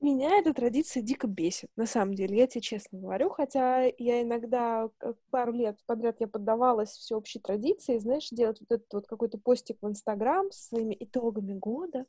Меня 0.00 0.38
эта 0.38 0.54
традиция 0.54 1.02
дико 1.02 1.26
бесит, 1.26 1.70
на 1.74 1.84
самом 1.84 2.14
деле, 2.14 2.36
я 2.36 2.46
тебе 2.46 2.60
честно 2.60 3.00
говорю, 3.00 3.30
хотя 3.30 3.82
я 3.98 4.22
иногда 4.22 4.88
пару 5.30 5.52
лет 5.52 5.76
подряд 5.86 6.20
я 6.20 6.28
поддавалась 6.28 6.90
всеобщей 6.90 7.40
традиции, 7.40 7.98
знаешь, 7.98 8.28
делать 8.30 8.60
вот 8.60 8.70
этот 8.70 8.92
вот 8.92 9.06
какой-то 9.08 9.38
постик 9.38 9.78
в 9.82 9.88
Инстаграм 9.88 10.52
со 10.52 10.68
своими 10.68 10.96
итогами 11.00 11.52
года. 11.52 12.06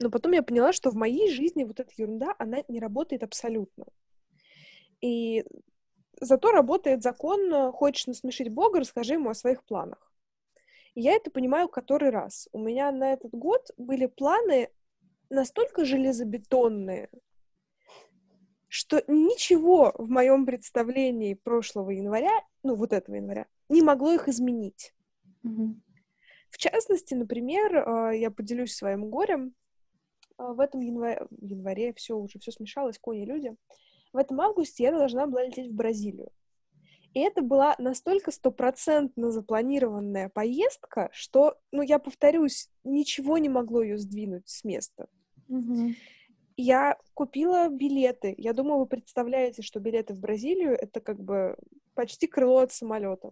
Но 0.00 0.10
потом 0.10 0.32
я 0.32 0.42
поняла, 0.42 0.72
что 0.72 0.90
в 0.90 0.94
моей 0.94 1.30
жизни 1.30 1.62
вот 1.62 1.78
эта 1.78 1.90
ерунда, 1.96 2.34
она 2.38 2.64
не 2.68 2.80
работает 2.80 3.22
абсолютно. 3.22 3.84
И 5.02 5.44
зато 6.20 6.50
работает 6.52 7.02
закон 7.02 7.70
«хочешь 7.72 8.06
насмешить 8.06 8.48
Бога, 8.48 8.80
расскажи 8.80 9.14
ему 9.14 9.28
о 9.28 9.34
своих 9.34 9.62
планах». 9.62 10.12
И 10.94 11.02
я 11.02 11.12
это 11.12 11.30
понимаю 11.30 11.68
который 11.68 12.10
раз. 12.10 12.48
У 12.52 12.58
меня 12.58 12.90
на 12.90 13.12
этот 13.12 13.32
год 13.32 13.70
были 13.76 14.06
планы 14.06 14.70
настолько 15.28 15.84
железобетонные, 15.84 17.10
что 18.68 19.02
ничего 19.06 19.92
в 19.98 20.08
моем 20.08 20.46
представлении 20.46 21.34
прошлого 21.34 21.90
января, 21.90 22.32
ну 22.62 22.74
вот 22.74 22.92
этого 22.92 23.16
января, 23.16 23.46
не 23.68 23.82
могло 23.82 24.12
их 24.12 24.28
изменить. 24.28 24.94
Mm-hmm. 25.44 25.74
В 26.50 26.58
частности, 26.58 27.14
например, 27.14 27.76
э, 27.76 28.18
я 28.18 28.30
поделюсь 28.30 28.74
своим 28.74 29.08
горем. 29.10 29.54
Э, 30.40 30.52
в 30.52 30.60
этом 30.60 30.80
январе, 30.80 31.26
январе 31.40 31.92
все 31.94 32.16
уже 32.16 32.38
все 32.38 32.52
смешалось, 32.52 32.98
кони 32.98 33.24
люди. 33.24 33.54
В 34.12 34.16
этом 34.16 34.40
августе 34.40 34.84
я 34.84 34.92
должна 34.92 35.26
была 35.26 35.44
лететь 35.44 35.70
в 35.70 35.74
Бразилию. 35.74 36.30
И 37.12 37.20
это 37.20 37.42
была 37.42 37.74
настолько 37.78 38.30
стопроцентно 38.30 39.32
запланированная 39.32 40.28
поездка, 40.28 41.10
что, 41.12 41.58
ну, 41.72 41.82
я 41.82 41.98
повторюсь, 41.98 42.68
ничего 42.84 43.38
не 43.38 43.48
могло 43.48 43.82
ее 43.82 43.98
сдвинуть 43.98 44.48
с 44.48 44.62
места. 44.64 45.08
Угу. 45.48 45.94
Я 46.56 46.96
купила 47.14 47.68
билеты. 47.68 48.34
Я 48.38 48.52
думаю, 48.52 48.78
вы 48.78 48.86
представляете, 48.86 49.62
что 49.62 49.80
билеты 49.80 50.14
в 50.14 50.20
Бразилию— 50.20 50.72
это 50.80 51.00
как 51.00 51.20
бы 51.20 51.56
почти 51.94 52.28
крыло 52.28 52.58
от 52.58 52.72
самолета. 52.72 53.30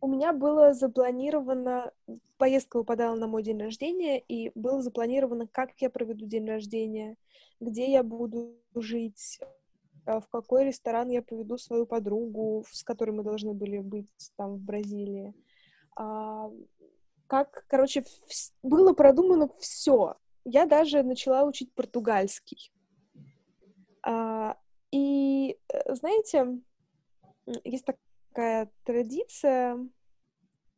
У 0.00 0.08
меня 0.08 0.32
было 0.32 0.72
запланировано... 0.72 1.92
Поездка 2.38 2.78
выпадала 2.78 3.16
на 3.16 3.26
мой 3.26 3.42
день 3.42 3.60
рождения, 3.60 4.18
и 4.18 4.50
было 4.54 4.80
запланировано, 4.80 5.46
как 5.46 5.72
я 5.78 5.90
проведу 5.90 6.24
день 6.24 6.48
рождения, 6.48 7.16
где 7.60 7.90
я 7.92 8.02
буду 8.02 8.56
жить, 8.74 9.38
а, 10.06 10.20
в 10.20 10.28
какой 10.28 10.64
ресторан 10.64 11.10
я 11.10 11.20
поведу 11.20 11.58
свою 11.58 11.84
подругу, 11.84 12.64
с 12.70 12.82
которой 12.82 13.10
мы 13.10 13.24
должны 13.24 13.52
были 13.52 13.78
быть 13.78 14.08
там 14.36 14.54
в 14.54 14.60
Бразилии. 14.60 15.34
А, 15.96 16.50
как, 17.26 17.66
короче, 17.68 18.04
было 18.62 18.94
продумано 18.94 19.50
все 19.58 20.16
я 20.44 20.66
даже 20.66 21.02
начала 21.02 21.44
учить 21.44 21.72
португальский. 21.74 22.72
А, 24.02 24.56
и, 24.90 25.58
э, 25.68 25.94
знаете, 25.94 26.60
есть 27.64 27.84
такая 27.84 28.00
традиция, 28.84 29.76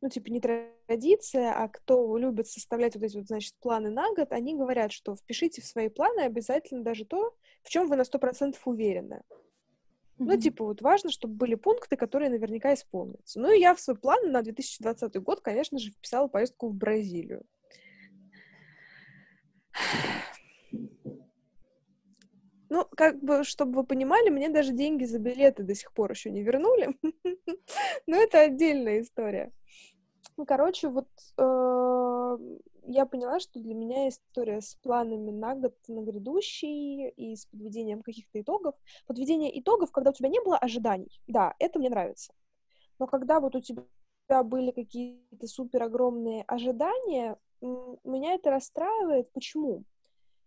ну, 0.01 0.09
типа 0.09 0.29
не 0.29 0.41
традиция, 0.41 1.53
а 1.53 1.67
кто 1.69 2.17
любит 2.17 2.47
составлять 2.47 2.95
вот 2.95 3.03
эти 3.03 3.17
вот, 3.17 3.27
значит, 3.27 3.55
планы 3.59 3.89
на 3.89 4.13
год, 4.13 4.31
они 4.31 4.55
говорят, 4.55 4.91
что 4.91 5.15
впишите 5.15 5.61
в 5.61 5.65
свои 5.65 5.89
планы 5.89 6.21
обязательно 6.21 6.83
даже 6.83 7.05
то, 7.05 7.33
в 7.63 7.69
чем 7.69 7.87
вы 7.87 7.95
на 7.95 8.03
сто 8.03 8.19
процентов 8.19 8.67
уверены. 8.67 9.21
Mm-hmm. 9.23 10.25
Ну, 10.25 10.37
типа, 10.37 10.65
вот 10.65 10.81
важно, 10.81 11.09
чтобы 11.09 11.35
были 11.35 11.55
пункты, 11.55 11.95
которые 11.95 12.29
наверняка 12.29 12.73
исполнятся. 12.73 13.39
Ну, 13.39 13.51
и 13.51 13.59
я 13.59 13.73
в 13.73 13.79
свой 13.79 13.97
план 13.97 14.31
на 14.31 14.41
2020 14.41 15.15
год, 15.21 15.41
конечно 15.41 15.79
же, 15.79 15.91
вписала 15.91 16.27
поездку 16.27 16.69
в 16.69 16.75
Бразилию. 16.75 17.43
Ну, 22.73 22.87
как 22.97 23.23
бы, 23.23 23.43
чтобы 23.43 23.81
вы 23.81 23.83
понимали, 23.83 24.31
мне 24.31 24.49
даже 24.49 24.71
деньги 24.73 25.03
за 25.03 25.19
билеты 25.19 25.61
до 25.61 25.75
сих 25.75 25.93
пор 25.93 26.09
еще 26.09 26.31
не 26.31 26.41
вернули. 26.41 26.97
Но 28.07 28.15
это 28.17 28.41
отдельная 28.41 29.01
история. 29.01 29.51
Ну, 30.37 30.45
короче, 30.47 30.87
вот 30.89 31.07
э, 31.37 32.37
я 32.87 33.05
поняла, 33.05 33.39
что 33.39 33.59
для 33.59 33.75
меня 33.75 34.09
история 34.09 34.59
с 34.59 34.73
планами 34.81 35.29
на 35.29 35.53
год 35.53 35.75
на 35.87 36.01
грядущий 36.01 37.09
и 37.09 37.35
с 37.35 37.45
подведением 37.45 38.01
каких-то 38.01 38.41
итогов. 38.41 38.73
Подведение 39.05 39.59
итогов, 39.59 39.91
когда 39.91 40.09
у 40.09 40.13
тебя 40.13 40.29
не 40.29 40.41
было 40.41 40.57
ожиданий, 40.57 41.21
да, 41.27 41.53
это 41.59 41.77
мне 41.77 41.91
нравится. 41.91 42.33
Но 42.97 43.05
когда 43.05 43.39
вот 43.39 43.55
у 43.55 43.61
тебя 43.61 43.83
были 44.43 44.71
какие-то 44.71 45.45
супер 45.45 45.83
огромные 45.83 46.41
ожидания, 46.47 47.37
меня 47.61 48.33
это 48.33 48.49
расстраивает. 48.49 49.31
Почему? 49.31 49.83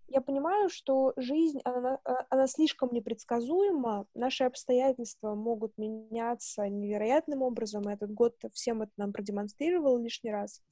Я 0.09 0.21
понимаю, 0.21 0.69
что 0.69 1.13
жизнь, 1.17 1.61
она, 1.65 1.99
а, 2.05 2.27
она 2.31 2.47
слишком 2.47 2.93
непредсказуема, 2.93 4.07
наши 4.15 4.45
обстоятельства 4.45 5.35
могут 5.35 5.77
меняться 5.79 6.69
невероятным 6.69 7.43
образом, 7.43 7.89
и 7.89 7.93
этот 7.93 8.13
год 8.13 8.37
всем 8.53 8.83
это 8.83 8.93
нам 8.97 9.13
продемонстрировал 9.13 9.99
лишний 9.99 10.31
раз. 10.31 10.63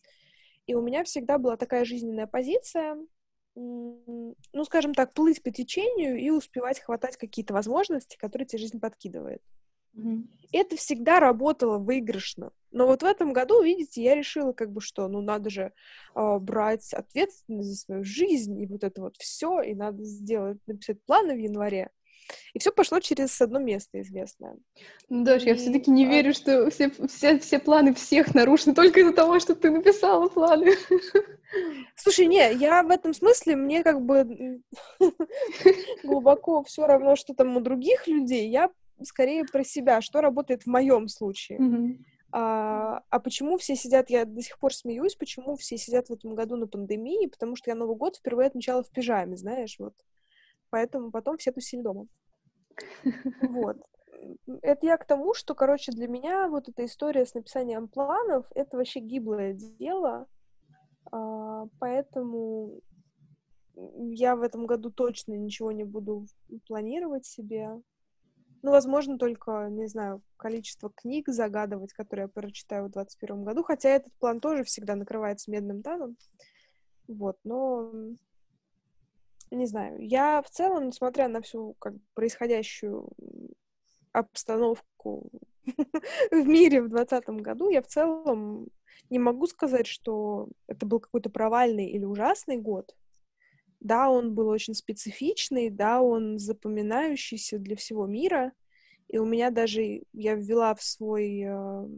И 0.66 0.74
у 0.74 0.82
меня 0.82 1.02
всегда 1.04 1.38
была 1.38 1.56
такая 1.56 1.84
жизненная 1.84 2.26
позиция, 2.26 2.96
ну, 3.56 4.64
скажем 4.64 4.94
так, 4.94 5.12
плыть 5.14 5.42
по 5.42 5.50
течению 5.50 6.16
и 6.18 6.30
успевать 6.30 6.80
хватать 6.80 7.16
какие-то 7.16 7.54
возможности, 7.54 8.16
которые 8.16 8.46
тебе 8.46 8.60
жизнь 8.60 8.80
подкидывает. 8.80 9.42
Mm-hmm. 9.96 10.28
Это 10.52 10.76
всегда 10.76 11.20
работало 11.20 11.78
выигрышно. 11.78 12.50
Но 12.70 12.86
вот 12.86 13.02
в 13.02 13.06
этом 13.06 13.32
году, 13.32 13.62
видите, 13.62 14.02
я 14.02 14.14
решила, 14.14 14.52
как 14.52 14.72
бы, 14.72 14.80
что, 14.80 15.06
ну, 15.06 15.20
надо 15.20 15.48
же 15.48 15.72
э, 16.14 16.38
брать 16.38 16.92
ответственность 16.92 17.68
за 17.68 17.76
свою 17.76 18.04
жизнь, 18.04 18.60
и 18.60 18.66
вот 18.66 18.82
это 18.82 19.00
вот 19.00 19.16
все, 19.16 19.60
и 19.60 19.74
надо 19.74 20.02
сделать, 20.02 20.58
написать 20.66 21.00
планы 21.04 21.34
в 21.34 21.38
январе. 21.38 21.90
И 22.52 22.58
все 22.58 22.72
пошло 22.72 23.00
через 23.00 23.40
одно 23.40 23.58
место 23.58 24.00
известное. 24.00 24.56
Ну, 25.08 25.24
Даш, 25.24 25.44
и... 25.44 25.48
я 25.48 25.54
все-таки 25.54 25.90
не 25.90 26.06
а... 26.06 26.08
верю, 26.08 26.34
что 26.34 26.70
все, 26.70 26.90
все, 27.08 27.38
все 27.38 27.58
планы 27.58 27.94
всех 27.94 28.34
нарушены 28.34 28.74
только 28.74 29.00
из-за 29.00 29.12
того, 29.12 29.38
что 29.40 29.54
ты 29.54 29.70
написала 29.70 30.28
планы. 30.28 30.72
Слушай, 31.96 32.26
не, 32.26 32.54
я 32.54 32.82
в 32.82 32.90
этом 32.90 33.14
смысле, 33.14 33.56
мне 33.56 33.82
как 33.84 34.00
бы 34.00 34.60
глубоко 36.02 36.64
все 36.64 36.86
равно, 36.86 37.14
что 37.16 37.34
там 37.34 37.56
у 37.56 37.60
других 37.60 38.06
людей. 38.06 38.48
Я 38.48 38.70
скорее 39.02 39.44
про 39.44 39.64
себя, 39.64 40.00
что 40.00 40.20
работает 40.20 40.62
в 40.62 40.66
моем 40.66 41.08
случае. 41.08 41.58
Mm-hmm. 41.58 42.04
А, 42.36 43.02
а 43.10 43.20
почему 43.20 43.58
все 43.58 43.76
сидят, 43.76 44.10
я 44.10 44.24
до 44.24 44.42
сих 44.42 44.58
пор 44.58 44.74
смеюсь, 44.74 45.14
почему 45.14 45.54
все 45.56 45.76
сидят 45.78 46.08
в 46.08 46.12
этом 46.12 46.34
году 46.34 46.56
на 46.56 46.66
пандемии, 46.66 47.26
потому 47.26 47.54
что 47.54 47.70
я 47.70 47.76
Новый 47.76 47.96
год 47.96 48.16
впервые 48.16 48.48
отмечала 48.48 48.82
в 48.82 48.90
пижаме, 48.90 49.36
знаешь, 49.36 49.76
вот. 49.78 49.94
Поэтому 50.70 51.12
потом 51.12 51.36
все 51.38 51.52
тусили 51.52 51.82
дома. 51.82 52.06
Вот. 53.40 53.76
Это 54.62 54.86
я 54.86 54.96
к 54.96 55.06
тому, 55.06 55.34
что, 55.34 55.54
короче, 55.54 55.92
для 55.92 56.08
меня 56.08 56.48
вот 56.48 56.68
эта 56.68 56.86
история 56.86 57.24
с 57.24 57.34
написанием 57.34 57.88
планов— 57.88 58.46
это 58.54 58.76
вообще 58.76 59.00
гиблое 59.00 59.52
дело, 59.52 60.26
а, 61.12 61.66
поэтому 61.78 62.80
я 63.76 64.34
в 64.34 64.42
этом 64.42 64.66
году 64.66 64.90
точно 64.90 65.34
ничего 65.34 65.72
не 65.72 65.84
буду 65.84 66.26
планировать 66.66 67.26
себе. 67.26 67.80
Ну, 68.64 68.70
возможно, 68.70 69.18
только, 69.18 69.68
не 69.70 69.86
знаю, 69.88 70.22
количество 70.38 70.88
книг 70.88 71.28
загадывать, 71.28 71.92
которые 71.92 72.24
я 72.24 72.28
прочитаю 72.28 72.84
в 72.84 72.92
2021 72.92 73.44
году, 73.44 73.62
хотя 73.62 73.90
этот 73.90 74.14
план 74.14 74.40
тоже 74.40 74.64
всегда 74.64 74.94
накрывается 74.94 75.50
медным 75.50 75.82
таном. 75.82 76.16
Вот, 77.06 77.36
но 77.44 77.92
не 79.50 79.66
знаю. 79.66 80.00
Я 80.00 80.40
в 80.40 80.48
целом, 80.48 80.86
несмотря 80.86 81.28
на 81.28 81.42
всю 81.42 81.74
как 81.78 81.92
происходящую 82.14 83.12
обстановку 84.12 85.30
в 86.30 86.46
мире 86.46 86.80
в 86.80 86.88
2020 86.88 87.42
году, 87.42 87.68
я 87.68 87.82
в 87.82 87.86
целом 87.86 88.68
не 89.10 89.18
могу 89.18 89.46
сказать, 89.46 89.86
что 89.86 90.48
это 90.68 90.86
был 90.86 91.00
какой-то 91.00 91.28
провальный 91.28 91.90
или 91.90 92.06
ужасный 92.06 92.56
год. 92.56 92.96
Да, 93.84 94.08
он 94.08 94.34
был 94.34 94.48
очень 94.48 94.74
специфичный, 94.74 95.68
да, 95.68 96.00
он 96.00 96.38
запоминающийся 96.38 97.58
для 97.58 97.76
всего 97.76 98.06
мира. 98.06 98.52
И 99.08 99.18
у 99.18 99.26
меня 99.26 99.50
даже, 99.50 100.02
я 100.14 100.34
ввела 100.34 100.74
в 100.74 100.82
свой 100.82 101.42
э, 101.42 101.88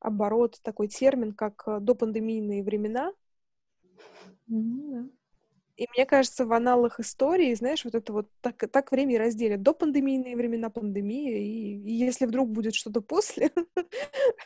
оборот 0.00 0.58
такой 0.62 0.88
термин, 0.88 1.32
как 1.32 1.62
э, 1.68 1.78
допандемийные 1.80 2.64
времена. 2.64 3.12
Mm-hmm. 4.50 5.10
И 5.76 5.86
мне 5.94 6.06
кажется, 6.06 6.44
в 6.44 6.52
аналах 6.52 6.98
истории, 6.98 7.54
знаешь, 7.54 7.84
вот 7.84 7.94
это 7.94 8.12
вот 8.12 8.28
так, 8.40 8.56
так 8.56 8.90
время 8.90 9.14
и 9.14 9.18
разделят. 9.18 9.62
До 9.62 9.72
пандемийные 9.72 10.36
времена 10.36 10.70
пандемии, 10.70 11.38
и, 11.38 11.76
и 11.88 11.92
если 11.92 12.26
вдруг 12.26 12.50
будет 12.50 12.74
что-то 12.74 13.00
после, 13.00 13.52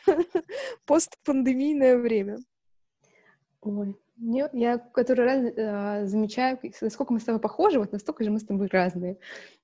постпандемийное 0.85 1.97
время. 1.97 2.37
Ой, 3.61 3.95
нет, 4.17 4.51
я 4.53 4.77
который 4.77 5.25
раз 5.25 5.53
э, 5.55 6.05
замечаю, 6.07 6.59
насколько 6.81 7.13
мы 7.13 7.19
с 7.19 7.23
тобой 7.23 7.41
похожи, 7.41 7.79
вот 7.79 7.91
настолько 7.91 8.23
же 8.23 8.31
мы 8.31 8.39
с 8.39 8.45
тобой 8.45 8.67
разные. 8.67 9.17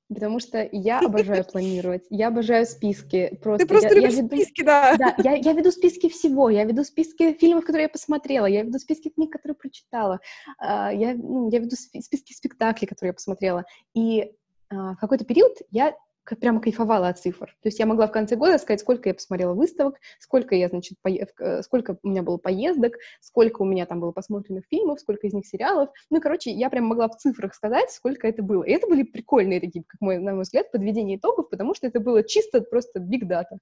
потому 0.09 0.39
что 0.39 0.67
я 0.71 0.99
обожаю 0.99 1.45
планировать, 1.45 2.05
я 2.09 2.27
обожаю 2.27 2.65
списки. 2.65 3.37
Просто 3.41 3.65
Ты 3.65 3.69
просто 3.69 3.89
я, 3.89 3.95
любишь 3.95 4.13
я 4.13 4.21
веду, 4.23 4.35
списки, 4.35 4.63
да? 4.63 4.97
Да, 4.97 5.15
я, 5.23 5.33
я 5.35 5.53
веду 5.53 5.71
списки 5.71 6.09
всего, 6.09 6.49
я 6.49 6.65
веду 6.65 6.83
списки 6.83 7.33
фильмов, 7.33 7.65
которые 7.65 7.83
я 7.83 7.89
посмотрела, 7.89 8.45
я 8.45 8.63
веду 8.63 8.77
списки 8.79 9.09
книг, 9.09 9.31
которые 9.31 9.55
прочитала, 9.55 10.19
uh, 10.61 10.95
я, 10.95 11.15
ну, 11.15 11.49
я 11.49 11.59
веду 11.59 11.75
списки 11.75 12.33
спектаклей, 12.33 12.87
которые 12.87 13.09
я 13.09 13.13
посмотрела. 13.13 13.63
И 13.93 14.31
uh, 14.73 14.93
в 14.93 14.97
какой-то 14.97 15.23
период 15.23 15.53
я 15.71 15.95
прямо 16.23 16.61
кайфовала 16.61 17.09
от 17.09 17.19
цифр. 17.19 17.47
То 17.61 17.67
есть 17.67 17.79
я 17.79 17.85
могла 17.85 18.07
в 18.07 18.11
конце 18.11 18.35
года 18.35 18.57
сказать, 18.57 18.79
сколько 18.79 19.09
я 19.09 19.15
посмотрела 19.15 19.53
выставок, 19.53 19.95
сколько 20.19 20.55
я, 20.55 20.69
значит, 20.69 20.97
по... 21.01 21.09
Э, 21.09 21.61
сколько 21.63 21.97
у 22.01 22.07
меня 22.07 22.23
было 22.23 22.37
поездок, 22.37 22.95
сколько 23.19 23.61
у 23.61 23.65
меня 23.65 23.85
там 23.85 23.99
было 23.99 24.11
посмотренных 24.11 24.65
фильмов, 24.69 24.99
сколько 24.99 25.27
из 25.27 25.33
них 25.33 25.45
сериалов. 25.45 25.89
Ну, 26.09 26.21
короче, 26.21 26.51
я 26.51 26.69
прям 26.69 26.85
могла 26.85 27.07
в 27.09 27.17
цифрах 27.17 27.53
сказать, 27.53 27.91
сколько 27.91 28.27
это 28.27 28.43
было. 28.43 28.63
И 28.63 28.71
это 28.71 28.87
были 28.87 29.03
прикольные 29.03 29.59
такие, 29.59 29.83
как 29.87 29.99
мой, 30.01 30.17
на 30.17 30.33
мой 30.33 30.43
взгляд, 30.43 30.71
подведение 30.71 31.17
итогов, 31.17 31.49
потому 31.49 31.73
что 31.73 31.87
это 31.87 31.99
было 31.99 32.23
чисто 32.23 32.61
просто 32.61 32.99
big 32.99 33.23
data. 33.23 33.57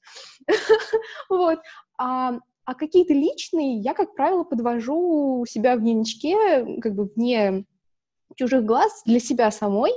Вот. 1.30 1.60
А, 1.97 2.39
а 2.66 2.76
какие-то 2.76 3.14
личные 3.14 3.78
я, 3.78 3.93
как 3.93 4.14
правило, 4.16 4.43
подвожу 4.43 5.45
себя 5.47 5.76
в 5.76 5.80
дневничке, 5.80 6.80
как 6.82 6.93
бы 6.93 7.05
вне 7.05 7.66
чужих 8.36 8.64
глаз 8.64 9.01
для 9.05 9.20
себя 9.20 9.51
самой, 9.51 9.91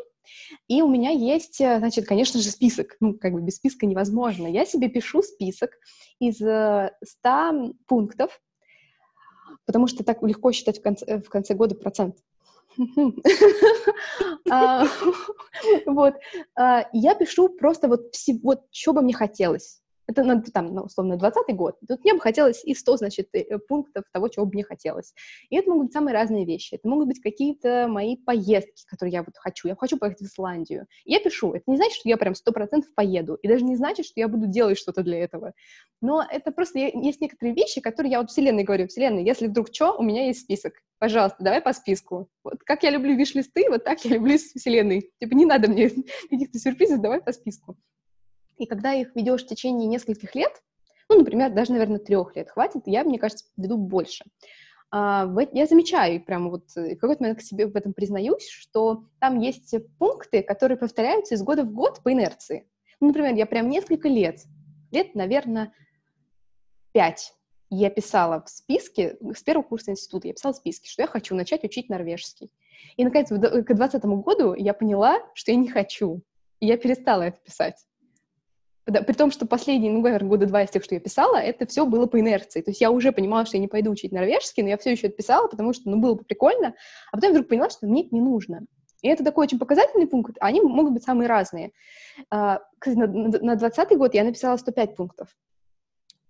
и 0.68 0.82
у 0.82 0.88
меня 0.88 1.10
есть, 1.10 1.60
э, 1.60 1.78
значит, 1.78 2.06
конечно 2.06 2.40
же, 2.40 2.50
список. 2.50 2.96
Ну, 3.00 3.14
как 3.14 3.32
бы 3.32 3.40
без 3.40 3.56
списка 3.56 3.86
невозможно. 3.86 4.46
Я 4.46 4.64
себе 4.64 4.88
пишу 4.88 5.22
список 5.22 5.70
из 6.18 6.36
100 6.36 6.90
э, 7.24 7.72
пунктов, 7.86 8.40
потому 9.66 9.86
что 9.86 10.04
так 10.04 10.22
легко 10.22 10.52
считать 10.52 10.78
в 10.78 10.82
конце, 10.82 11.20
в 11.20 11.28
конце 11.28 11.54
года 11.54 11.74
процент. 11.74 12.16
А, 14.50 14.84
вот. 15.86 16.14
А, 16.56 16.88
я 16.92 17.14
пишу 17.14 17.48
просто 17.48 17.88
вот, 17.88 18.12
вот 18.42 18.62
что 18.70 18.92
бы 18.92 19.02
мне 19.02 19.14
хотелось 19.14 19.81
это 20.12 20.22
на, 20.24 20.40
там, 20.42 20.74
ну, 20.74 20.82
условно, 20.82 21.16
20 21.16 21.54
год, 21.56 21.76
тут 21.86 22.04
мне 22.04 22.14
бы 22.14 22.20
хотелось 22.20 22.64
и 22.64 22.74
100, 22.74 22.96
значит, 22.98 23.28
э, 23.34 23.58
пунктов 23.58 24.04
того, 24.12 24.28
чего 24.28 24.46
бы 24.46 24.52
мне 24.54 24.64
хотелось. 24.64 25.14
И 25.50 25.56
это 25.56 25.70
могут 25.70 25.86
быть 25.86 25.92
самые 25.92 26.14
разные 26.14 26.44
вещи. 26.44 26.74
Это 26.74 26.88
могут 26.88 27.08
быть 27.08 27.20
какие-то 27.20 27.86
мои 27.88 28.16
поездки, 28.16 28.84
которые 28.86 29.12
я 29.12 29.22
вот 29.22 29.36
хочу. 29.36 29.68
Я 29.68 29.76
хочу 29.76 29.98
поехать 29.98 30.20
в 30.20 30.24
Исландию. 30.24 30.86
И 31.04 31.12
я 31.12 31.20
пишу. 31.20 31.52
Это 31.52 31.64
не 31.66 31.76
значит, 31.76 31.94
что 31.94 32.08
я 32.08 32.16
прям 32.16 32.34
100% 32.34 32.82
поеду. 32.94 33.34
И 33.34 33.48
даже 33.48 33.64
не 33.64 33.76
значит, 33.76 34.06
что 34.06 34.20
я 34.20 34.28
буду 34.28 34.46
делать 34.46 34.78
что-то 34.78 35.02
для 35.02 35.18
этого. 35.18 35.52
Но 36.00 36.24
это 36.28 36.52
просто 36.52 36.78
есть 36.78 37.20
некоторые 37.20 37.54
вещи, 37.54 37.80
которые 37.80 38.12
я 38.12 38.20
вот 38.20 38.30
Вселенной 38.30 38.64
говорю. 38.64 38.88
Вселенной, 38.88 39.24
если 39.24 39.46
вдруг 39.46 39.68
что, 39.72 39.96
у 39.96 40.02
меня 40.02 40.26
есть 40.26 40.40
список. 40.40 40.74
Пожалуйста, 40.98 41.38
давай 41.40 41.60
по 41.60 41.72
списку. 41.72 42.28
Вот 42.44 42.62
как 42.64 42.82
я 42.84 42.90
люблю 42.90 43.16
виш-листы, 43.16 43.68
вот 43.68 43.84
так 43.84 44.04
я 44.04 44.14
люблю 44.14 44.38
Вселенной. 44.38 45.10
Типа 45.20 45.34
не 45.34 45.46
надо 45.46 45.68
мне 45.68 45.90
каких-то 46.30 46.58
сюрпризов, 46.58 47.00
давай 47.00 47.20
по 47.20 47.32
списку. 47.32 47.76
И 48.62 48.66
когда 48.66 48.94
их 48.94 49.16
ведешь 49.16 49.42
в 49.42 49.48
течение 49.48 49.88
нескольких 49.88 50.36
лет, 50.36 50.62
ну, 51.08 51.18
например, 51.18 51.52
даже, 51.52 51.72
наверное, 51.72 51.98
трех 51.98 52.36
лет 52.36 52.48
хватит, 52.48 52.82
я, 52.86 53.02
мне 53.02 53.18
кажется, 53.18 53.46
веду 53.56 53.76
больше. 53.76 54.24
А, 54.92 55.28
я 55.52 55.66
замечаю, 55.66 56.24
прямо 56.24 56.48
вот 56.48 56.68
э, 56.76 56.94
в 56.94 56.98
какой-то 57.00 57.24
момент 57.24 57.40
к 57.40 57.42
себе 57.42 57.66
в 57.66 57.74
этом 57.74 57.92
признаюсь, 57.92 58.46
что 58.46 59.06
там 59.18 59.40
есть 59.40 59.74
пункты, 59.98 60.44
которые 60.44 60.78
повторяются 60.78 61.34
из 61.34 61.42
года 61.42 61.64
в 61.64 61.72
год 61.72 62.04
по 62.04 62.12
инерции. 62.12 62.68
Ну, 63.00 63.08
например, 63.08 63.34
я 63.34 63.46
прям 63.46 63.68
несколько 63.68 64.06
лет, 64.06 64.44
лет, 64.92 65.16
наверное, 65.16 65.72
пять, 66.92 67.34
я 67.68 67.90
писала 67.90 68.44
в 68.44 68.48
списке, 68.48 69.16
с 69.34 69.42
первого 69.42 69.64
курса 69.64 69.90
института 69.90 70.28
я 70.28 70.34
писала 70.34 70.52
в 70.52 70.58
списке, 70.58 70.88
что 70.88 71.02
я 71.02 71.08
хочу 71.08 71.34
начать 71.34 71.64
учить 71.64 71.88
норвежский. 71.88 72.52
И, 72.96 73.02
наконец, 73.02 73.26
к 73.26 73.36
2020 73.38 74.04
году 74.04 74.54
я 74.54 74.72
поняла, 74.72 75.18
что 75.34 75.50
я 75.50 75.56
не 75.56 75.68
хочу. 75.68 76.22
И 76.60 76.66
я 76.66 76.76
перестала 76.76 77.22
это 77.22 77.40
писать. 77.40 77.84
При 78.84 79.12
том, 79.12 79.30
что 79.30 79.46
последние, 79.46 79.92
ну, 79.92 80.00
наверное, 80.00 80.28
года 80.28 80.46
два 80.46 80.62
из 80.64 80.70
тех, 80.70 80.82
что 80.82 80.94
я 80.94 81.00
писала, 81.00 81.36
это 81.36 81.66
все 81.66 81.86
было 81.86 82.06
по 82.06 82.18
инерции. 82.18 82.62
То 82.62 82.70
есть 82.70 82.80
я 82.80 82.90
уже 82.90 83.12
понимала, 83.12 83.46
что 83.46 83.56
я 83.56 83.60
не 83.60 83.68
пойду 83.68 83.92
учить 83.92 84.10
норвежский, 84.10 84.62
но 84.62 84.70
я 84.70 84.76
все 84.76 84.90
еще 84.90 85.06
это 85.06 85.16
писала, 85.16 85.46
потому 85.46 85.72
что, 85.72 85.88
ну, 85.88 85.98
было 85.98 86.14
бы 86.14 86.24
прикольно. 86.24 86.74
А 87.12 87.16
потом 87.16 87.30
вдруг 87.30 87.48
поняла, 87.48 87.70
что 87.70 87.86
мне 87.86 88.02
это 88.04 88.14
не 88.14 88.20
нужно. 88.20 88.66
И 89.02 89.08
это 89.08 89.24
такой 89.24 89.46
очень 89.46 89.58
показательный 89.58 90.06
пункт, 90.06 90.36
они 90.40 90.60
могут 90.60 90.94
быть 90.94 91.04
самые 91.04 91.28
разные. 91.28 91.72
А, 92.30 92.60
кстати, 92.78 92.96
на 92.96 93.56
20 93.56 93.98
год 93.98 94.14
я 94.14 94.24
написала 94.24 94.56
105 94.56 94.96
пунктов. 94.96 95.28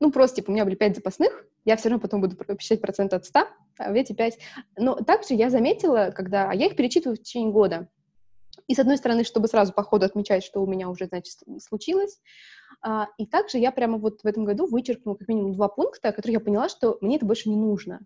Ну, 0.00 0.10
просто, 0.10 0.36
типа, 0.36 0.50
у 0.50 0.54
меня 0.54 0.64
были 0.64 0.74
5 0.74 0.96
запасных, 0.96 1.46
я 1.64 1.76
все 1.76 1.88
равно 1.88 2.00
потом 2.00 2.20
буду 2.20 2.36
посчитать 2.36 2.80
процент 2.80 3.12
от 3.12 3.24
100, 3.24 3.40
а 3.78 3.94
эти 3.94 4.14
5. 4.14 4.38
Но 4.78 4.96
также 4.96 5.34
я 5.34 5.48
заметила, 5.48 6.12
когда... 6.14 6.50
А 6.50 6.54
я 6.54 6.66
их 6.66 6.76
перечитываю 6.76 7.16
в 7.16 7.22
течение 7.22 7.52
года. 7.52 7.88
И, 8.66 8.74
с 8.74 8.78
одной 8.78 8.96
стороны, 8.96 9.24
чтобы 9.24 9.48
сразу 9.48 9.72
по 9.72 9.82
ходу 9.82 10.06
отмечать, 10.06 10.44
что 10.44 10.62
у 10.62 10.66
меня 10.66 10.88
уже, 10.88 11.06
значит, 11.06 11.38
случилось. 11.60 12.20
А, 12.80 13.08
и 13.18 13.26
также 13.26 13.58
я 13.58 13.72
прямо 13.72 13.98
вот 13.98 14.22
в 14.22 14.26
этом 14.26 14.44
году 14.44 14.66
вычеркнула 14.66 15.16
как 15.16 15.28
минимум 15.28 15.54
два 15.54 15.68
пункта, 15.68 16.12
которые 16.12 16.34
я 16.34 16.40
поняла, 16.40 16.68
что 16.68 16.98
мне 17.00 17.16
это 17.16 17.26
больше 17.26 17.48
не 17.48 17.56
нужно. 17.56 18.00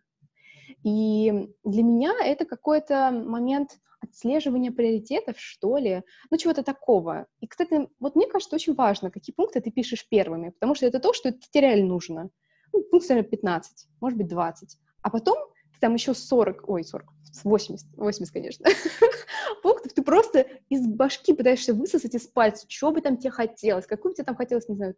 И 0.82 1.50
для 1.64 1.82
меня 1.82 2.14
это 2.20 2.44
какой-то 2.44 3.10
момент 3.10 3.78
отслеживания 4.00 4.70
приоритетов, 4.70 5.36
что 5.38 5.78
ли, 5.78 6.02
ну, 6.30 6.36
чего-то 6.36 6.62
такого. 6.62 7.26
И, 7.40 7.46
кстати, 7.46 7.88
вот 7.98 8.14
мне 8.14 8.26
кажется, 8.26 8.56
очень 8.56 8.74
важно, 8.74 9.10
какие 9.10 9.34
пункты 9.34 9.60
ты 9.60 9.70
пишешь 9.70 10.08
первыми, 10.08 10.50
потому 10.50 10.74
что 10.74 10.86
это 10.86 11.00
то, 11.00 11.12
что 11.12 11.32
тебе 11.32 11.62
реально 11.62 11.86
нужно. 11.86 12.30
Ну, 12.72 12.82
пункт, 12.82 13.08
наверное, 13.08 13.30
15, 13.30 13.88
может 14.00 14.18
быть, 14.18 14.28
20. 14.28 14.76
А 15.02 15.10
потом 15.10 15.36
там 15.80 15.94
еще 15.94 16.14
40, 16.14 16.68
ой, 16.68 16.84
40, 16.84 17.06
80, 17.44 17.86
80, 17.96 18.32
конечно, 18.32 18.66
пунктов, 19.62 19.92
ты 19.92 20.02
просто 20.02 20.46
из 20.68 20.86
башки 20.86 21.34
пытаешься 21.34 21.74
высосать 21.74 22.14
из 22.14 22.26
пальца, 22.26 22.66
что 22.68 22.92
бы 22.92 23.00
там 23.00 23.16
тебе 23.16 23.30
хотелось, 23.30 23.86
какую 23.86 24.12
бы 24.12 24.16
тебе 24.16 24.24
там 24.24 24.36
хотелось, 24.36 24.68
не 24.68 24.76
знаю, 24.76 24.94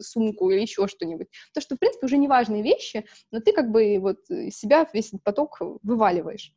сумку 0.00 0.50
или 0.50 0.60
еще 0.60 0.88
что-нибудь. 0.88 1.28
То, 1.52 1.60
что, 1.60 1.76
в 1.76 1.78
принципе, 1.78 2.06
уже 2.06 2.16
неважные 2.16 2.62
вещи, 2.62 3.04
но 3.30 3.40
ты 3.40 3.52
как 3.52 3.70
бы 3.70 3.98
вот 4.00 4.18
себя 4.50 4.88
весь 4.92 5.08
этот 5.08 5.22
поток 5.22 5.58
вываливаешь. 5.82 6.54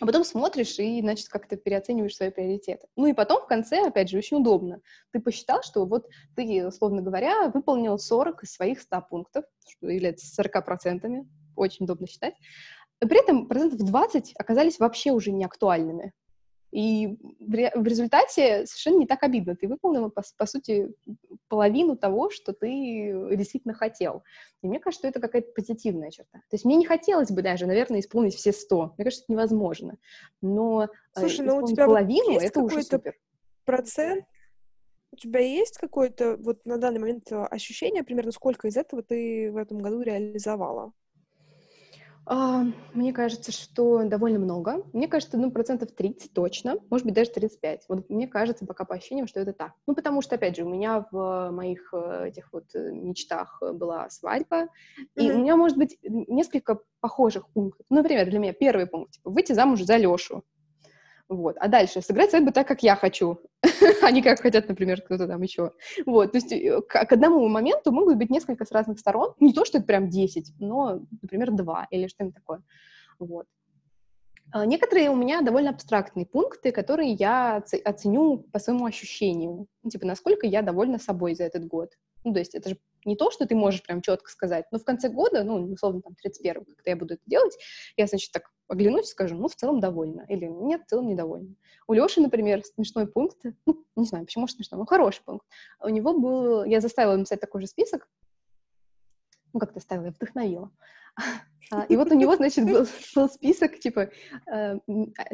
А 0.00 0.06
потом 0.06 0.24
смотришь 0.24 0.78
и, 0.78 1.00
значит, 1.00 1.28
как-то 1.28 1.56
переоцениваешь 1.56 2.14
свои 2.14 2.30
приоритеты. 2.30 2.86
Ну 2.94 3.06
и 3.06 3.12
потом 3.12 3.42
в 3.42 3.46
конце, 3.46 3.84
опять 3.84 4.08
же, 4.08 4.18
очень 4.18 4.36
удобно. 4.36 4.80
Ты 5.10 5.20
посчитал, 5.20 5.62
что 5.62 5.86
вот 5.86 6.06
ты, 6.36 6.66
условно 6.66 7.02
говоря, 7.02 7.48
выполнил 7.48 7.98
40 7.98 8.44
из 8.44 8.52
своих 8.52 8.80
100 8.80 9.02
пунктов, 9.10 9.44
что 9.66 9.88
является 9.88 10.40
40%, 10.40 11.26
очень 11.56 11.84
удобно 11.84 12.06
считать. 12.06 12.34
При 13.00 13.20
этом 13.20 13.46
процентов 13.46 13.78
20 13.78 14.34
оказались 14.36 14.78
вообще 14.78 15.12
уже 15.12 15.30
не 15.30 15.44
актуальными. 15.44 16.12
И 16.70 17.16
в 17.40 17.84
результате 17.84 18.66
совершенно 18.66 18.98
не 18.98 19.06
так 19.06 19.22
обидно. 19.22 19.56
Ты 19.56 19.68
выполнила, 19.68 20.10
по, 20.10 20.22
по 20.36 20.46
сути, 20.46 20.92
половину 21.48 21.96
того, 21.96 22.28
что 22.28 22.52
ты 22.52 23.36
действительно 23.36 23.72
хотел. 23.72 24.22
И 24.62 24.68
мне 24.68 24.78
кажется, 24.78 25.00
что 25.00 25.08
это 25.08 25.20
какая-то 25.20 25.50
позитивная 25.52 26.10
черта. 26.10 26.38
То 26.38 26.54
есть 26.54 26.66
мне 26.66 26.76
не 26.76 26.84
хотелось 26.84 27.30
бы 27.30 27.40
даже, 27.40 27.66
наверное, 27.66 28.00
исполнить 28.00 28.34
все 28.34 28.52
100. 28.52 28.94
Мне 28.98 29.04
кажется, 29.04 29.24
это 29.24 29.32
невозможно. 29.32 29.96
Но 30.42 30.84
э, 30.84 30.88
Слушай, 31.18 31.46
ну 31.46 31.56
у 31.56 31.66
тебя 31.66 31.86
половину 31.86 32.34
вот 32.34 32.42
это 32.42 32.60
уже 32.60 32.82
супер. 32.82 33.14
Процент 33.64 34.24
у 35.10 35.16
тебя 35.16 35.40
есть 35.40 35.78
какое-то 35.78 36.36
вот 36.36 36.64
на 36.66 36.76
данный 36.76 37.00
момент 37.00 37.32
ощущение 37.32 38.04
примерно, 38.04 38.30
сколько 38.30 38.68
из 38.68 38.76
этого 38.76 39.02
ты 39.02 39.50
в 39.50 39.56
этом 39.56 39.78
году 39.78 40.02
реализовала? 40.02 40.92
А, 42.30 42.62
мне 42.92 43.14
кажется, 43.14 43.52
что 43.52 44.04
довольно 44.04 44.38
много. 44.38 44.84
Мне 44.92 45.08
кажется, 45.08 45.38
ну, 45.38 45.50
процентов 45.50 45.92
30 45.92 46.34
точно, 46.34 46.76
может 46.90 47.06
быть, 47.06 47.14
даже 47.14 47.30
35. 47.30 47.86
Вот 47.88 48.10
мне 48.10 48.28
кажется 48.28 48.66
пока 48.66 48.84
по 48.84 48.94
ощущениям, 48.94 49.26
что 49.26 49.40
это 49.40 49.54
так. 49.54 49.72
Ну, 49.86 49.94
потому 49.94 50.20
что, 50.20 50.34
опять 50.34 50.54
же, 50.54 50.64
у 50.64 50.68
меня 50.68 51.06
в 51.10 51.50
моих 51.50 51.88
э, 51.94 52.28
этих 52.28 52.52
вот 52.52 52.66
э, 52.74 52.90
мечтах 52.92 53.62
была 53.72 54.10
свадьба, 54.10 54.64
mm-hmm. 54.64 55.06
и 55.14 55.32
у 55.32 55.38
меня, 55.38 55.56
может 55.56 55.78
быть, 55.78 55.96
несколько 56.02 56.80
похожих 57.00 57.48
пунктов. 57.48 57.86
Ну, 57.88 57.96
например, 57.96 58.28
для 58.28 58.38
меня 58.38 58.52
первый 58.52 58.86
пункт, 58.86 59.12
типа, 59.12 59.30
выйти 59.30 59.54
замуж 59.54 59.80
за 59.80 59.96
Лешу. 59.96 60.44
Вот. 61.28 61.56
А 61.58 61.68
дальше 61.68 62.00
сыграть 62.00 62.30
свадьбу 62.30 62.52
так, 62.52 62.66
как 62.66 62.82
я 62.82 62.96
хочу, 62.96 63.38
а 64.02 64.10
не 64.10 64.22
как 64.22 64.40
хотят, 64.40 64.68
например, 64.68 65.02
кто-то 65.02 65.26
там 65.26 65.42
еще. 65.42 65.72
Вот. 66.06 66.32
То 66.32 66.38
есть 66.38 66.52
э, 66.52 66.80
к, 66.80 67.04
к 67.04 67.12
одному 67.12 67.46
моменту 67.48 67.92
могут 67.92 68.16
быть 68.16 68.30
несколько 68.30 68.64
с 68.64 68.72
разных 68.72 68.98
сторон. 68.98 69.34
Не 69.38 69.52
то, 69.52 69.64
что 69.64 69.78
это 69.78 69.86
прям 69.86 70.08
10, 70.08 70.54
но, 70.58 71.00
например, 71.22 71.50
2 71.52 71.88
или 71.90 72.06
что-нибудь 72.06 72.34
такое. 72.34 72.62
Вот. 73.18 73.46
А, 74.50 74.64
некоторые 74.64 75.10
у 75.10 75.16
меня 75.16 75.42
довольно 75.42 75.70
абстрактные 75.70 76.26
пункты, 76.26 76.72
которые 76.72 77.12
я 77.12 77.62
оценю 77.84 78.38
по 78.52 78.58
своему 78.58 78.86
ощущению. 78.86 79.66
Ну, 79.82 79.90
типа, 79.90 80.06
насколько 80.06 80.46
я 80.46 80.62
довольна 80.62 80.98
собой 80.98 81.34
за 81.34 81.44
этот 81.44 81.66
год. 81.66 81.90
Ну, 82.24 82.32
то 82.32 82.38
есть 82.38 82.54
это 82.54 82.70
же 82.70 82.78
не 83.04 83.16
то, 83.16 83.30
что 83.30 83.46
ты 83.46 83.54
можешь 83.54 83.82
прям 83.82 84.02
четко 84.02 84.30
сказать, 84.30 84.66
но 84.72 84.78
в 84.78 84.84
конце 84.84 85.08
года, 85.08 85.44
ну, 85.44 85.72
условно, 85.72 86.02
там, 86.02 86.14
31 86.14 86.64
когда 86.64 86.90
я 86.90 86.96
буду 86.96 87.14
это 87.14 87.22
делать, 87.26 87.56
я, 87.96 88.06
значит, 88.06 88.32
так 88.32 88.50
оглянусь 88.66 89.06
и 89.06 89.12
скажу, 89.12 89.36
ну, 89.36 89.48
в 89.48 89.54
целом 89.54 89.80
довольна, 89.80 90.26
или 90.28 90.46
нет, 90.46 90.82
в 90.82 90.86
целом 90.86 91.08
недовольна. 91.08 91.54
У 91.86 91.92
Леши, 91.92 92.20
например, 92.20 92.64
смешной 92.64 93.06
пункт, 93.06 93.38
ну, 93.66 93.84
не 93.96 94.04
знаю, 94.04 94.24
почему 94.24 94.48
смешной, 94.48 94.78
но 94.78 94.84
хороший 94.86 95.22
пункт. 95.24 95.46
У 95.80 95.88
него 95.88 96.18
был, 96.18 96.64
я 96.64 96.80
заставила 96.80 97.16
написать 97.16 97.40
такой 97.40 97.60
же 97.60 97.66
список, 97.66 98.08
ну, 99.52 99.60
как-то 99.60 99.80
ставила, 99.80 100.06
я 100.06 100.10
вдохновила. 100.12 100.70
А, 101.70 101.84
и 101.84 101.96
вот 101.96 102.10
у 102.10 102.14
него, 102.14 102.36
значит, 102.36 102.64
был, 102.64 102.86
был 103.14 103.28
список, 103.28 103.78
типа, 103.78 104.10
э, 104.50 104.78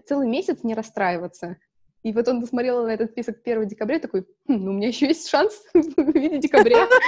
целый 0.06 0.28
месяц 0.28 0.64
не 0.64 0.74
расстраиваться. 0.74 1.58
И 2.04 2.12
вот 2.12 2.28
он 2.28 2.42
посмотрел 2.42 2.84
на 2.84 2.90
этот 2.90 3.12
список 3.12 3.38
1 3.42 3.66
декабря, 3.66 3.98
такой, 3.98 4.22
хм, 4.46 4.56
ну, 4.56 4.70
у 4.72 4.74
меня 4.74 4.88
еще 4.88 5.06
есть 5.06 5.28
шанс 5.28 5.64
в 5.74 6.12
виде 6.12 6.38
декабря. 6.38 6.86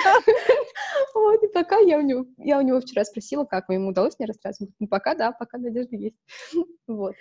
Вот, 1.14 1.42
и 1.42 1.48
пока 1.48 1.78
я 1.78 1.98
у 1.98 2.02
него, 2.02 2.26
я 2.38 2.59
у 2.59 2.62
него 2.62 2.80
вчера 2.80 3.04
спросила, 3.04 3.44
как 3.44 3.68
ему 3.68 3.88
удалось 3.88 4.18
не 4.18 4.26
расстраиваться. 4.26 4.68
Ну, 4.78 4.86
пока, 4.86 5.14
да, 5.14 5.32
пока 5.32 5.59
надежда 5.59 5.96
есть. 5.96 6.16
Вот. 6.86 7.14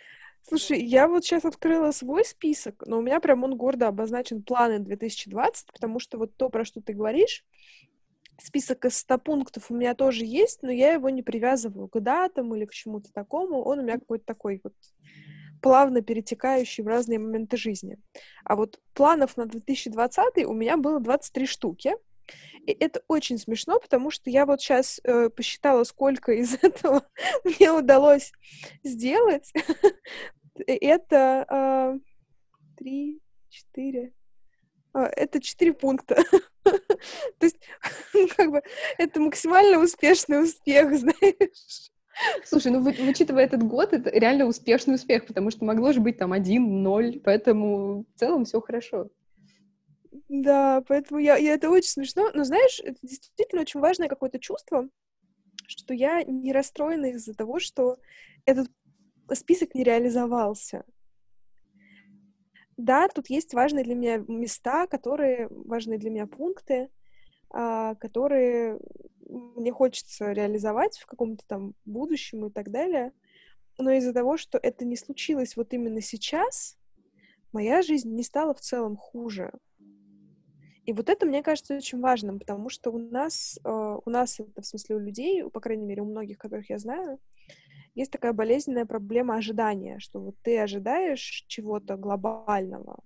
Слушай, 0.48 0.82
я 0.82 1.08
вот 1.08 1.26
сейчас 1.26 1.44
открыла 1.44 1.92
свой 1.92 2.24
список, 2.24 2.84
но 2.86 3.00
у 3.00 3.02
меня 3.02 3.20
прям 3.20 3.44
он 3.44 3.58
гордо 3.58 3.88
обозначен 3.88 4.44
планы 4.44 4.80
2020, 4.80 5.72
потому 5.74 6.00
что 6.00 6.18
вот 6.18 6.38
то, 6.38 6.50
про 6.50 6.66
что 6.66 6.82
ты 6.82 6.94
говоришь, 6.94 7.44
список 8.42 8.86
из 8.86 8.98
100 8.98 9.18
пунктов 9.20 9.72
у 9.72 9.76
меня 9.76 9.96
тоже 9.96 10.26
есть, 10.26 10.62
но 10.62 10.72
я 10.72 10.94
его 10.94 11.10
не 11.10 11.24
привязываю 11.24 11.88
к 11.88 12.00
датам 12.00 12.56
или 12.56 12.66
к 12.66 12.72
чему-то 12.72 13.12
такому. 13.12 13.64
Он 13.64 13.80
у 13.80 13.82
меня 13.84 14.00
какой-то 14.00 14.26
такой 14.26 14.62
вот 14.64 14.74
плавно 15.62 16.02
перетекающий 16.02 16.84
в 16.84 16.88
разные 16.88 17.20
моменты 17.20 17.58
жизни. 17.58 17.98
А 18.44 18.56
вот 18.56 18.80
планов 18.94 19.38
на 19.38 19.46
2020 19.46 20.46
у 20.46 20.54
меня 20.54 20.78
было 20.78 21.00
23 21.00 21.46
штуки. 21.46 21.96
И 22.66 22.72
это 22.72 23.02
очень 23.08 23.38
смешно, 23.38 23.80
потому 23.80 24.10
что 24.10 24.30
я 24.30 24.46
вот 24.46 24.60
сейчас 24.60 25.00
э, 25.04 25.30
посчитала, 25.30 25.84
сколько 25.84 26.32
из 26.32 26.56
этого 26.62 27.04
мне 27.44 27.72
удалось 27.72 28.32
сделать. 28.84 29.54
это 30.68 32.00
три, 32.78 33.22
четыре, 33.50 34.12
а, 34.12 34.15
это 35.00 35.42
четыре 35.42 35.74
пункта. 35.74 36.24
То 36.64 37.46
есть, 37.46 37.58
как 38.38 38.52
бы, 38.52 38.62
это 38.98 39.20
максимально 39.20 39.80
успешный 39.80 40.44
успех, 40.44 40.96
знаешь. 40.98 41.92
Слушай, 42.46 42.72
ну, 42.72 42.80
учитывая 43.10 43.44
этот 43.44 43.64
год, 43.64 43.94
это 43.94 44.10
реально 44.10 44.46
успешный 44.46 44.96
успех, 44.96 45.26
потому 45.26 45.52
что 45.52 45.66
могло 45.66 45.92
же 45.92 46.00
быть 46.00 46.18
там 46.18 46.32
один, 46.32 46.82
ноль, 46.82 47.20
поэтому 47.20 48.06
в 48.16 48.20
целом 48.20 48.46
все 48.46 48.62
хорошо. 48.62 49.10
Да, 50.30 50.82
поэтому 50.88 51.20
я, 51.20 51.36
я 51.36 51.54
это 51.54 51.70
очень 51.70 51.90
смешно. 51.90 52.32
Но 52.34 52.46
знаешь, 52.46 52.80
это 52.84 52.98
действительно 53.02 53.62
очень 53.62 53.82
важное 53.82 54.08
какое-то 54.08 54.40
чувство, 54.40 54.88
что 55.68 55.94
я 55.94 56.24
не 56.24 56.54
расстроена 56.54 57.08
из-за 57.08 57.34
того, 57.34 57.60
что 57.60 57.98
этот 58.46 58.70
список 59.34 59.76
не 59.76 59.84
реализовался. 59.84 60.86
Да, 62.78 63.08
тут 63.08 63.30
есть 63.30 63.54
важные 63.54 63.86
для 63.86 63.96
меня 63.96 64.18
места, 64.28 64.88
которые 64.88 65.48
важные 65.50 65.98
для 65.98 66.10
меня 66.10 66.28
пункты, 66.28 66.90
а, 67.50 67.96
которые 67.96 68.80
мне 69.30 69.72
хочется 69.72 70.32
реализовать 70.32 70.98
в 70.98 71.06
каком-то 71.06 71.46
там 71.48 71.74
будущем 71.86 72.46
и 72.46 72.50
так 72.52 72.70
далее. 72.70 73.14
Но 73.78 73.92
из-за 73.92 74.14
того, 74.14 74.38
что 74.38 74.58
это 74.58 74.86
не 74.86 74.98
случилось 74.98 75.56
вот 75.56 75.74
именно 75.74 76.02
сейчас, 76.02 76.78
моя 77.54 77.82
жизнь 77.82 78.14
не 78.14 78.24
стала 78.24 78.54
в 78.54 78.60
целом 78.60 78.98
хуже. 78.98 79.52
И 80.86 80.94
вот 80.94 81.10
это, 81.10 81.26
мне 81.26 81.42
кажется, 81.42 81.76
очень 81.76 82.00
важным, 82.00 82.40
потому 82.40 82.70
что 82.70 82.92
у 82.92 83.00
нас, 83.00 83.60
э, 83.64 83.98
у 84.06 84.10
нас 84.10 84.40
это, 84.40 84.62
в 84.62 84.66
смысле, 84.66 84.98
у 84.98 85.00
людей, 85.00 85.44
по 85.50 85.60
крайней 85.60 85.86
мере, 85.86 86.04
у 86.04 86.06
многих, 86.06 86.38
которых 86.38 86.70
я 86.70 86.78
знаю, 86.78 87.20
есть 87.96 88.12
такая 88.12 88.34
болезненная 88.34 88.86
проблема 88.86 89.36
ожидания, 89.36 90.00
что 90.00 90.20
вот 90.20 90.36
ты 90.44 90.60
ожидаешь 90.60 91.46
чего-то 91.48 91.96
глобального, 91.96 93.00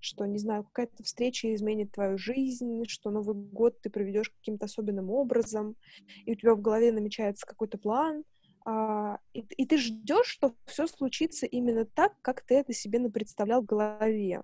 что, 0.00 0.24
не 0.26 0.38
знаю, 0.38 0.64
какая-то 0.64 1.02
встреча 1.02 1.52
изменит 1.54 1.92
твою 1.92 2.16
жизнь, 2.16 2.84
что 2.86 3.10
Новый 3.10 3.34
год 3.34 3.80
ты 3.80 3.90
проведешь 3.90 4.30
каким-то 4.30 4.66
особенным 4.66 5.10
образом, 5.10 5.76
и 6.24 6.32
у 6.32 6.34
тебя 6.34 6.54
в 6.54 6.60
голове 6.60 6.92
намечается 6.92 7.46
какой-то 7.46 7.76
план, 7.76 8.24
а, 8.64 9.18
и, 9.34 9.40
и 9.40 9.66
ты 9.66 9.76
ждешь, 9.76 10.26
что 10.26 10.54
все 10.64 10.86
случится 10.86 11.44
именно 11.44 11.84
так, 11.84 12.14
как 12.22 12.40
ты 12.42 12.54
это 12.54 12.72
себе 12.72 13.08
представлял 13.10 13.62
в 13.62 13.66
голове 13.66 14.40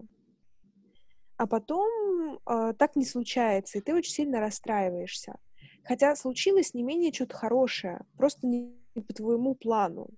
а 1.41 1.47
потом 1.47 2.39
э, 2.47 2.75
так 2.79 2.97
не 2.97 3.07
случается, 3.07 3.79
и 3.79 3.81
ты 3.81 3.95
очень 3.95 4.13
сильно 4.13 4.41
расстраиваешься. 4.41 5.39
Хотя 5.85 6.15
случилось 6.15 6.75
не 6.75 6.83
менее 6.83 7.15
что-то 7.15 7.35
хорошее, 7.35 8.03
просто 8.19 8.47
не 8.47 8.77
по 9.01 9.13
твоему 9.13 9.55
плану. 9.55 10.09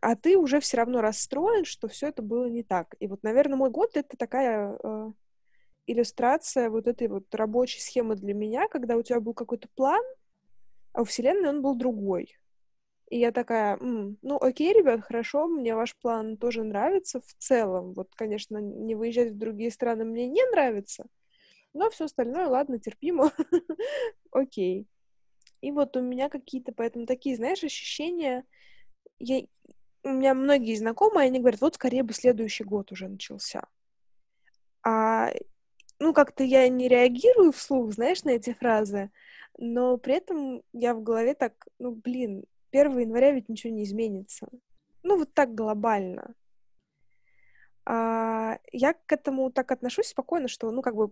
А 0.00 0.14
ты 0.14 0.36
уже 0.36 0.60
все 0.60 0.76
равно 0.76 1.00
расстроен, 1.00 1.64
что 1.64 1.88
все 1.88 2.08
это 2.08 2.22
было 2.22 2.46
не 2.46 2.62
так. 2.62 2.94
И 3.00 3.08
вот, 3.08 3.22
наверное, 3.22 3.56
мой 3.56 3.70
год 3.70 3.96
это 3.96 4.16
такая 4.16 4.78
э, 4.82 5.12
иллюстрация 5.86 6.70
вот 6.70 6.86
этой 6.86 7.08
вот 7.08 7.34
рабочей 7.34 7.80
схемы 7.80 8.14
для 8.14 8.34
меня, 8.34 8.68
когда 8.68 8.96
у 8.96 9.02
тебя 9.02 9.20
был 9.20 9.34
какой-то 9.34 9.68
план, 9.74 10.02
а 10.92 11.02
у 11.02 11.04
Вселенной 11.04 11.48
он 11.48 11.62
был 11.62 11.74
другой. 11.74 12.36
И 13.10 13.18
я 13.18 13.32
такая, 13.32 13.78
М, 13.78 14.18
ну 14.22 14.36
окей, 14.40 14.72
ребят, 14.74 15.00
хорошо, 15.02 15.46
мне 15.48 15.74
ваш 15.74 15.96
план 15.96 16.36
тоже 16.36 16.62
нравится 16.62 17.20
в 17.20 17.34
целом. 17.38 17.94
Вот, 17.94 18.08
конечно, 18.14 18.58
не 18.58 18.94
выезжать 18.94 19.32
в 19.32 19.38
другие 19.38 19.70
страны 19.70 20.04
мне 20.04 20.28
не 20.28 20.44
нравится, 20.50 21.06
но 21.72 21.90
все 21.90 22.04
остальное, 22.04 22.46
ладно, 22.48 22.78
терпимо, 22.78 23.32
окей. 24.32 24.86
И 25.60 25.72
вот 25.72 25.96
у 25.96 26.00
меня 26.00 26.28
какие-то 26.28 26.72
поэтому 26.72 27.06
такие, 27.06 27.36
знаешь, 27.36 27.64
ощущения, 27.64 28.44
я, 29.18 29.42
у 30.04 30.10
меня 30.10 30.34
многие 30.34 30.76
знакомые, 30.76 31.26
они 31.26 31.40
говорят, 31.40 31.60
вот 31.60 31.74
скорее 31.74 32.02
бы 32.02 32.12
следующий 32.12 32.64
год 32.64 32.92
уже 32.92 33.08
начался. 33.08 33.64
А, 34.84 35.30
ну, 35.98 36.12
как-то 36.12 36.44
я 36.44 36.68
не 36.68 36.88
реагирую 36.88 37.52
вслух, 37.52 37.92
знаешь, 37.92 38.22
на 38.24 38.30
эти 38.30 38.52
фразы, 38.52 39.10
но 39.58 39.96
при 39.98 40.14
этом 40.14 40.62
я 40.72 40.94
в 40.94 41.02
голове 41.02 41.34
так, 41.34 41.66
ну, 41.78 41.92
блин, 41.92 42.44
1 42.70 42.98
января 42.98 43.32
ведь 43.32 43.48
ничего 43.48 43.72
не 43.72 43.82
изменится. 43.82 44.48
Ну, 45.02 45.18
вот 45.18 45.32
так 45.34 45.54
глобально. 45.54 46.34
А, 47.84 48.58
я 48.70 48.92
к 48.92 49.12
этому 49.12 49.50
так 49.50 49.72
отношусь 49.72 50.08
спокойно, 50.08 50.46
что, 50.46 50.70
ну, 50.70 50.82
как 50.82 50.94
бы, 50.94 51.10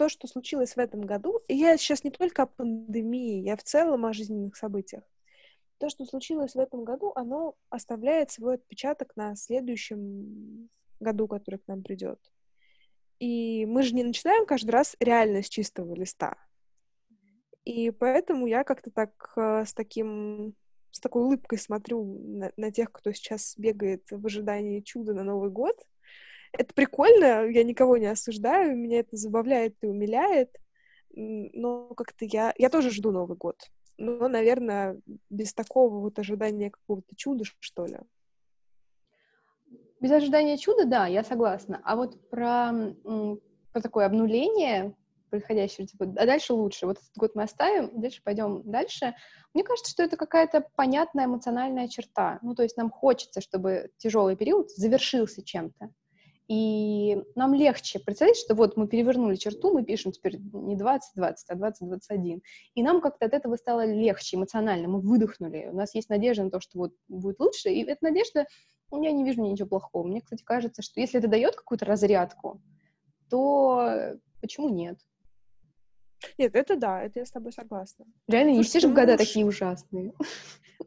то, 0.00 0.08
что 0.08 0.26
случилось 0.26 0.76
в 0.76 0.78
этом 0.78 1.02
году, 1.02 1.40
и 1.46 1.54
я 1.54 1.76
сейчас 1.76 2.04
не 2.04 2.10
только 2.10 2.44
о 2.44 2.46
пандемии, 2.46 3.42
я 3.42 3.54
в 3.54 3.62
целом 3.62 4.06
о 4.06 4.14
жизненных 4.14 4.56
событиях. 4.56 5.04
То, 5.76 5.90
что 5.90 6.06
случилось 6.06 6.54
в 6.54 6.58
этом 6.58 6.84
году, 6.84 7.12
оно 7.14 7.54
оставляет 7.68 8.30
свой 8.30 8.54
отпечаток 8.54 9.14
на 9.14 9.36
следующем 9.36 10.70
году, 11.00 11.28
который 11.28 11.58
к 11.58 11.68
нам 11.68 11.82
придет. 11.82 12.18
И 13.18 13.66
мы 13.66 13.82
же 13.82 13.94
не 13.94 14.02
начинаем 14.02 14.46
каждый 14.46 14.70
раз 14.70 14.96
реально 15.00 15.42
с 15.42 15.50
чистого 15.50 15.94
листа. 15.94 16.34
И 17.66 17.90
поэтому 17.90 18.46
я 18.46 18.64
как-то 18.64 18.90
так 18.90 19.34
э, 19.36 19.66
с 19.66 19.74
таким 19.74 20.54
с 20.92 21.00
такой 21.00 21.24
улыбкой 21.24 21.58
смотрю 21.58 22.02
на, 22.04 22.52
на 22.56 22.72
тех, 22.72 22.90
кто 22.90 23.12
сейчас 23.12 23.54
бегает 23.58 24.10
в 24.10 24.24
ожидании 24.24 24.80
чуда 24.80 25.12
на 25.12 25.24
Новый 25.24 25.50
год. 25.50 25.76
Это 26.52 26.74
прикольно, 26.74 27.46
я 27.46 27.64
никого 27.64 27.96
не 27.96 28.06
осуждаю, 28.06 28.76
меня 28.76 29.00
это 29.00 29.16
забавляет 29.16 29.76
и 29.82 29.86
умиляет, 29.86 30.54
но 31.10 31.88
как-то 31.94 32.24
я... 32.24 32.52
Я 32.58 32.70
тоже 32.70 32.90
жду 32.90 33.12
Новый 33.12 33.36
год, 33.36 33.56
но, 33.98 34.28
наверное, 34.28 35.00
без 35.28 35.54
такого 35.54 36.00
вот 36.00 36.18
ожидания 36.18 36.70
какого-то 36.70 37.14
чуда, 37.16 37.44
что 37.60 37.86
ли. 37.86 37.98
Без 40.00 40.10
ожидания 40.10 40.56
чуда, 40.56 40.86
да, 40.86 41.06
я 41.06 41.22
согласна. 41.22 41.80
А 41.84 41.94
вот 41.94 42.28
про, 42.30 42.72
про 43.72 43.80
такое 43.80 44.06
обнуление 44.06 44.94
происходящего, 45.28 45.86
типа, 45.86 46.04
а 46.16 46.26
дальше 46.26 46.52
лучше. 46.52 46.86
Вот 46.86 46.98
этот 46.98 47.16
год 47.16 47.34
мы 47.34 47.44
оставим, 47.44 48.00
дальше 48.00 48.20
пойдем 48.24 48.62
дальше. 48.64 49.14
Мне 49.54 49.62
кажется, 49.62 49.92
что 49.92 50.02
это 50.02 50.16
какая-то 50.16 50.66
понятная 50.74 51.26
эмоциональная 51.26 51.86
черта. 51.86 52.38
Ну, 52.42 52.54
то 52.54 52.62
есть 52.62 52.76
нам 52.76 52.90
хочется, 52.90 53.40
чтобы 53.40 53.90
тяжелый 53.98 54.36
период 54.36 54.70
завершился 54.70 55.44
чем-то. 55.44 55.90
И 56.50 57.16
нам 57.36 57.54
легче 57.54 58.00
представить, 58.00 58.36
что 58.36 58.56
вот 58.56 58.76
мы 58.76 58.88
перевернули 58.88 59.36
черту, 59.36 59.72
мы 59.72 59.84
пишем 59.84 60.10
теперь 60.10 60.36
не 60.52 60.74
2020, 60.74 61.48
а 61.48 61.54
2021. 61.54 62.42
И 62.74 62.82
нам 62.82 63.00
как-то 63.00 63.26
от 63.26 63.34
этого 63.34 63.54
стало 63.54 63.86
легче 63.86 64.36
эмоционально, 64.36 64.88
мы 64.88 65.00
выдохнули. 65.00 65.68
У 65.70 65.76
нас 65.76 65.94
есть 65.94 66.08
надежда 66.08 66.42
на 66.42 66.50
то, 66.50 66.58
что 66.58 66.76
вот 66.76 66.92
будет 67.06 67.38
лучше. 67.38 67.68
И 67.68 67.84
эта 67.84 68.02
надежда, 68.02 68.46
ну, 68.90 69.00
я 69.00 69.12
не 69.12 69.22
вижу 69.22 69.42
ничего 69.42 69.68
плохого. 69.68 70.04
Мне, 70.08 70.22
кстати, 70.22 70.42
кажется, 70.42 70.82
что 70.82 71.00
если 71.00 71.20
это 71.20 71.28
дает 71.28 71.54
какую-то 71.54 71.84
разрядку, 71.84 72.60
то 73.28 74.16
почему 74.40 74.70
нет? 74.70 74.98
Нет, 76.36 76.56
это 76.56 76.74
да, 76.74 77.00
это 77.00 77.20
я 77.20 77.26
с 77.26 77.30
тобой 77.30 77.52
согласна. 77.52 78.06
Реально, 78.26 78.56
не 78.56 78.64
все 78.64 78.80
же 78.80 78.88
года 78.88 79.12
уж... 79.12 79.18
такие 79.18 79.46
ужасные. 79.46 80.14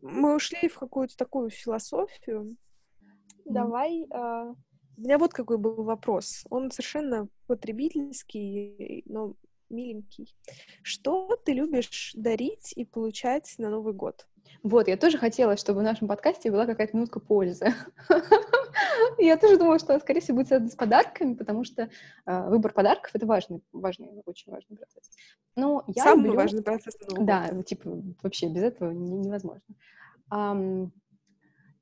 Мы 0.02 0.36
ушли 0.36 0.68
в 0.68 0.78
какую-то 0.78 1.16
такую 1.16 1.52
философию. 1.52 2.58
Mm. 3.00 3.06
Давай... 3.46 4.04
Uh, 4.10 4.56
у 4.98 5.02
меня 5.02 5.18
вот 5.18 5.34
какой 5.34 5.58
был 5.58 5.84
вопрос. 5.84 6.46
Он 6.50 6.72
совершенно 6.72 7.28
потребительский, 7.48 9.04
но 9.06 9.36
миленький. 9.70 10.36
Что 10.82 11.36
ты 11.44 11.54
любишь 11.54 12.12
дарить 12.16 12.74
и 12.76 12.86
получать 12.86 13.56
на 13.58 13.70
Новый 13.70 13.94
год? 13.94 14.28
Вот, 14.62 14.88
я 14.88 14.98
тоже 14.98 15.18
хотела, 15.18 15.58
чтобы 15.58 15.80
в 15.80 15.84
нашем 15.84 16.08
подкасте 16.08 16.52
была 16.52 16.66
какая-то 16.66 16.96
минутка 16.96 17.20
пользы. 17.20 17.74
Я 19.18 19.38
тоже 19.38 19.58
думала, 19.58 19.80
что, 19.80 20.00
скорее 20.00 20.22
всего, 20.22 20.38
будет 20.38 20.48
связано 20.48 20.70
с 20.70 20.76
подарками, 20.76 21.34
потому 21.36 21.64
что 21.64 21.90
э, 22.26 22.50
выбор 22.50 22.74
подарков— 22.74 23.12
это 23.14 23.26
важный, 23.26 23.62
важный, 23.72 24.10
очень 24.26 24.52
важный 24.52 24.78
процесс. 24.78 25.10
Ну, 25.56 25.84
я 25.88 26.04
Самый 26.04 26.26
люблю... 26.26 26.36
важный 26.36 26.64
процесс. 26.64 26.98
Да, 27.20 27.50
типа, 27.64 28.02
вообще 28.22 28.48
без 28.48 28.64
этого 28.64 28.92
невозможно. 28.92 29.62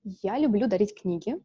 я 0.03 0.37
люблю 0.37 0.67
дарить 0.67 0.99
книги. 0.99 1.37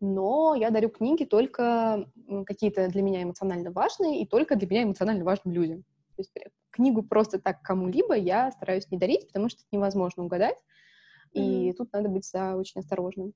Но 0.00 0.54
я 0.54 0.70
дарю 0.70 0.90
книги 0.90 1.24
только 1.24 2.10
какие-то 2.46 2.88
для 2.88 3.02
меня 3.02 3.22
эмоционально 3.22 3.70
важные 3.70 4.22
и 4.22 4.26
только 4.26 4.56
для 4.56 4.68
меня 4.68 4.82
эмоционально 4.84 5.24
важным 5.24 5.54
людям. 5.54 5.84
То 6.16 6.22
есть 6.22 6.32
книгу 6.70 7.02
просто 7.02 7.38
так 7.38 7.62
кому-либо 7.62 8.14
я 8.14 8.50
стараюсь 8.52 8.90
не 8.90 8.98
дарить, 8.98 9.26
потому 9.28 9.48
что 9.48 9.60
это 9.60 9.68
невозможно 9.72 10.24
угадать, 10.24 10.58
mm-hmm. 11.34 11.70
и 11.70 11.72
тут 11.72 11.92
надо 11.92 12.08
быть 12.08 12.28
да, 12.32 12.56
очень 12.56 12.80
осторожным. 12.80 13.32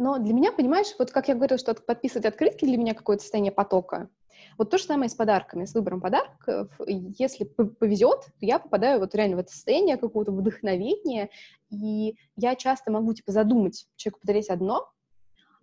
Но 0.00 0.18
для 0.18 0.32
меня, 0.32 0.50
понимаешь, 0.50 0.94
вот 0.98 1.10
как 1.10 1.28
я 1.28 1.34
говорила, 1.34 1.58
что 1.58 1.74
подписывать 1.74 2.24
открытки 2.24 2.64
для 2.64 2.78
меня 2.78 2.94
какое-то 2.94 3.22
состояние 3.22 3.52
потока, 3.52 4.08
вот 4.56 4.70
то 4.70 4.78
же 4.78 4.84
самое 4.84 5.10
с 5.10 5.14
подарками, 5.14 5.66
с 5.66 5.74
выбором 5.74 6.00
подарков. 6.00 6.70
Если 6.86 7.44
повезет, 7.44 8.20
то 8.24 8.46
я 8.46 8.58
попадаю 8.58 9.00
вот 9.00 9.14
реально 9.14 9.36
в 9.36 9.40
это 9.40 9.52
состояние 9.52 9.98
какого-то 9.98 10.32
вдохновения, 10.32 11.28
и 11.68 12.16
я 12.34 12.56
часто 12.56 12.90
могу, 12.90 13.12
типа, 13.12 13.30
задумать 13.30 13.88
человеку 13.96 14.20
подарить 14.20 14.48
одно, 14.48 14.90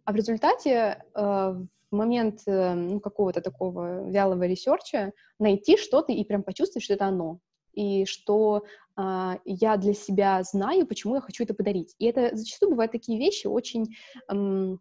а 0.06 0.12
в 0.12 0.16
результате 0.16 1.04
э, 1.16 1.20
в 1.20 1.68
момент 1.90 2.42
э, 2.46 2.76
ну, 2.76 3.00
какого-то 3.00 3.42
такого 3.42 4.08
вялого 4.08 4.44
ресерча 4.44 5.14
найти 5.40 5.78
что-то 5.78 6.12
и 6.12 6.24
прям 6.24 6.44
почувствовать, 6.44 6.84
что 6.84 6.94
это 6.94 7.08
оно 7.08 7.40
и 7.78 8.06
что 8.06 8.64
э, 8.98 9.36
я 9.46 9.78
для 9.78 9.94
себя 9.94 10.42
знаю, 10.44 10.88
почему 10.88 11.16
я 11.16 11.22
хочу 11.22 11.44
это 11.44 11.54
подарить. 11.54 11.96
И 12.00 12.06
это 12.06 12.36
зачастую 12.36 12.72
бывают 12.72 12.92
такие 12.92 13.20
вещи 13.20 13.46
очень 13.46 13.96
эм, 14.30 14.80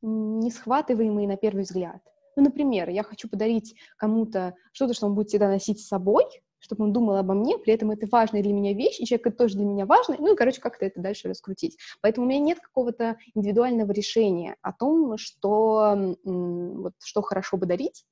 несхватываемые 0.00 1.26
на 1.26 1.36
первый 1.36 1.64
взгляд. 1.64 2.00
Ну, 2.36 2.44
например, 2.44 2.88
я 2.88 3.02
хочу 3.02 3.28
подарить 3.28 3.74
кому-то 3.96 4.54
что-то, 4.72 4.94
что 4.94 5.06
он 5.06 5.16
будет 5.16 5.28
всегда 5.28 5.48
носить 5.48 5.80
с 5.80 5.88
собой, 5.88 6.24
чтобы 6.60 6.84
он 6.84 6.92
думал 6.92 7.16
обо 7.16 7.34
мне, 7.34 7.58
при 7.58 7.72
этом 7.72 7.90
это 7.90 8.06
важная 8.12 8.42
для 8.42 8.52
меня 8.52 8.74
вещь, 8.74 9.00
и 9.00 9.06
человек 9.06 9.26
это 9.26 9.36
тоже 9.38 9.56
для 9.56 9.64
меня 9.64 9.86
важный, 9.86 10.16
ну 10.18 10.32
и, 10.32 10.36
короче, 10.36 10.60
как-то 10.60 10.86
это 10.86 11.00
дальше 11.00 11.28
раскрутить. 11.28 11.78
Поэтому 12.00 12.26
у 12.26 12.28
меня 12.30 12.38
нет 12.38 12.60
какого-то 12.60 13.16
индивидуального 13.34 13.90
решения 13.90 14.56
о 14.62 14.72
том, 14.72 15.18
что, 15.18 16.16
вот, 16.22 16.92
что 17.02 17.22
хорошо 17.22 17.56
бы 17.56 17.66
дарить. 17.66 18.04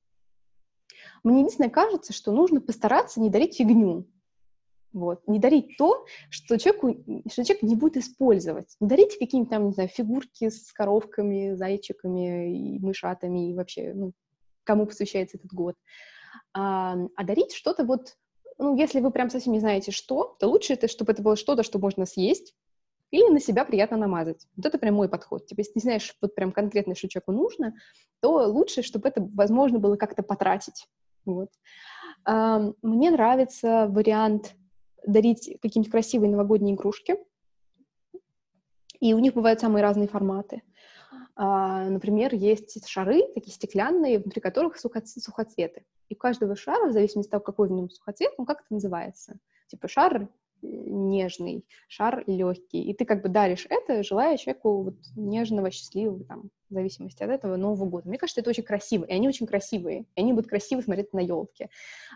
Мне 1.24 1.40
единственное 1.40 1.70
кажется, 1.70 2.12
что 2.12 2.32
нужно 2.32 2.60
постараться 2.60 3.20
не 3.20 3.30
дарить 3.30 3.56
фигню, 3.56 4.06
вот. 4.92 5.26
Не 5.28 5.38
дарить 5.38 5.76
то, 5.76 6.06
что, 6.30 6.58
человеку, 6.58 7.04
что 7.30 7.44
человек 7.44 7.62
не 7.62 7.76
будет 7.76 7.98
использовать. 7.98 8.74
Не 8.80 8.88
дарите 8.88 9.18
какие-нибудь 9.18 9.50
там, 9.50 9.66
не 9.66 9.72
знаю, 9.72 9.88
фигурки 9.88 10.48
с 10.48 10.72
коровками, 10.72 11.54
зайчиками 11.54 12.76
и 12.76 12.78
мышатами, 12.78 13.50
и 13.50 13.54
вообще, 13.54 13.92
ну, 13.94 14.12
кому 14.64 14.86
посвящается 14.86 15.36
этот 15.36 15.52
год. 15.52 15.76
А, 16.54 16.96
а 17.16 17.24
дарить 17.24 17.52
что-то 17.52 17.84
вот, 17.84 18.16
ну, 18.58 18.76
если 18.76 19.00
вы 19.00 19.10
прям 19.10 19.30
совсем 19.30 19.52
не 19.52 19.60
знаете 19.60 19.92
что, 19.92 20.36
то 20.38 20.48
лучше 20.48 20.72
это, 20.72 20.88
чтобы 20.88 21.12
это 21.12 21.22
было 21.22 21.36
что-то, 21.36 21.62
что 21.62 21.78
можно 21.78 22.06
съесть, 22.06 22.54
или 23.10 23.30
на 23.30 23.40
себя 23.40 23.64
приятно 23.64 23.96
намазать. 23.96 24.46
Вот 24.56 24.66
это 24.66 24.78
прям 24.78 24.94
мой 24.94 25.08
подход. 25.08 25.46
Типа, 25.46 25.60
если 25.60 25.72
не 25.76 25.80
знаешь 25.80 26.14
вот 26.20 26.34
прям 26.34 26.52
конкретно, 26.52 26.94
что 26.94 27.08
человеку 27.08 27.32
нужно, 27.32 27.74
то 28.20 28.46
лучше, 28.46 28.82
чтобы 28.82 29.08
это 29.08 29.26
возможно 29.34 29.78
было 29.78 29.96
как-то 29.96 30.22
потратить. 30.22 30.86
Вот. 31.24 31.50
Мне 32.26 33.10
нравится 33.10 33.86
вариант 33.88 34.54
дарить 35.06 35.58
какие-нибудь 35.62 35.90
красивые 35.90 36.30
новогодние 36.30 36.74
игрушки. 36.74 37.16
И 39.00 39.14
у 39.14 39.18
них 39.18 39.34
бывают 39.34 39.60
самые 39.60 39.82
разные 39.82 40.08
форматы. 40.08 40.62
А, 41.36 41.88
например, 41.88 42.34
есть 42.34 42.86
шары, 42.88 43.22
такие 43.32 43.52
стеклянные, 43.52 44.18
внутри 44.18 44.40
которых 44.40 44.76
сухоцветы. 44.76 45.84
И 46.08 46.14
у 46.14 46.18
каждого 46.18 46.56
шара, 46.56 46.88
в 46.88 46.92
зависимости 46.92 47.28
от 47.28 47.30
того, 47.30 47.44
какой 47.44 47.68
в 47.68 47.72
нем 47.72 47.90
сухоцвет, 47.90 48.32
он 48.38 48.44
как 48.44 48.62
это 48.62 48.74
называется. 48.74 49.38
Типа 49.68 49.86
шар 49.86 50.28
нежный, 50.62 51.64
шар 51.88 52.24
легкий. 52.26 52.82
И 52.82 52.94
ты 52.94 53.04
как 53.04 53.22
бы 53.22 53.28
даришь 53.28 53.66
это, 53.68 54.02
желая 54.02 54.36
человеку 54.36 54.82
вот 54.82 54.94
нежного, 55.16 55.70
счастливого, 55.70 56.24
там, 56.24 56.50
в 56.70 56.74
зависимости 56.74 57.22
от 57.22 57.30
этого, 57.30 57.56
Нового 57.56 57.86
года. 57.86 58.08
Мне 58.08 58.18
кажется, 58.18 58.40
это 58.40 58.50
очень 58.50 58.62
красиво, 58.62 59.04
и 59.04 59.12
они 59.12 59.28
очень 59.28 59.46
красивые, 59.46 60.04
и 60.14 60.20
они 60.20 60.32
будут 60.32 60.50
красиво 60.50 60.80
смотреться 60.80 61.16
на 61.16 61.20
елке. 61.20 61.70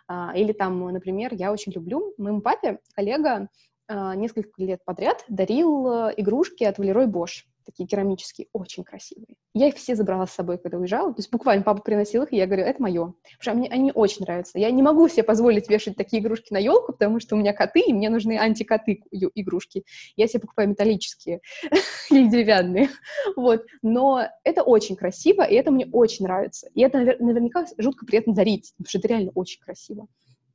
А, 0.09 0.33
или 0.37 0.53
там, 0.53 0.81
например, 0.93 1.35
я 1.35 1.53
очень 1.53 1.73
люблю, 1.73 2.15
моему 2.19 2.41
папе 2.41 2.79
коллега 2.95 3.49
а, 3.89 4.15
несколько 4.15 4.51
лет 4.63 4.85
подряд 4.85 5.25
дарил 5.29 6.09
э, 6.09 6.15
игрушки 6.17 6.65
от 6.65 6.79
Валерой 6.79 7.07
Бош 7.07 7.47
такие 7.65 7.87
керамические, 7.87 8.49
очень 8.53 8.85
красивые. 8.85 9.37
Я 9.55 9.69
их 9.69 9.77
все 9.77 9.95
забрала 9.95 10.27
с 10.27 10.33
собой, 10.33 10.59
когда 10.59 10.79
уезжала. 10.79 11.13
То 11.13 11.21
есть 11.21 11.31
буквально 11.31 11.63
папа 11.63 11.83
приносил 11.83 12.23
их, 12.23 12.33
и 12.33 12.37
я 12.37 12.47
говорю, 12.47 12.65
это 12.65 12.81
мое. 12.83 13.15
Потому 13.23 13.41
что 13.41 13.55
мне 13.55 13.69
они 13.69 13.93
очень 13.95 14.23
нравятся. 14.23 14.59
Я 14.59 14.71
не 14.71 14.83
могу 14.83 15.09
себе 15.09 15.23
позволить 15.23 15.69
вешать 15.69 15.97
такие 15.97 16.23
игрушки 16.23 16.53
на 16.53 16.59
елку, 16.59 16.93
потому 16.93 17.21
что 17.21 17.37
у 17.37 17.39
меня 17.39 17.53
коты, 17.53 17.81
и 17.81 17.93
мне 17.93 18.11
нужны 18.11 18.39
антикоты 18.39 19.03
игрушки. 19.11 19.85
Я 20.17 20.27
себе 20.27 20.41
покупаю 20.41 20.69
металлические 20.69 21.41
или 22.11 22.29
деревянные. 22.29 22.89
Вот. 23.37 23.65
Но 23.83 24.23
это 24.45 24.63
очень 24.63 24.97
красиво, 24.97 25.43
и 25.43 25.55
это 25.55 25.71
мне 25.71 25.87
очень 25.93 26.25
нравится. 26.25 26.69
И 26.75 26.83
это 26.83 26.99
наверняка 26.99 27.67
жутко 27.79 28.07
приятно 28.07 28.35
дарить, 28.35 28.73
потому 28.77 28.89
что 28.89 28.99
это 28.99 29.09
реально 29.09 29.33
очень 29.35 29.61
красиво. 29.61 30.07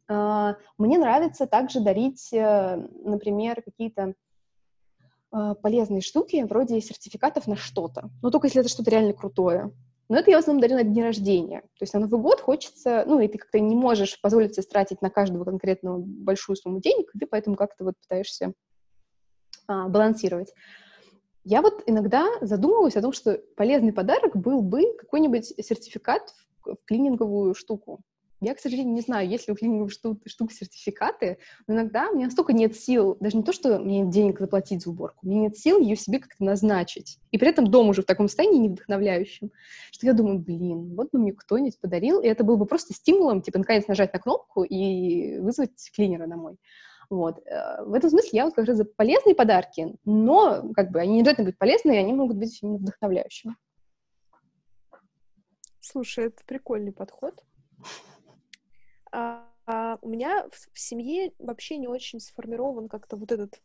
А, 0.10 0.55
мне 0.78 0.97
нравится 0.97 1.47
также 1.47 1.82
дарить, 1.82 2.32
э, 2.32 2.78
например, 3.03 3.62
какие-то 3.62 4.14
полезные 5.30 6.01
штуки, 6.01 6.45
вроде 6.47 6.80
сертификатов 6.82 7.47
на 7.47 7.55
что-то. 7.55 8.09
Но 8.21 8.30
только 8.30 8.47
если 8.47 8.61
это 8.61 8.69
что-то 8.69 8.91
реально 8.91 9.13
крутое. 9.13 9.71
Но 10.09 10.17
это 10.17 10.32
я 10.32 10.38
в 10.38 10.39
основном 10.39 10.61
дарю 10.61 10.75
на 10.75 10.84
дни 10.84 11.03
рождения. 11.03 11.61
То 11.61 11.84
есть 11.84 11.93
на 11.93 11.99
Новый 11.99 12.21
год 12.21 12.39
хочется, 12.39 13.03
ну, 13.05 13.19
и 13.19 13.28
ты 13.28 13.38
как-то 13.38 13.59
не 13.59 13.75
можешь 13.75 14.19
позволить 14.21 14.55
себе 14.55 14.63
тратить 14.63 15.01
на 15.01 15.09
каждого 15.09 15.43
конкретного 15.43 15.97
большую 15.99 16.55
сумму 16.55 16.80
денег, 16.80 17.11
и 17.13 17.19
ты 17.19 17.28
поэтому 17.28 17.57
как-то 17.57 17.84
вот 17.84 17.95
пытаешься 17.99 18.53
а, 19.67 19.89
балансировать. 19.89 20.53
Я 21.43 21.61
вот 21.61 21.84
иногда 21.86 22.28
задумываюсь 22.41 22.95
о 22.95 23.01
том, 23.01 23.11
что 23.11 23.41
полезный 23.55 23.93
подарок 23.93 24.36
был 24.36 24.61
бы 24.61 24.93
какой-нибудь 24.97 25.45
сертификат 25.45 26.34
в 26.63 26.75
клининговую 26.86 27.53
штуку. 27.53 28.01
Я, 28.39 28.53
к 28.53 28.59
сожалению, 28.59 28.93
не 28.93 29.01
знаю, 29.01 29.27
есть 29.27 29.47
ли 29.47 29.53
у 29.53 29.55
клининговых 29.55 29.91
штук, 29.91 30.19
штук 30.27 30.51
сертификаты, 30.51 31.39
но 31.65 31.73
иногда 31.73 32.09
у 32.09 32.15
меня 32.15 32.25
настолько 32.25 32.53
нет 32.53 32.75
сил, 32.75 33.17
даже 33.19 33.38
не 33.38 33.43
то, 33.43 33.51
что 33.51 33.79
мне 33.79 34.01
нет 34.01 34.09
денег 34.09 34.39
заплатить 34.39 34.83
за 34.83 34.91
уборку, 34.91 35.25
мне 35.25 35.39
нет 35.39 35.57
сил 35.57 35.79
ее 35.79 35.95
себе 35.95 36.19
как-то 36.19 36.43
назначить. 36.43 37.17
И 37.31 37.39
при 37.39 37.49
этом 37.49 37.65
дом 37.65 37.89
уже 37.89 38.03
в 38.03 38.05
таком 38.05 38.27
состоянии 38.27 38.59
не 38.59 38.69
вдохновляющем, 38.69 39.51
что 39.91 40.05
я 40.05 40.13
думаю, 40.13 40.38
блин, 40.38 40.95
вот 40.95 41.09
бы 41.11 41.17
мне 41.17 41.33
кто-нибудь 41.33 41.79
подарил, 41.79 42.21
и 42.21 42.27
это 42.27 42.43
было 42.43 42.57
бы 42.57 42.67
просто 42.67 42.93
стимулом, 42.93 43.41
типа, 43.41 43.57
наконец 43.57 43.88
нажать 43.88 44.13
на 44.13 44.19
кнопку 44.19 44.63
и 44.63 45.39
вызвать 45.39 45.89
клинера 45.95 46.27
домой. 46.27 46.57
Вот. 47.09 47.39
Э, 47.45 47.83
в 47.85 47.93
этом 47.93 48.09
смысле 48.11 48.29
я 48.33 48.45
вот 48.45 48.53
как 48.53 48.67
раз 48.67 48.77
за 48.77 48.85
полезные 48.85 49.33
подарки, 49.33 49.95
но 50.05 50.71
как 50.75 50.91
бы 50.91 50.99
они 50.99 51.13
не 51.13 51.21
обязательно 51.21 51.45
быть 51.45 51.57
полезные, 51.57 51.99
они 51.99 52.13
могут 52.13 52.38
быть 52.38 52.59
вдохновляющими. 52.61 53.55
Слушай, 55.79 56.25
это 56.25 56.43
прикольный 56.45 56.91
подход. 56.91 57.33
А, 59.18 59.43
а 59.65 59.97
у 60.03 60.09
меня 60.09 60.47
в, 60.51 60.80
семье 60.80 61.34
вообще 61.39 61.78
не 61.78 61.88
очень 61.88 62.20
сформирован 62.20 62.88
как-то 62.88 63.18
вот 63.18 63.32
этот 63.32 63.59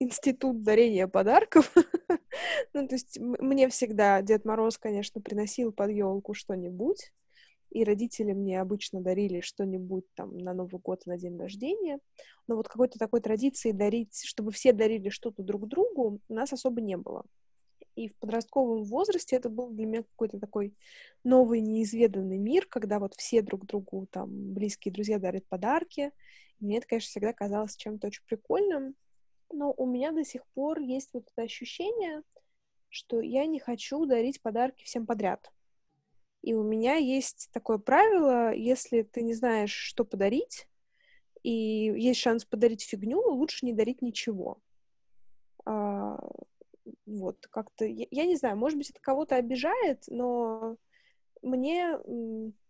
институт 0.00 0.64
дарения 0.64 1.06
подарков. 1.06 1.72
ну, 2.74 2.88
то 2.88 2.94
есть 2.96 3.16
мне 3.20 3.68
всегда 3.68 4.20
Дед 4.22 4.44
Мороз, 4.44 4.76
конечно, 4.76 5.20
приносил 5.20 5.70
под 5.70 5.92
елку 5.92 6.34
что-нибудь, 6.34 7.12
и 7.70 7.84
родители 7.84 8.32
мне 8.32 8.60
обычно 8.60 9.00
дарили 9.00 9.40
что-нибудь 9.40 10.06
там 10.14 10.36
на 10.36 10.52
Новый 10.52 10.80
год, 10.80 11.06
на 11.06 11.16
день 11.16 11.38
рождения. 11.38 12.00
Но 12.48 12.56
вот 12.56 12.66
какой-то 12.66 12.98
такой 12.98 13.20
традиции 13.20 13.70
дарить, 13.70 14.20
чтобы 14.24 14.50
все 14.50 14.72
дарили 14.72 15.10
что-то 15.10 15.44
друг 15.44 15.68
другу, 15.68 16.18
у 16.28 16.34
нас 16.34 16.52
особо 16.52 16.80
не 16.80 16.96
было. 16.96 17.24
И 17.96 18.08
в 18.08 18.16
подростковом 18.16 18.84
возрасте 18.84 19.36
это 19.36 19.48
был 19.48 19.70
для 19.70 19.86
меня 19.86 20.02
какой-то 20.02 20.38
такой 20.38 20.74
новый, 21.24 21.60
неизведанный 21.60 22.38
мир, 22.38 22.66
когда 22.66 22.98
вот 22.98 23.14
все 23.14 23.42
друг 23.42 23.66
другу, 23.66 24.06
там, 24.10 24.54
близкие 24.54 24.92
друзья 24.92 25.18
дарят 25.18 25.46
подарки. 25.46 26.12
И 26.58 26.64
мне 26.64 26.78
это, 26.78 26.86
конечно, 26.86 27.08
всегда 27.08 27.32
казалось 27.32 27.76
чем-то 27.76 28.06
очень 28.06 28.24
прикольным. 28.26 28.94
Но 29.52 29.74
у 29.76 29.86
меня 29.86 30.12
до 30.12 30.24
сих 30.24 30.46
пор 30.54 30.78
есть 30.78 31.10
вот 31.12 31.28
это 31.32 31.42
ощущение, 31.42 32.22
что 32.88 33.20
я 33.20 33.46
не 33.46 33.58
хочу 33.58 34.04
дарить 34.06 34.40
подарки 34.40 34.84
всем 34.84 35.06
подряд. 35.06 35.50
И 36.42 36.54
у 36.54 36.62
меня 36.62 36.94
есть 36.94 37.50
такое 37.52 37.78
правило, 37.78 38.54
если 38.54 39.02
ты 39.02 39.22
не 39.22 39.34
знаешь, 39.34 39.72
что 39.72 40.04
подарить, 40.04 40.66
и 41.42 41.50
есть 41.50 42.20
шанс 42.20 42.44
подарить 42.44 42.82
фигню, 42.82 43.20
лучше 43.20 43.66
не 43.66 43.72
дарить 43.72 44.02
ничего. 44.02 44.58
Вот, 47.10 47.46
как-то, 47.48 47.84
я, 47.84 48.06
я 48.10 48.24
не 48.24 48.36
знаю, 48.36 48.56
может 48.56 48.78
быть, 48.78 48.90
это 48.90 49.00
кого-то 49.00 49.34
обижает, 49.34 50.04
но 50.06 50.76
мне 51.42 51.98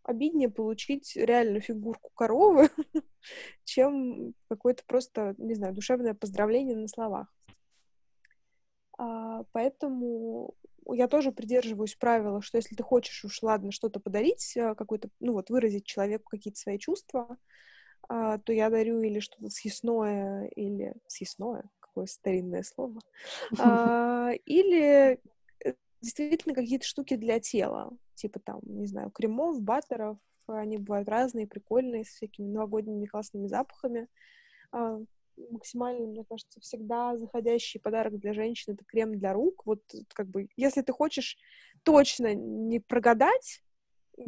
обиднее 0.03 0.49
получить 0.49 1.15
реальную 1.15 1.61
фигурку 1.61 2.11
коровы, 2.15 2.71
чем 3.65 4.35
какое-то 4.49 4.83
просто, 4.87 5.35
не 5.37 5.55
знаю, 5.55 5.75
душевное 5.75 6.15
поздравление 6.15 6.77
на 6.77 6.89
словах. 6.89 7.29
А, 8.97 9.45
поэтому 9.53 10.55
я 10.87 11.07
тоже 11.07 11.33
придерживаюсь 11.33 11.95
правила, 11.97 12.41
что 12.41 12.57
если 12.57 12.75
ты 12.75 12.83
хочешь 12.83 13.25
уж, 13.25 13.43
ладно, 13.43 13.73
что-то 13.73 14.01
подарить, 14.01 14.57
а, 14.57 14.75
какой-то, 14.75 15.11
ну 15.21 15.33
вот, 15.33 15.51
выразить 15.51 15.85
человеку 15.85 16.31
какие-то 16.31 16.59
свои 16.59 16.79
чувства, 16.79 17.37
а, 18.09 18.39
то 18.39 18.53
я 18.53 18.71
дарю 18.71 19.01
или 19.03 19.21
что-то 19.21 19.51
съестное, 19.51 20.47
или 20.57 20.95
съестное, 21.07 21.71
какое 21.91 22.07
старинное 22.07 22.63
слово. 22.63 23.01
А, 23.59 24.33
или 24.47 25.19
э, 25.65 25.75
действительно 26.01 26.55
какие-то 26.55 26.87
штуки 26.87 27.17
для 27.17 27.41
тела, 27.41 27.91
типа 28.15 28.41
там, 28.41 28.61
не 28.63 28.87
знаю, 28.87 29.11
кремов, 29.11 29.61
баттеров, 29.61 30.19
они 30.47 30.79
бывают 30.79 31.09
разные, 31.09 31.47
прикольные, 31.47 32.05
с 32.05 32.09
всякими 32.09 32.47
новогодними 32.47 33.07
классными 33.07 33.47
запахами. 33.47 34.09
А, 34.73 34.99
максимально, 35.51 36.07
мне 36.07 36.25
кажется, 36.25 36.61
всегда 36.61 37.17
заходящий 37.17 37.81
подарок 37.81 38.19
для 38.19 38.33
женщин— 38.35 38.73
это 38.75 38.85
крем 38.85 39.19
для 39.19 39.33
рук. 39.33 39.63
Вот 39.65 39.83
как 40.13 40.29
бы, 40.29 40.49
если 40.57 40.83
ты 40.83 40.93
хочешь 40.93 41.39
точно 41.83 42.35
не 42.35 42.81
прогадать, 42.81 43.63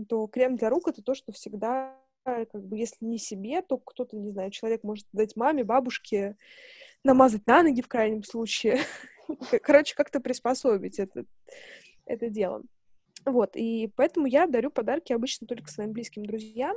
то 0.08 0.26
крем 0.26 0.56
для 0.56 0.70
рук— 0.70 0.88
это 0.88 1.02
то, 1.02 1.14
что 1.14 1.32
всегда 1.32 1.98
как 2.24 2.64
бы, 2.64 2.78
если 2.78 3.04
не 3.04 3.18
себе, 3.18 3.62
то 3.62 3.78
кто-то, 3.78 4.16
не 4.16 4.30
знаю, 4.30 4.50
человек 4.50 4.84
может 4.84 5.06
дать 5.12 5.34
маме, 5.36 5.64
бабушке, 5.64 6.36
намазать 7.04 7.46
на 7.46 7.62
ноги 7.62 7.82
в 7.82 7.88
крайнем 7.88 8.22
случае. 8.22 8.80
Короче, 9.62 9.94
как-то 9.94 10.20
приспособить 10.20 10.98
это, 10.98 11.24
это 12.06 12.28
дело. 12.28 12.62
Вот, 13.24 13.56
и 13.56 13.90
поэтому 13.94 14.26
я 14.26 14.46
дарю 14.46 14.70
подарки 14.70 15.12
обычно 15.12 15.46
только 15.46 15.70
своим 15.70 15.92
близким 15.92 16.24
друзьям. 16.24 16.76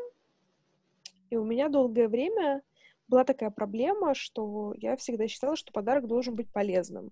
И 1.30 1.38
у 1.38 1.44
меня 1.44 1.70
долгое 1.70 2.08
время 2.08 2.62
была 3.08 3.24
такая 3.24 3.50
проблема, 3.50 4.14
что 4.14 4.74
я 4.78 4.96
всегда 4.96 5.28
считала, 5.28 5.56
что 5.56 5.72
подарок 5.72 6.08
должен 6.08 6.36
быть 6.36 6.52
полезным. 6.52 7.12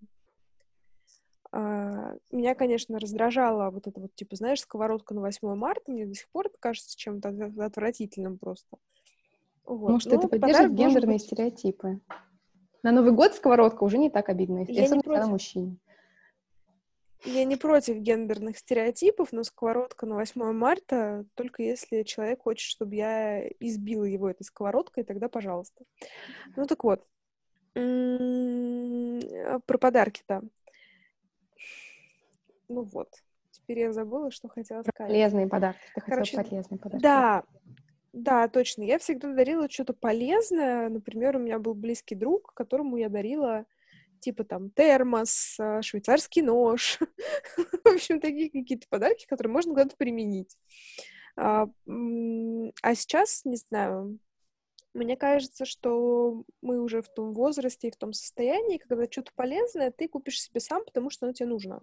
А, 1.51 2.15
меня, 2.31 2.55
конечно, 2.55 2.99
раздражала 2.99 3.69
вот 3.69 3.87
это 3.87 4.01
вот, 4.01 4.15
типа, 4.15 4.35
знаешь, 4.35 4.61
сковородка 4.61 5.13
на 5.13 5.21
8 5.21 5.55
марта, 5.55 5.91
мне 5.91 6.07
до 6.07 6.15
сих 6.15 6.27
пор 6.29 6.47
это 6.47 6.57
кажется 6.59 6.97
чем-то 6.97 7.51
отвратительным 7.59 8.37
просто. 8.37 8.77
Вот. 9.63 9.91
Может, 9.91 10.11
Но 10.11 10.17
это 10.17 10.27
поддерживает 10.27 10.73
гендерные 10.73 11.17
быть... 11.17 11.25
стереотипы. 11.25 11.99
На 12.83 12.91
Новый 12.91 13.13
год 13.13 13.33
сковородка 13.33 13.83
уже 13.83 13.97
не 13.97 14.09
так 14.09 14.29
особенно 14.29 14.97
не 14.97 15.01
против... 15.01 15.27
мужчине. 15.27 15.77
Я 17.25 17.45
не 17.45 17.55
против 17.55 17.97
гендерных 17.97 18.57
стереотипов, 18.57 19.31
но 19.31 19.43
сковородка 19.43 20.05
на 20.05 20.15
8 20.15 20.51
марта 20.51 21.25
только 21.35 21.63
если 21.63 22.03
человек 22.03 22.41
хочет, 22.41 22.67
чтобы 22.67 22.95
я 22.95 23.47
избила 23.61 24.03
его 24.03 24.29
этой 24.29 24.43
сковородкой, 24.43 25.05
тогда 25.05 25.29
пожалуйста. 25.29 25.85
Ну 26.57 26.67
так 26.67 26.83
вот, 26.83 27.07
про 27.73 29.77
подарки-то. 29.77 30.41
Ну 32.67 32.83
вот. 32.83 33.09
Теперь 33.51 33.79
я 33.79 33.93
забыла, 33.93 34.29
что 34.29 34.49
хотела 34.49 34.81
сказать. 34.81 35.09
Полезные 35.09 35.47
подарки. 35.47 35.79
Ты 35.95 36.01
Короче, 36.01 36.35
полезные 36.35 36.77
подарки. 36.77 37.01
Да, 37.01 37.43
да, 38.13 38.47
точно. 38.47 38.83
Я 38.83 38.99
всегда 38.99 39.33
дарила 39.33 39.69
что-то 39.69 39.93
полезное. 39.93 40.87
Например, 40.89 41.35
у 41.35 41.39
меня 41.39 41.57
был 41.57 41.73
близкий 41.73 42.13
друг, 42.13 42.53
которому 42.53 42.97
я 42.97 43.09
дарила 43.09 43.65
типа 44.19 44.43
там 44.45 44.69
термос, 44.69 45.57
а, 45.59 45.81
швейцарский 45.81 46.43
нож. 46.43 46.99
В 47.57 47.87
общем, 47.87 48.21
такие 48.21 48.49
какие-то 48.49 48.87
подарки, 48.87 49.25
которые 49.27 49.51
можно 49.51 49.73
куда-то 49.73 49.97
применить. 49.97 50.55
А, 51.35 51.67
а 52.83 52.95
сейчас, 52.95 53.43
не 53.43 53.57
знаю, 53.57 54.19
мне 54.93 55.17
кажется, 55.17 55.65
что 55.65 56.45
мы 56.61 56.79
уже 56.79 57.01
в 57.01 57.09
том 57.09 57.33
возрасте 57.33 57.87
и 57.87 57.91
в 57.91 57.97
том 57.97 58.13
состоянии, 58.13 58.77
когда 58.77 59.07
что-то 59.09 59.31
полезное 59.35 59.91
ты 59.91 60.07
купишь 60.07 60.41
себе 60.41 60.59
сам, 60.59 60.85
потому 60.85 61.09
что 61.09 61.25
оно 61.25 61.33
тебе 61.33 61.49
нужно. 61.49 61.81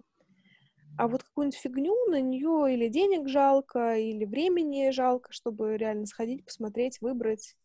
А 0.97 1.07
вот 1.07 1.23
какую-нибудь 1.23 1.57
фигню 1.57 1.95
на 2.09 2.21
нее 2.21 2.73
или 2.73 2.87
денег 2.87 3.27
жалко, 3.27 3.97
или 3.97 4.25
времени 4.25 4.91
жалко, 4.91 5.31
чтобы 5.31 5.77
реально 5.77 6.05
сходить, 6.05 6.45
посмотреть, 6.45 7.01
выбрать. 7.01 7.55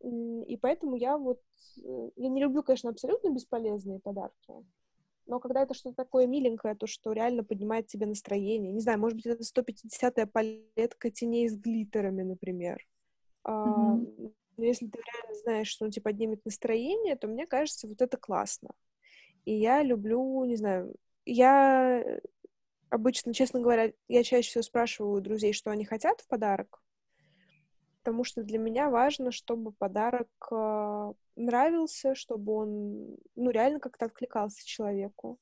И 0.00 0.56
поэтому 0.60 0.96
я 0.96 1.16
вот... 1.16 1.40
Э, 1.84 2.10
я 2.16 2.28
не 2.28 2.40
люблю, 2.40 2.62
конечно, 2.62 2.90
абсолютно 2.90 3.30
бесполезные 3.30 4.00
подарки, 4.00 4.52
но 5.26 5.38
когда 5.38 5.62
это 5.62 5.74
что-то 5.74 5.96
такое 5.96 6.26
миленькое, 6.26 6.74
то, 6.74 6.86
что 6.86 7.12
реально 7.12 7.44
поднимает 7.44 7.86
тебе 7.86 8.06
настроение. 8.06 8.72
Не 8.72 8.80
знаю, 8.80 8.98
может 8.98 9.16
быть, 9.16 9.26
это 9.26 9.42
150-я 9.42 10.26
палетка 10.26 11.10
теней 11.10 11.48
с 11.48 11.56
глиттерами, 11.56 12.22
например. 12.22 12.86
Mm-hmm. 13.44 14.32
но 14.56 14.64
если 14.64 14.86
ты 14.86 15.00
реально 15.00 15.40
знаешь, 15.42 15.66
что 15.66 15.84
он 15.84 15.90
тебе 15.90 16.02
поднимет 16.02 16.44
настроение, 16.44 17.16
то 17.16 17.26
мне 17.26 17.46
кажется, 17.46 17.88
вот 17.88 18.00
это 18.00 18.16
классно. 18.16 18.70
И 19.44 19.52
я 19.52 19.82
люблю, 19.82 20.44
не 20.44 20.54
знаю, 20.54 20.94
я 21.24 22.20
обычно, 22.92 23.32
честно 23.32 23.60
говоря, 23.60 23.92
я 24.08 24.22
чаще 24.22 24.48
всего 24.48 24.62
спрашиваю 24.62 25.14
у 25.14 25.20
друзей, 25.20 25.52
что 25.54 25.70
они 25.70 25.84
хотят 25.84 26.20
в 26.20 26.28
подарок, 26.28 26.82
потому 28.02 28.22
что 28.22 28.42
для 28.42 28.58
меня 28.58 28.90
важно, 28.90 29.32
чтобы 29.32 29.72
подарок 29.72 30.28
э, 30.50 31.12
нравился, 31.36 32.14
чтобы 32.14 32.52
он, 32.52 33.16
ну, 33.34 33.50
реально 33.50 33.80
как-то 33.80 34.06
откликался 34.06 34.66
человеку. 34.66 35.38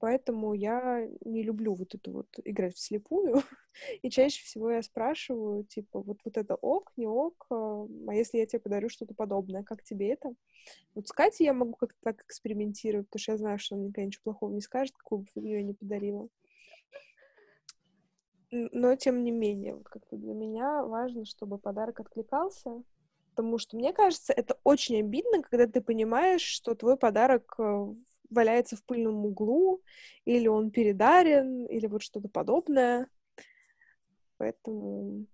Поэтому 0.00 0.52
я 0.54 1.08
не 1.24 1.44
люблю 1.44 1.74
вот 1.74 1.94
эту 1.94 2.10
вот 2.10 2.26
играть 2.42 2.74
вслепую. 2.74 3.42
И 4.02 4.10
чаще 4.10 4.42
всего 4.42 4.72
я 4.72 4.82
спрашиваю, 4.82 5.62
типа, 5.62 6.00
вот, 6.00 6.18
вот 6.24 6.36
это 6.36 6.56
ок, 6.56 6.92
не 6.96 7.06
ок, 7.06 7.46
э, 7.48 7.54
а 8.08 8.14
если 8.14 8.38
я 8.38 8.46
тебе 8.46 8.58
подарю 8.58 8.88
что-то 8.88 9.14
подобное, 9.14 9.62
как 9.62 9.84
тебе 9.84 10.10
это? 10.10 10.34
Вот 10.96 11.06
с 11.06 11.12
Катей 11.12 11.46
я 11.46 11.54
могу 11.54 11.74
как-то 11.74 11.98
так 12.02 12.24
экспериментировать, 12.24 13.06
потому 13.06 13.20
что 13.20 13.32
я 13.32 13.38
знаю, 13.38 13.58
что 13.60 13.76
она 13.76 13.84
никогда 13.84 14.06
ничего 14.06 14.22
плохого 14.24 14.52
не 14.52 14.60
скажет, 14.60 14.96
какую 14.96 15.20
бы 15.36 15.48
я 15.48 15.62
не 15.62 15.74
подарила 15.74 16.28
но 18.52 18.94
тем 18.96 19.24
не 19.24 19.30
менее, 19.30 19.74
вот 19.76 19.88
как-то 19.88 20.16
для 20.16 20.34
меня 20.34 20.84
важно, 20.84 21.24
чтобы 21.24 21.58
подарок 21.58 22.00
откликался, 22.00 22.82
потому 23.30 23.58
что 23.58 23.76
мне 23.76 23.92
кажется, 23.92 24.32
это 24.32 24.58
очень 24.62 25.00
обидно, 25.00 25.42
когда 25.42 25.66
ты 25.66 25.80
понимаешь, 25.80 26.42
что 26.42 26.74
твой 26.74 26.98
подарок 26.98 27.54
э, 27.58 27.86
валяется 28.28 28.76
в 28.76 28.84
пыльном 28.84 29.24
углу, 29.24 29.80
или 30.26 30.48
он 30.48 30.70
передарен, 30.70 31.64
или 31.64 31.86
вот 31.86 32.02
что-то 32.02 32.28
подобное. 32.28 33.08
Поэтому 34.36 35.26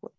вот. 0.00 0.14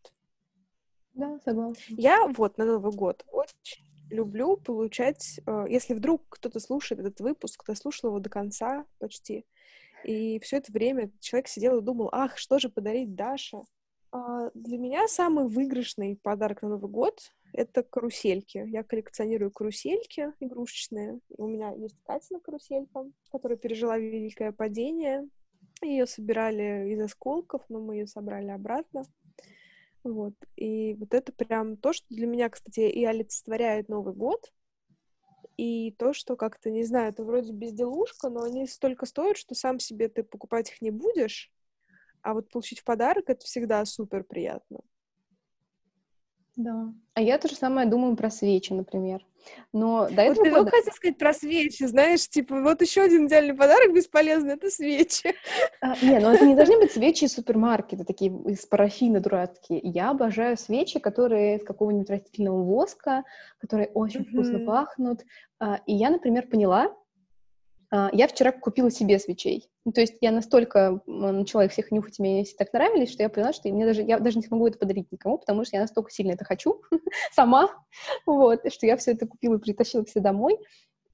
Да, 1.14 1.40
согласна. 1.46 1.82
Я 1.88 2.28
вот 2.28 2.58
на 2.58 2.66
Новый 2.66 2.92
год 2.92 3.24
очень 3.32 3.84
люблю 4.10 4.58
получать, 4.58 5.40
э, 5.46 5.66
если 5.70 5.94
вдруг 5.94 6.24
кто-то 6.28 6.60
слушает 6.60 7.00
этот 7.00 7.22
выпуск, 7.22 7.62
кто 7.64 7.76
слушал 7.76 8.10
его 8.10 8.20
до 8.20 8.30
конца 8.30 8.86
почти, 9.00 9.46
и 10.06 10.40
все 10.40 10.58
это 10.58 10.72
время 10.72 11.12
человек 11.20 11.48
сидел 11.48 11.80
и 11.80 11.84
думал, 11.84 12.10
ах, 12.12 12.38
что 12.38 12.60
же 12.60 12.70
подарить 12.70 13.16
Даше? 13.16 13.62
А 14.12 14.52
для 14.54 14.78
меня 14.78 15.08
самый 15.08 15.48
выигрышный 15.48 16.20
подарок 16.22 16.62
на 16.62 16.70
Новый 16.70 16.90
год— 16.90 17.20
это 17.54 17.82
карусельки. 17.82 18.64
Я 18.68 18.84
коллекционирую 18.84 19.52
карусельки 19.52 20.34
игрушечные. 20.40 21.20
У 21.38 21.48
меня 21.48 21.72
есть 21.72 21.98
Катина 22.04 22.40
каруселька, 22.40 23.06
которая 23.32 23.58
пережила 23.58 23.98
великое 23.98 24.52
падение. 24.52 25.28
Ее 25.82 26.06
собирали 26.06 26.94
из 26.94 27.02
осколков, 27.02 27.64
но 27.70 27.80
мы 27.80 27.96
ее 27.96 28.08
собрали 28.08 28.50
обратно. 28.50 29.04
Вот. 30.04 30.34
И 30.58 30.94
вот 30.96 31.14
это 31.14 31.32
прям 31.32 31.78
то, 31.78 31.94
что 31.94 32.06
для 32.10 32.28
меня, 32.28 32.50
кстати, 32.50 32.82
и 32.82 33.04
олицетворяет 33.06 33.90
Новый 33.90 34.14
год, 34.14 34.52
и 35.58 35.92
то, 35.92 36.14
что 36.14 36.36
как-то, 36.36 36.70
не 36.70 36.84
знаю, 36.84 37.10
это 37.10 37.24
вроде 37.24 37.52
безделушка, 37.52 38.30
но 38.30 38.44
они 38.44 38.68
столько 38.68 39.06
стоят, 39.06 39.38
что 39.38 39.56
сам 39.56 39.80
себе 39.80 40.10
ты 40.10 40.24
покупать 40.24 40.70
их 40.70 40.82
не 40.82 40.92
будешь, 40.92 41.52
а 42.22 42.34
вот 42.34 42.50
получить 42.50 42.80
в 42.80 42.84
подарок— 42.84 43.26
это 43.28 43.46
всегда 43.46 43.84
супер 43.86 44.24
приятно. 44.24 44.80
Да. 46.56 46.94
А 47.16 47.22
я 47.22 47.38
то 47.38 47.48
же 47.48 47.56
самое 47.56 47.88
думаю 47.88 48.16
про 48.16 48.30
свечи, 48.30 48.74
например. 48.74 49.26
Но 49.72 50.08
до 50.10 50.22
этого... 50.22 50.36
Вот 50.36 50.44
ты 50.44 50.50
года... 50.52 50.72
хотел 50.72 50.94
сказать 50.94 51.18
про 51.18 51.34
свечи, 51.34 51.84
знаешь, 51.84 52.28
типа, 52.30 52.62
вот 52.62 52.82
еще 52.82 53.02
один 53.02 53.28
идеальный 53.28 53.54
подарок 53.54 53.94
бесполезный— 53.94 54.54
это 54.56 54.70
свечи. 54.70 55.36
А, 55.82 55.96
не, 56.02 56.20
ну 56.20 56.32
это 56.32 56.46
не 56.46 56.56
должны 56.56 56.78
быть 56.80 56.92
свечи 56.92 57.26
из 57.26 57.34
супермаркета, 57.34 58.06
такие 58.06 58.32
из 58.46 58.66
парафина 58.66 59.20
дурацкие. 59.20 59.80
Я 59.84 60.12
обожаю 60.12 60.58
свечи, 60.58 61.00
которые 61.00 61.58
из 61.58 61.64
какого-нибудь 61.64 62.10
растительного 62.10 62.64
воска, 62.64 63.24
которые 63.60 63.90
очень 63.90 64.22
mm-hmm. 64.22 64.32
вкусно 64.32 64.60
пахнут. 64.60 65.22
А, 65.60 65.82
и 65.86 65.94
я, 65.94 66.10
например, 66.10 66.48
поняла, 66.48 66.96
я 68.12 68.28
вчера 68.28 68.52
купила 68.52 68.90
себе 68.90 69.20
свечей. 69.20 69.70
Ну, 69.86 69.92
то 69.92 70.02
есть 70.02 70.16
я 70.22 70.32
настолько 70.32 71.02
начала 71.06 71.66
их 71.66 71.72
всех 71.72 71.92
нюхать, 71.92 72.18
мне 72.18 72.44
все 72.44 72.56
так 72.56 72.74
нравились, 72.74 73.12
что 73.12 73.22
я 73.22 73.30
поняла, 73.30 73.54
что 73.54 73.70
мне 73.70 73.86
даже, 73.86 74.02
я 74.02 74.20
даже 74.20 74.38
не 74.38 74.44
смогу 74.44 74.68
это 74.68 74.80
подарить 74.80 75.12
никому, 75.12 75.38
потому 75.38 75.64
что 75.64 75.76
я 75.76 75.82
настолько 75.82 76.10
сильно 76.10 76.32
это 76.32 76.44
хочу 76.44 76.82
сама, 77.32 77.70
вот, 78.26 78.62
что 78.72 78.88
я 78.88 78.98
все 78.98 79.12
это 79.12 79.28
купила 79.28 79.58
и 79.58 79.60
притащила 79.60 80.04
все 80.06 80.22
домой. 80.22 80.58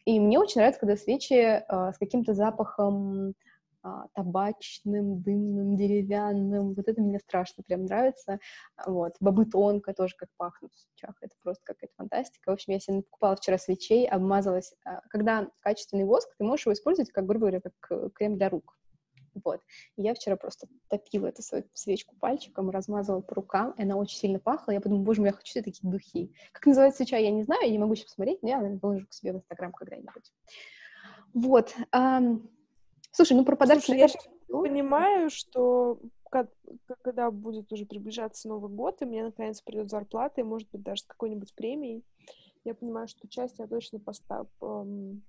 И 0.06 0.20
мне 0.20 0.40
очень 0.40 0.62
нравится, 0.62 0.80
когда 0.80 0.96
свечи 0.96 1.34
э, 1.34 1.62
с 1.68 1.98
каким-то 1.98 2.34
запахом 2.34 3.34
а, 3.82 4.08
табачным, 4.14 5.22
дымным, 5.22 5.78
деревянным. 5.78 6.74
Вот 6.74 6.88
это 6.88 7.02
мне 7.02 7.20
страшно 7.20 7.64
прям 7.64 7.86
нравится. 7.86 8.40
Вот. 8.86 9.14
Бобы 9.20 9.46
тонко 9.46 9.94
тоже 9.94 10.16
как 10.18 10.30
пахнут 10.38 10.74
в 10.74 10.80
свечах. 10.80 11.16
Это 11.22 11.34
просто 11.42 11.64
какая-то 11.64 11.94
фантастика. 11.96 12.50
В 12.50 12.54
общем, 12.54 12.74
я 12.74 12.80
себе 12.80 13.04
покупала 13.04 13.36
вчера 13.36 13.58
свечей, 13.58 14.08
обмазалась. 14.08 14.74
А, 14.86 15.02
когда 15.10 15.50
качественный 15.62 16.06
воск, 16.06 16.30
ты 16.38 16.44
можешь 16.44 16.66
его 16.66 16.74
использовать, 16.74 17.12
как, 17.12 17.26
грубо 17.26 17.48
говоря, 17.48 17.62
как 17.62 18.14
крем 18.14 18.38
для 18.38 18.50
рук. 18.50 18.76
Вот. 19.44 19.62
И 19.96 20.02
я 20.02 20.14
вчера 20.14 20.36
просто 20.36 20.68
топила 20.90 21.28
эту 21.28 21.42
свою 21.42 21.64
свечку 21.74 22.16
пальчиком, 22.18 22.70
размазала 22.70 23.22
по 23.22 23.36
рукам, 23.36 23.72
и 23.78 23.84
она 23.84 23.96
очень 23.96 24.18
сильно 24.18 24.40
пахла. 24.40 24.72
Я 24.72 24.82
подумала, 24.82 25.06
боже 25.06 25.22
мой, 25.22 25.30
я 25.30 25.34
хочу 25.34 25.54
себе 25.54 25.64
такие 25.64 25.90
духи. 25.90 26.34
Как 26.52 26.66
называется 26.66 26.98
свеча, 26.98 27.18
я 27.18 27.32
не 27.32 27.44
знаю, 27.44 27.64
я 27.64 27.72
не 27.72 27.80
могу 27.80 27.96
сейчас 27.96 28.08
посмотреть, 28.08 28.42
но 28.42 28.50
я, 28.50 28.58
наверное, 28.58 28.80
выложу 28.82 29.08
к 29.08 29.14
себе 29.14 29.34
в 29.34 29.38
Инстаграм 29.38 29.72
когда-нибудь. 29.72 30.34
Вот. 31.34 31.76
Слушай, 33.12 33.38
ну 33.38 33.46
про 33.46 33.56
подарки... 33.56 33.86
Слушай, 33.86 34.00
я 34.00 34.08
сейчас 34.08 34.28
понимаю, 34.48 35.30
что 35.30 36.00
когда 37.02 37.32
будет 37.32 37.72
уже 37.72 37.86
приближаться 37.86 38.48
Новый 38.48 38.72
год, 38.72 39.02
и 39.02 39.06
мне 39.06 39.24
наконец 39.24 39.62
придет 39.62 39.90
зарплата, 39.90 40.42
и, 40.42 40.44
может 40.44 40.70
быть, 40.72 40.84
даже 40.84 41.02
с 41.02 41.06
какой-нибудь 41.06 41.56
премией, 41.56 42.04
я 42.66 42.76
понимаю, 42.76 43.08
что 43.08 43.28
часть 43.28 43.60
я 43.60 43.68
точно 43.68 44.00
поставлю 44.00 44.50
эм, 44.62 45.24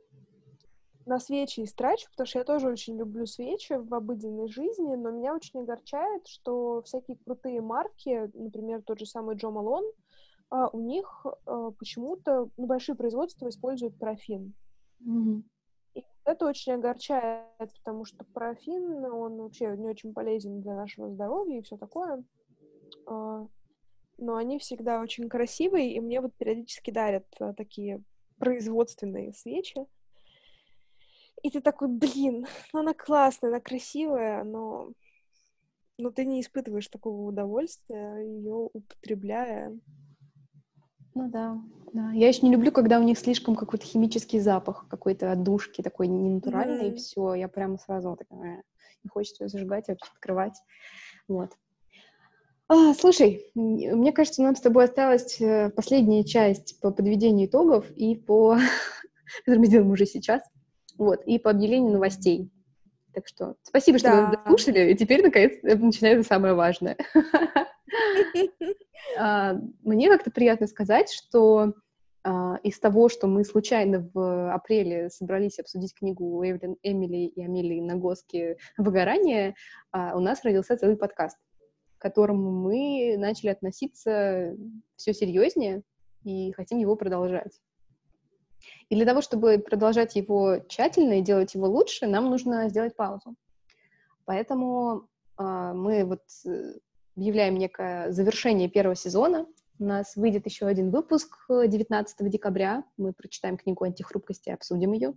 на 1.07 1.19
свечи 1.19 1.65
истрачу, 1.65 2.09
потому 2.11 2.27
что 2.27 2.39
я 2.39 2.45
тоже 2.45 2.69
очень 2.69 2.99
люблю 2.99 3.27
свечи 3.27 3.75
в 3.75 3.95
обыденной 3.95 4.49
жизни, 4.49 4.95
но 4.95 5.11
меня 5.11 5.35
очень 5.35 5.61
огорчает, 5.61 6.27
что 6.27 6.83
всякие 6.83 7.17
крутые 7.17 7.61
марки, 7.63 8.31
например, 8.35 8.83
тот 8.83 8.99
же 8.99 9.07
самый 9.07 9.37
Джо 9.37 9.51
Малон, 9.51 9.85
а, 10.51 10.69
у 10.69 10.81
них 10.81 11.25
а, 11.47 11.71
почему-то 11.71 12.51
ну, 12.57 12.67
большие 12.67 12.97
производства 12.97 13.49
используют 13.49 13.99
парафин. 13.99 14.55
Mm-hmm. 15.07 15.43
Это 16.31 16.47
очень 16.47 16.75
огорчает, 16.75 17.49
потому 17.59 18.05
что 18.05 18.25
парафин, 18.33 19.05
он 19.05 19.39
вообще 19.39 19.77
не 19.77 19.89
очень 19.89 20.15
полезен 20.15 20.61
для 20.61 20.77
нашего 20.77 21.11
здоровья 21.11 21.59
и 21.59 21.63
все 21.63 21.77
такое. 21.77 22.23
А, 23.07 23.49
но 24.17 24.37
они 24.37 24.61
всегда 24.61 25.01
очень 25.01 25.29
красивые, 25.29 25.93
и 25.93 25.99
мне 25.99 26.21
вот 26.21 26.33
периодически 26.37 26.93
дарят 26.93 27.27
такие 27.57 28.01
производственные 28.39 29.33
свечи. 29.33 29.85
И 31.43 31.51
ты 31.51 31.61
такой, 31.61 31.89
блин, 31.89 32.47
ну 32.73 32.79
она 32.79 32.95
классная, 32.95 33.51
она 33.51 33.59
красивая, 33.59 34.45
но, 34.45 34.93
но 35.99 36.11
ты 36.11 36.25
не 36.25 36.43
испытываешь 36.43 36.87
такого 36.87 37.27
удовольствия, 37.27 38.19
ее 38.19 38.71
употребляя. 38.73 39.77
Ну 41.21 41.29
да, 41.29 41.61
да. 41.93 42.13
Я 42.13 42.29
еще 42.29 42.47
не 42.47 42.51
люблю, 42.51 42.73
когда 42.73 42.99
у 42.99 43.03
них 43.03 43.19
слишком 43.19 43.55
какой-то 43.55 43.85
химический 43.85 44.41
запах, 44.41 44.87
какой-то 44.89 45.31
отдушки 45.31 45.83
такой 45.83 46.09
ненатуральный, 46.09 46.89
mm-hmm. 46.89 46.95
и 46.95 46.97
все, 46.97 47.35
я 47.35 47.47
прямо 47.47 47.77
сразу 47.77 48.17
такая, 48.17 48.63
не 49.05 49.11
хочется 49.11 49.45
ее 49.45 49.49
зажигать, 49.51 49.89
вообще 49.89 50.11
открывать. 50.15 50.55
Вот. 51.29 51.51
А, 52.69 52.95
слушай, 52.95 53.45
мне 53.55 54.13
кажется, 54.13 54.43
нам 54.43 54.57
с 54.57 54.63
тобой 54.63 54.85
осталась 54.85 55.39
э, 55.43 55.69
последняя 55.69 56.25
часть 56.25 56.81
по 56.81 56.91
подведению 56.91 57.49
итогов 57.49 57.91
и 57.91 58.17
по... 58.17 58.57
которую 59.41 59.61
мы 59.61 59.67
делаем 59.67 59.91
уже 59.91 60.07
сейчас. 60.07 60.41
Вот, 60.97 61.23
и 61.27 61.39
по 61.39 61.51
объявлению 61.51 61.93
новостей. 61.93 62.51
Так 63.13 63.27
что 63.27 63.57
спасибо, 63.63 63.99
что 63.99 64.09
да. 64.09 64.27
вы 64.27 64.37
дослушали, 64.37 64.93
и 64.93 64.97
теперь, 64.97 65.23
наконец, 65.23 65.53
начинается 65.63 66.29
самое 66.29 66.55
важное. 66.55 66.97
А, 69.19 69.55
мне 69.83 70.09
как-то 70.09 70.31
приятно 70.31 70.69
сказать, 70.69 71.11
что 71.11 71.75
а, 72.23 72.59
из 72.63 72.79
того, 72.79 73.09
что 73.09 73.27
мы 73.27 73.45
случайно 73.45 74.09
в 74.13 74.55
апреле 74.55 75.11
собрались 75.11 75.59
обсудить 75.59 75.95
книгу 75.95 76.45
Эвелин, 76.45 76.77
Эмили 76.83 77.27
и 77.27 77.43
Амелии 77.43 77.81
Нагоски 77.81 78.59
«Выгорание», 78.77 79.55
а, 79.91 80.17
у 80.17 80.21
нас 80.21 80.45
родился 80.45 80.77
целый 80.77 80.97
подкаст, 80.97 81.39
к 81.99 82.03
которому 82.03 82.51
мы 82.51 83.17
начали 83.19 83.49
относиться 83.49 84.55
все 84.97 85.15
серьезнее 85.15 85.83
и 86.25 86.53
хотим 86.53 86.79
его 86.79 86.95
продолжать. 86.95 87.61
И 88.89 88.95
для 88.95 89.05
того, 89.05 89.23
чтобы 89.23 89.59
продолжать 89.59 90.17
его 90.17 90.59
тщательно 90.69 91.19
и 91.19 91.23
делать 91.23 91.55
его 91.55 91.67
лучше, 91.67 92.07
нам 92.07 92.31
нужно 92.31 92.69
сделать 92.69 92.97
паузу. 92.97 93.35
Поэтому 94.25 95.09
э, 95.39 95.73
мы 95.75 96.05
вот 96.05 96.23
э, 96.47 96.75
объявляем 97.17 97.57
некое 97.57 98.13
завершение 98.13 98.69
первого 98.69 98.97
сезона. 98.97 99.47
У 99.79 99.85
нас 99.85 100.17
выйдет 100.17 100.47
еще 100.47 100.67
один 100.67 100.91
выпуск 100.91 101.47
19 101.49 102.31
декабря. 102.31 102.85
Мы 102.97 103.13
прочитаем 103.13 103.57
книгу 103.57 103.85
антихрупкости 103.85 104.51
и 104.51 104.53
обсудим 104.53 104.93
ее. 104.93 105.15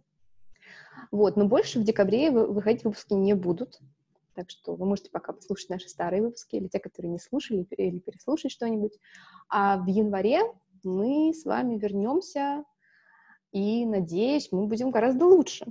Вот, 1.11 1.35
но 1.35 1.45
больше 1.45 1.79
в 1.79 1.83
декабре 1.83 2.31
выходить 2.31 2.83
выпуски 2.83 3.13
не 3.13 3.33
будут. 3.33 3.79
Так 4.35 4.49
что 4.49 4.75
вы 4.75 4.85
можете 4.85 5.11
пока 5.11 5.33
послушать 5.33 5.69
наши 5.69 5.89
старые 5.89 6.23
выпуски 6.23 6.55
или 6.55 6.67
те, 6.67 6.79
которые 6.79 7.11
не 7.11 7.19
слушали, 7.19 7.67
или 7.77 7.99
переслушать 7.99 8.51
что-нибудь. 8.51 8.97
А 9.49 9.77
в 9.77 9.87
январе 9.87 10.41
мы 10.83 11.33
с 11.33 11.45
вами 11.45 11.77
вернемся 11.77 12.63
и, 13.53 13.85
надеюсь, 13.85 14.51
мы 14.51 14.65
будем 14.65 14.91
гораздо 14.91 15.25
лучше. 15.25 15.67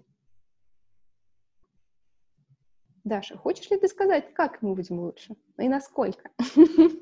Даша, 3.05 3.37
хочешь 3.37 3.69
ли 3.71 3.77
ты 3.77 3.89
сказать, 3.89 4.33
как 4.33 4.63
мы 4.63 4.75
будем 4.75 5.01
лучше 5.01 5.35
и 5.59 5.69
насколько? 5.69 6.31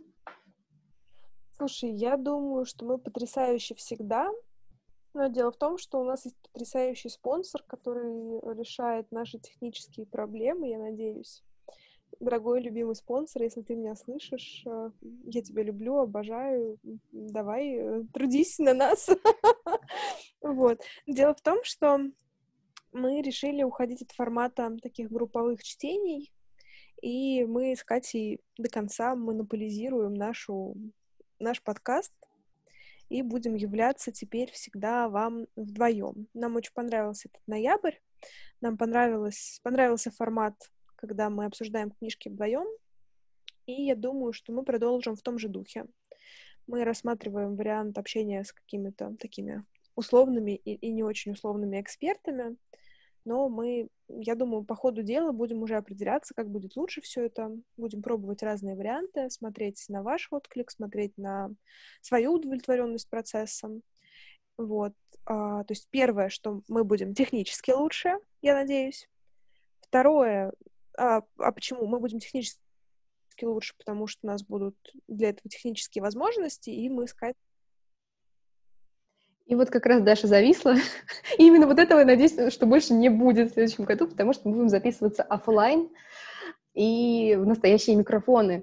Слушай, 1.52 1.90
я 1.90 2.16
думаю, 2.16 2.64
что 2.64 2.86
мы 2.86 2.96
потрясающие 2.96 3.76
всегда. 3.76 4.30
Но 5.12 5.26
дело 5.26 5.50
в 5.50 5.56
том, 5.56 5.76
что 5.76 6.00
у 6.00 6.04
нас 6.04 6.24
есть 6.24 6.36
потрясающий 6.38 7.10
спонсор, 7.10 7.62
который 7.64 8.40
решает 8.56 9.10
наши 9.12 9.38
технические 9.38 10.06
проблемы, 10.06 10.68
я 10.68 10.78
надеюсь 10.78 11.42
дорогой 12.20 12.60
любимый 12.60 12.94
спонсор, 12.94 13.42
если 13.42 13.62
ты 13.62 13.74
меня 13.74 13.96
слышишь, 13.96 14.62
э, 14.66 14.90
я 15.24 15.42
тебя 15.42 15.62
люблю, 15.62 15.98
обожаю, 15.98 16.78
давай, 17.10 17.74
э, 17.76 18.04
трудись 18.12 18.58
на 18.58 18.74
нас. 18.74 19.08
Вот. 20.42 20.80
Дело 21.06 21.34
в 21.34 21.42
том, 21.42 21.62
что 21.64 22.00
мы 22.92 23.20
решили 23.20 23.62
уходить 23.62 24.00
от 24.00 24.10
формата 24.12 24.74
таких 24.82 25.10
групповых 25.10 25.62
чтений, 25.62 26.32
и 27.02 27.44
мы 27.44 27.76
с 27.76 27.84
Катей 27.84 28.40
до 28.56 28.70
конца 28.70 29.14
монополизируем 29.14 30.14
нашу, 30.14 30.76
наш 31.38 31.62
подкаст 31.62 32.12
и 33.10 33.22
будем 33.22 33.54
являться 33.54 34.12
теперь 34.12 34.50
всегда 34.52 35.08
вам 35.08 35.46
вдвоем. 35.56 36.26
Нам 36.32 36.56
очень 36.56 36.72
понравился 36.72 37.28
этот 37.28 37.46
ноябрь, 37.46 37.96
нам 38.60 38.78
понравилось, 38.78 39.60
понравился 39.62 40.10
формат 40.10 40.54
когда 41.00 41.30
мы 41.30 41.46
обсуждаем 41.46 41.90
книжки 41.90 42.28
вдвоем, 42.28 42.66
и 43.66 43.84
я 43.84 43.96
думаю, 43.96 44.32
что 44.32 44.52
мы 44.52 44.62
продолжим 44.62 45.16
в 45.16 45.22
том 45.22 45.38
же 45.38 45.48
духе. 45.48 45.86
Мы 46.66 46.84
рассматриваем 46.84 47.56
вариант 47.56 47.98
общения 47.98 48.44
с 48.44 48.52
какими-то 48.52 49.16
такими 49.18 49.64
условными 49.96 50.52
и, 50.52 50.74
и 50.74 50.90
не 50.90 51.02
очень 51.02 51.32
условными 51.32 51.80
экспертами, 51.80 52.56
но 53.24 53.48
мы, 53.48 53.88
я 54.08 54.34
думаю, 54.34 54.64
по 54.64 54.74
ходу 54.74 55.02
дела 55.02 55.32
будем 55.32 55.62
уже 55.62 55.76
определяться, 55.76 56.34
как 56.34 56.48
будет 56.48 56.76
лучше 56.76 57.00
все 57.00 57.26
это. 57.26 57.50
Будем 57.76 58.02
пробовать 58.02 58.42
разные 58.42 58.76
варианты, 58.76 59.28
смотреть 59.30 59.84
на 59.88 60.02
ваш 60.02 60.28
отклик, 60.30 60.70
смотреть 60.70 61.16
на 61.18 61.50
свою 62.00 62.34
удовлетворенность 62.34 63.10
процессом. 63.10 63.82
Вот. 64.56 64.94
А, 65.26 65.64
то 65.64 65.72
есть 65.72 65.88
первое, 65.90 66.28
что 66.30 66.62
мы 66.68 66.82
будем 66.82 67.14
технически 67.14 67.72
лучше, 67.72 68.14
я 68.40 68.54
надеюсь. 68.54 69.08
Второе, 69.82 70.52
а, 70.96 71.22
а 71.38 71.52
почему? 71.52 71.86
Мы 71.86 71.98
будем 72.00 72.18
технически 72.18 72.60
лучше, 73.42 73.74
потому 73.78 74.06
что 74.06 74.20
у 74.24 74.26
нас 74.26 74.42
будут 74.42 74.76
для 75.08 75.30
этого 75.30 75.48
технические 75.48 76.02
возможности, 76.02 76.70
и 76.70 76.88
мы 76.88 77.04
искать 77.04 77.36
и 79.50 79.56
вот 79.56 79.68
как 79.68 79.84
раз 79.86 80.00
Даша 80.00 80.28
зависла. 80.28 80.76
И 81.36 81.44
именно 81.48 81.66
вот 81.66 81.80
этого, 81.80 81.98
я 81.98 82.04
надеюсь, 82.04 82.52
что 82.52 82.66
больше 82.66 82.94
не 82.94 83.08
будет 83.08 83.50
в 83.50 83.54
следующем 83.54 83.82
году, 83.82 84.06
потому 84.06 84.32
что 84.32 84.48
мы 84.48 84.54
будем 84.54 84.68
записываться 84.68 85.24
офлайн 85.24 85.88
и 86.72 87.34
в 87.36 87.44
настоящие 87.44 87.96
микрофоны. 87.96 88.62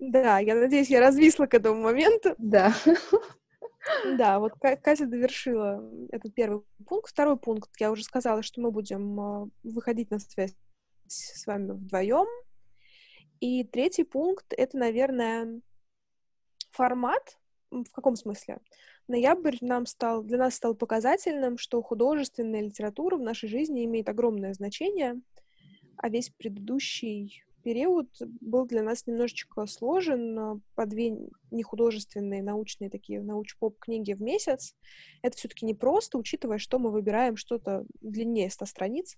Да, 0.00 0.40
я 0.40 0.56
надеюсь, 0.56 0.90
я 0.90 1.00
развисла 1.00 1.46
к 1.46 1.54
этому 1.54 1.80
моменту. 1.80 2.34
Да. 2.36 2.74
Да, 4.16 4.38
вот 4.38 4.54
Катя 4.54 5.04
довершила 5.04 5.84
этот 6.10 6.34
первый 6.34 6.62
пункт. 6.86 7.10
Второй 7.10 7.36
пункт, 7.36 7.68
я 7.78 7.90
уже 7.90 8.02
сказала, 8.02 8.42
что 8.42 8.62
мы 8.62 8.70
будем 8.70 9.20
а, 9.20 9.48
выходить 9.62 10.10
на 10.10 10.18
связь 10.18 10.54
с 11.06 11.46
вами 11.46 11.72
вдвоем. 11.72 12.26
И 13.40 13.64
третий 13.64 14.04
пункт— 14.04 14.46
это, 14.56 14.76
наверное, 14.76 15.60
формат. 16.70 17.38
В 17.70 17.90
каком 17.92 18.16
смысле? 18.16 18.58
Ноябрь 19.08 19.56
нам 19.60 19.84
стал, 19.86 20.22
для 20.22 20.38
нас 20.38 20.54
стал 20.54 20.74
показательным, 20.74 21.58
что 21.58 21.82
художественная 21.82 22.62
литература 22.62 23.16
в 23.16 23.22
нашей 23.22 23.48
жизни 23.48 23.84
имеет 23.84 24.08
огромное 24.08 24.54
значение, 24.54 25.20
а 25.96 26.08
весь 26.08 26.30
предыдущий 26.30 27.44
период 27.64 28.08
был 28.40 28.66
для 28.66 28.82
нас 28.82 29.06
немножечко 29.06 29.66
сложен 29.66 30.62
по 30.74 30.86
две 30.86 31.16
нехудожественные 31.50 32.42
научные 32.42 32.90
такие 32.90 33.20
науч-поп 33.22 33.78
книги 33.78 34.12
в 34.12 34.22
месяц. 34.22 34.76
Это 35.22 35.36
все-таки 35.36 35.64
непросто, 35.66 36.18
учитывая, 36.18 36.58
что 36.58 36.78
мы 36.78 36.90
выбираем 36.90 37.36
что-то 37.36 37.84
длиннее 38.00 38.50
100 38.50 38.66
страниц. 38.66 39.16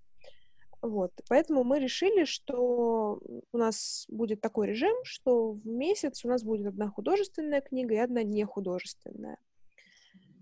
Вот. 0.87 1.12
Поэтому 1.28 1.64
мы 1.64 1.80
решили, 1.80 2.24
что 2.24 3.20
у 3.53 3.59
нас 3.59 4.07
будет 4.09 4.41
такой 4.41 4.68
режим, 4.68 4.95
что 5.03 5.53
в 5.53 5.66
месяц 5.66 6.24
у 6.24 6.28
нас 6.28 6.45
будет 6.45 6.66
одна 6.66 6.89
художественная 6.89 7.61
книга 7.61 7.95
и 7.95 7.99
одна 7.99 8.22
нехудожественная. 8.22 9.39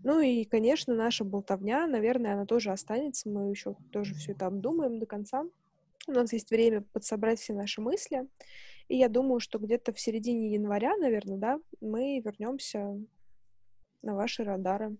Ну 0.02 0.20
и, 0.20 0.44
конечно, 0.44 0.94
наша 0.94 1.24
болтовня, 1.24 1.86
наверное, 1.86 2.34
она 2.34 2.44
тоже 2.44 2.70
останется. 2.72 3.30
Мы 3.30 3.48
еще 3.48 3.74
тоже 3.90 4.14
все 4.14 4.32
это 4.32 4.46
обдумаем 4.46 4.98
до 4.98 5.06
конца. 5.06 5.44
У 6.06 6.12
нас 6.12 6.30
есть 6.34 6.50
время 6.50 6.82
подсобрать 6.92 7.40
все 7.40 7.54
наши 7.54 7.80
мысли. 7.80 8.28
И 8.88 8.98
я 8.98 9.08
думаю, 9.08 9.40
что 9.40 9.58
где-то 9.58 9.94
в 9.94 10.00
середине 10.00 10.52
января, 10.52 10.94
наверное, 10.98 11.38
да, 11.38 11.58
мы 11.80 12.20
вернемся 12.20 13.00
на 14.02 14.14
ваши 14.14 14.44
радары. 14.44 14.94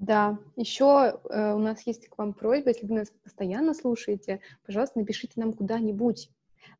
Да, 0.00 0.38
еще 0.56 1.20
э, 1.28 1.52
у 1.52 1.58
нас 1.58 1.86
есть 1.86 2.08
к 2.08 2.16
вам 2.16 2.32
просьба, 2.32 2.70
если 2.70 2.86
вы 2.86 2.94
нас 2.94 3.12
постоянно 3.22 3.74
слушаете, 3.74 4.40
пожалуйста, 4.64 4.98
напишите 4.98 5.34
нам 5.36 5.52
куда-нибудь. 5.52 6.30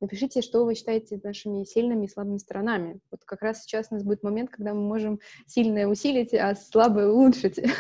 Напишите, 0.00 0.40
что 0.40 0.64
вы 0.64 0.74
считаете 0.74 1.20
нашими 1.22 1.64
сильными 1.64 2.06
и 2.06 2.08
слабыми 2.08 2.38
сторонами. 2.38 2.98
Вот 3.10 3.20
как 3.26 3.42
раз 3.42 3.62
сейчас 3.62 3.88
у 3.90 3.94
нас 3.94 4.04
будет 4.04 4.22
момент, 4.22 4.48
когда 4.48 4.72
мы 4.72 4.80
можем 4.80 5.20
сильное 5.46 5.86
усилить, 5.86 6.32
а 6.32 6.54
слабое 6.56 7.08
улучшить. 7.08 7.60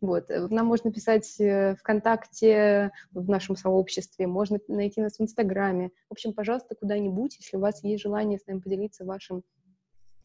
Вот. 0.00 0.28
Э, 0.28 0.48
нам 0.48 0.66
можно 0.66 0.92
писать 0.92 1.40
э, 1.40 1.76
ВКонтакте, 1.76 2.90
в 3.12 3.28
нашем 3.28 3.54
сообществе, 3.54 4.26
можно 4.26 4.58
найти 4.66 5.00
нас 5.00 5.18
в 5.18 5.22
Инстаграме. 5.22 5.90
В 6.08 6.12
общем, 6.14 6.32
пожалуйста, 6.32 6.74
куда-нибудь, 6.74 7.36
если 7.36 7.56
у 7.56 7.60
вас 7.60 7.84
есть 7.84 8.02
желание 8.02 8.40
с 8.40 8.46
нами 8.48 8.58
поделиться 8.58 9.04
вашим 9.04 9.44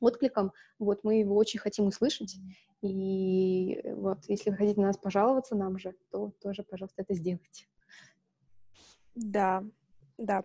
откликом, 0.03 0.51
вот, 0.79 1.03
мы 1.03 1.19
его 1.19 1.35
очень 1.35 1.59
хотим 1.59 1.85
услышать, 1.85 2.35
и 2.81 3.81
вот, 3.85 4.19
если 4.27 4.49
вы 4.49 4.57
хотите 4.57 4.81
на 4.81 4.87
нас 4.87 4.97
пожаловаться 4.97 5.55
нам 5.55 5.77
же, 5.79 5.95
то 6.11 6.33
тоже, 6.41 6.63
пожалуйста, 6.63 7.01
это 7.01 7.13
сделайте. 7.13 7.67
Да, 9.15 9.63
да, 10.17 10.43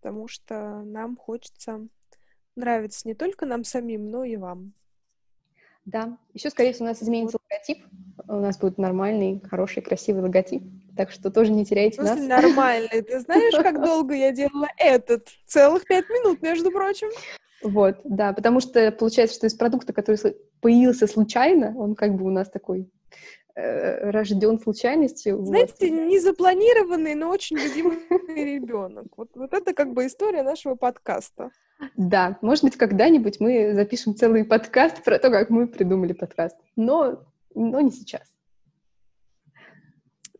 потому 0.00 0.28
что 0.28 0.82
нам 0.82 1.16
хочется 1.16 1.88
нравиться 2.56 3.06
не 3.06 3.14
только 3.14 3.46
нам 3.46 3.64
самим, 3.64 4.10
но 4.10 4.24
и 4.24 4.36
вам. 4.36 4.74
Да, 5.84 6.18
еще, 6.34 6.50
скорее 6.50 6.74
всего, 6.74 6.84
у 6.84 6.88
нас 6.88 7.02
изменится 7.02 7.38
логотип, 7.50 7.86
у 8.28 8.34
нас 8.34 8.58
будет 8.58 8.76
нормальный, 8.76 9.40
хороший, 9.40 9.82
красивый 9.82 10.20
логотип, 10.20 10.62
так 10.94 11.10
что 11.10 11.30
тоже 11.30 11.50
не 11.50 11.64
теряйте 11.64 12.02
нас. 12.02 12.18
нормальный? 12.18 13.00
Ты 13.00 13.20
знаешь, 13.20 13.54
как 13.54 13.82
долго 13.82 14.14
я 14.14 14.32
делала 14.32 14.68
этот? 14.76 15.28
Целых 15.46 15.86
пять 15.86 16.10
минут, 16.10 16.42
между 16.42 16.70
прочим. 16.70 17.08
Вот, 17.62 18.00
да, 18.04 18.32
потому 18.32 18.60
что 18.60 18.92
получается, 18.92 19.36
что 19.36 19.46
из 19.46 19.54
продукта, 19.54 19.92
который 19.92 20.18
появился 20.60 21.06
случайно, 21.06 21.76
он 21.76 21.94
как 21.94 22.14
бы 22.14 22.24
у 22.24 22.30
нас 22.30 22.48
такой 22.48 22.88
э, 23.56 24.10
рожден 24.10 24.60
случайностью. 24.60 25.44
Знаете, 25.44 25.90
вот. 25.90 26.08
незапланированный, 26.08 27.14
но 27.14 27.30
очень 27.30 27.56
любимый 27.56 27.98
ребенок. 28.36 29.06
Вот, 29.16 29.30
вот 29.34 29.52
это 29.52 29.74
как 29.74 29.92
бы 29.92 30.06
история 30.06 30.42
нашего 30.42 30.76
подкаста. 30.76 31.50
Да, 31.96 32.38
может 32.42 32.64
быть, 32.64 32.76
когда-нибудь 32.76 33.40
мы 33.40 33.72
запишем 33.74 34.14
целый 34.14 34.44
подкаст 34.44 35.02
про 35.04 35.18
то, 35.18 35.30
как 35.30 35.50
мы 35.50 35.66
придумали 35.66 36.12
подкаст. 36.12 36.56
Но, 36.76 37.24
но 37.54 37.80
не 37.80 37.90
сейчас. 37.90 38.22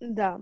Да. 0.01 0.41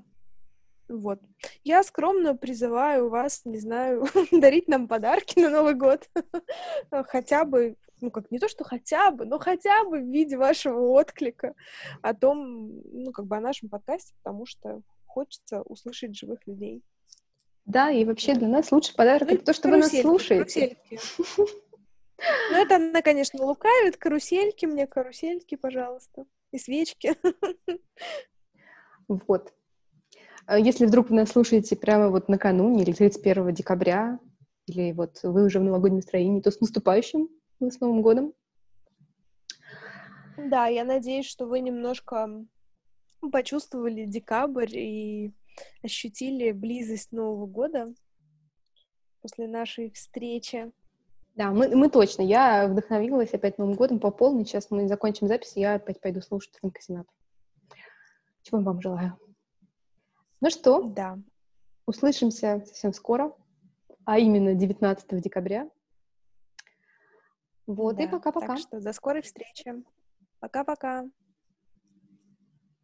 Вот. 0.89 1.21
Я 1.65 1.83
скромно 1.83 2.37
призываю 2.37 3.09
вас, 3.09 3.45
не 3.45 3.59
знаю, 3.59 4.07
дарить 4.33 4.69
нам 4.69 4.89
подарки 4.89 5.41
на 5.41 5.51
Новый 5.51 5.75
год. 5.75 6.09
хотя 6.91 7.45
бы, 7.45 7.77
ну 8.01 8.11
как 8.11 8.31
не 8.31 8.39
то, 8.39 8.49
что 8.49 8.65
хотя 8.65 9.11
бы, 9.11 9.25
но 9.25 9.39
хотя 9.39 9.85
бы 9.85 9.99
в 9.99 10.11
виде 10.11 10.37
вашего 10.37 10.81
отклика 10.81 11.55
о 12.03 12.15
том, 12.15 12.81
ну 12.93 13.13
как 13.13 13.27
бы 13.27 13.37
о 13.37 13.41
нашем 13.41 13.69
подкасте, 13.69 14.15
потому 14.23 14.47
что 14.47 14.83
хочется 15.07 15.63
услышать 15.63 16.17
живых 16.17 16.47
людей. 16.47 16.83
Да, 17.65 17.91
и 17.91 18.05
вообще 18.05 18.35
для 18.35 18.47
нас 18.47 18.71
лучший 18.71 18.95
подарок 18.95 19.29
ну, 19.29 19.35
это 19.35 19.47
то, 19.47 19.53
что 19.53 19.69
вы 19.69 19.79
нас 19.79 19.91
слушаете. 19.91 20.77
Ну, 22.51 22.57
это 22.57 22.77
она, 22.77 23.03
конечно, 23.03 23.45
лукавит. 23.45 23.99
Карусельки 23.99 24.65
мне, 24.65 24.87
карусельки, 24.87 25.55
пожалуйста. 25.55 26.25
И 26.51 26.59
свечки. 26.59 27.15
Вот. 29.07 29.53
А 30.47 30.59
если 30.59 30.87
вдруг 30.87 31.11
вы 31.11 31.17
нас 31.17 31.31
слушаете 31.31 31.75
прямо 31.75 32.09
вот 32.09 32.29
накануне 32.29 32.85
или 32.85 32.93
31 32.93 33.53
декабря, 33.53 34.21
или 34.67 34.93
вот 34.93 35.21
вы 35.25 35.45
уже 35.45 35.59
в 35.59 35.65
новогоднем 35.65 35.97
настроении, 35.97 36.41
то 36.41 36.53
с 36.53 36.61
наступающим, 36.61 37.29
с 37.61 37.81
Новым 37.81 38.03
годом. 38.03 38.33
Да, 40.37 40.67
я 40.67 40.85
надеюсь, 40.85 41.27
что 41.27 41.47
вы 41.47 41.61
немножко 41.61 42.45
почувствовали 43.33 44.05
декабрь 44.05 44.77
и 44.77 45.35
ощутили 45.83 46.53
близость 46.53 47.11
Нового 47.11 47.47
года 47.47 47.93
после 49.23 49.49
нашей 49.49 49.91
встречи. 49.91 50.71
Да, 51.35 51.51
мы, 51.51 51.75
мы 51.75 51.91
точно. 51.91 52.23
Я 52.23 52.69
вдохновилась 52.69 53.35
опять 53.35 53.59
Новым 53.59 53.75
годом 53.75 53.99
по 53.99 54.13
полной. 54.13 54.45
Сейчас 54.45 54.71
мы 54.71 54.87
закончим 54.87 55.27
запись, 55.27 55.57
и 55.57 55.61
я 55.61 55.75
опять 55.75 56.01
пойду 56.01 56.21
слушать 56.21 56.57
Фрэнка 56.61 56.81
Сината. 56.81 57.11
Чего 58.43 58.61
вам 58.61 58.81
желаю. 58.81 59.19
Ну 60.41 60.51
что, 60.51 60.83
да. 60.83 61.19
услышимся 61.87 62.63
совсем 62.67 62.93
скоро, 62.93 63.33
а 64.05 64.19
именно 64.19 64.55
19 64.55 65.21
декабря. 65.21 65.69
Вот, 67.67 67.97
да, 67.97 68.05
и 68.05 68.09
пока-пока. 68.09 68.47
Так 68.47 68.59
что 68.59 68.81
до 68.81 68.93
скорой 68.93 69.23
встречи. 69.23 69.83
Пока-пока. 70.39 71.05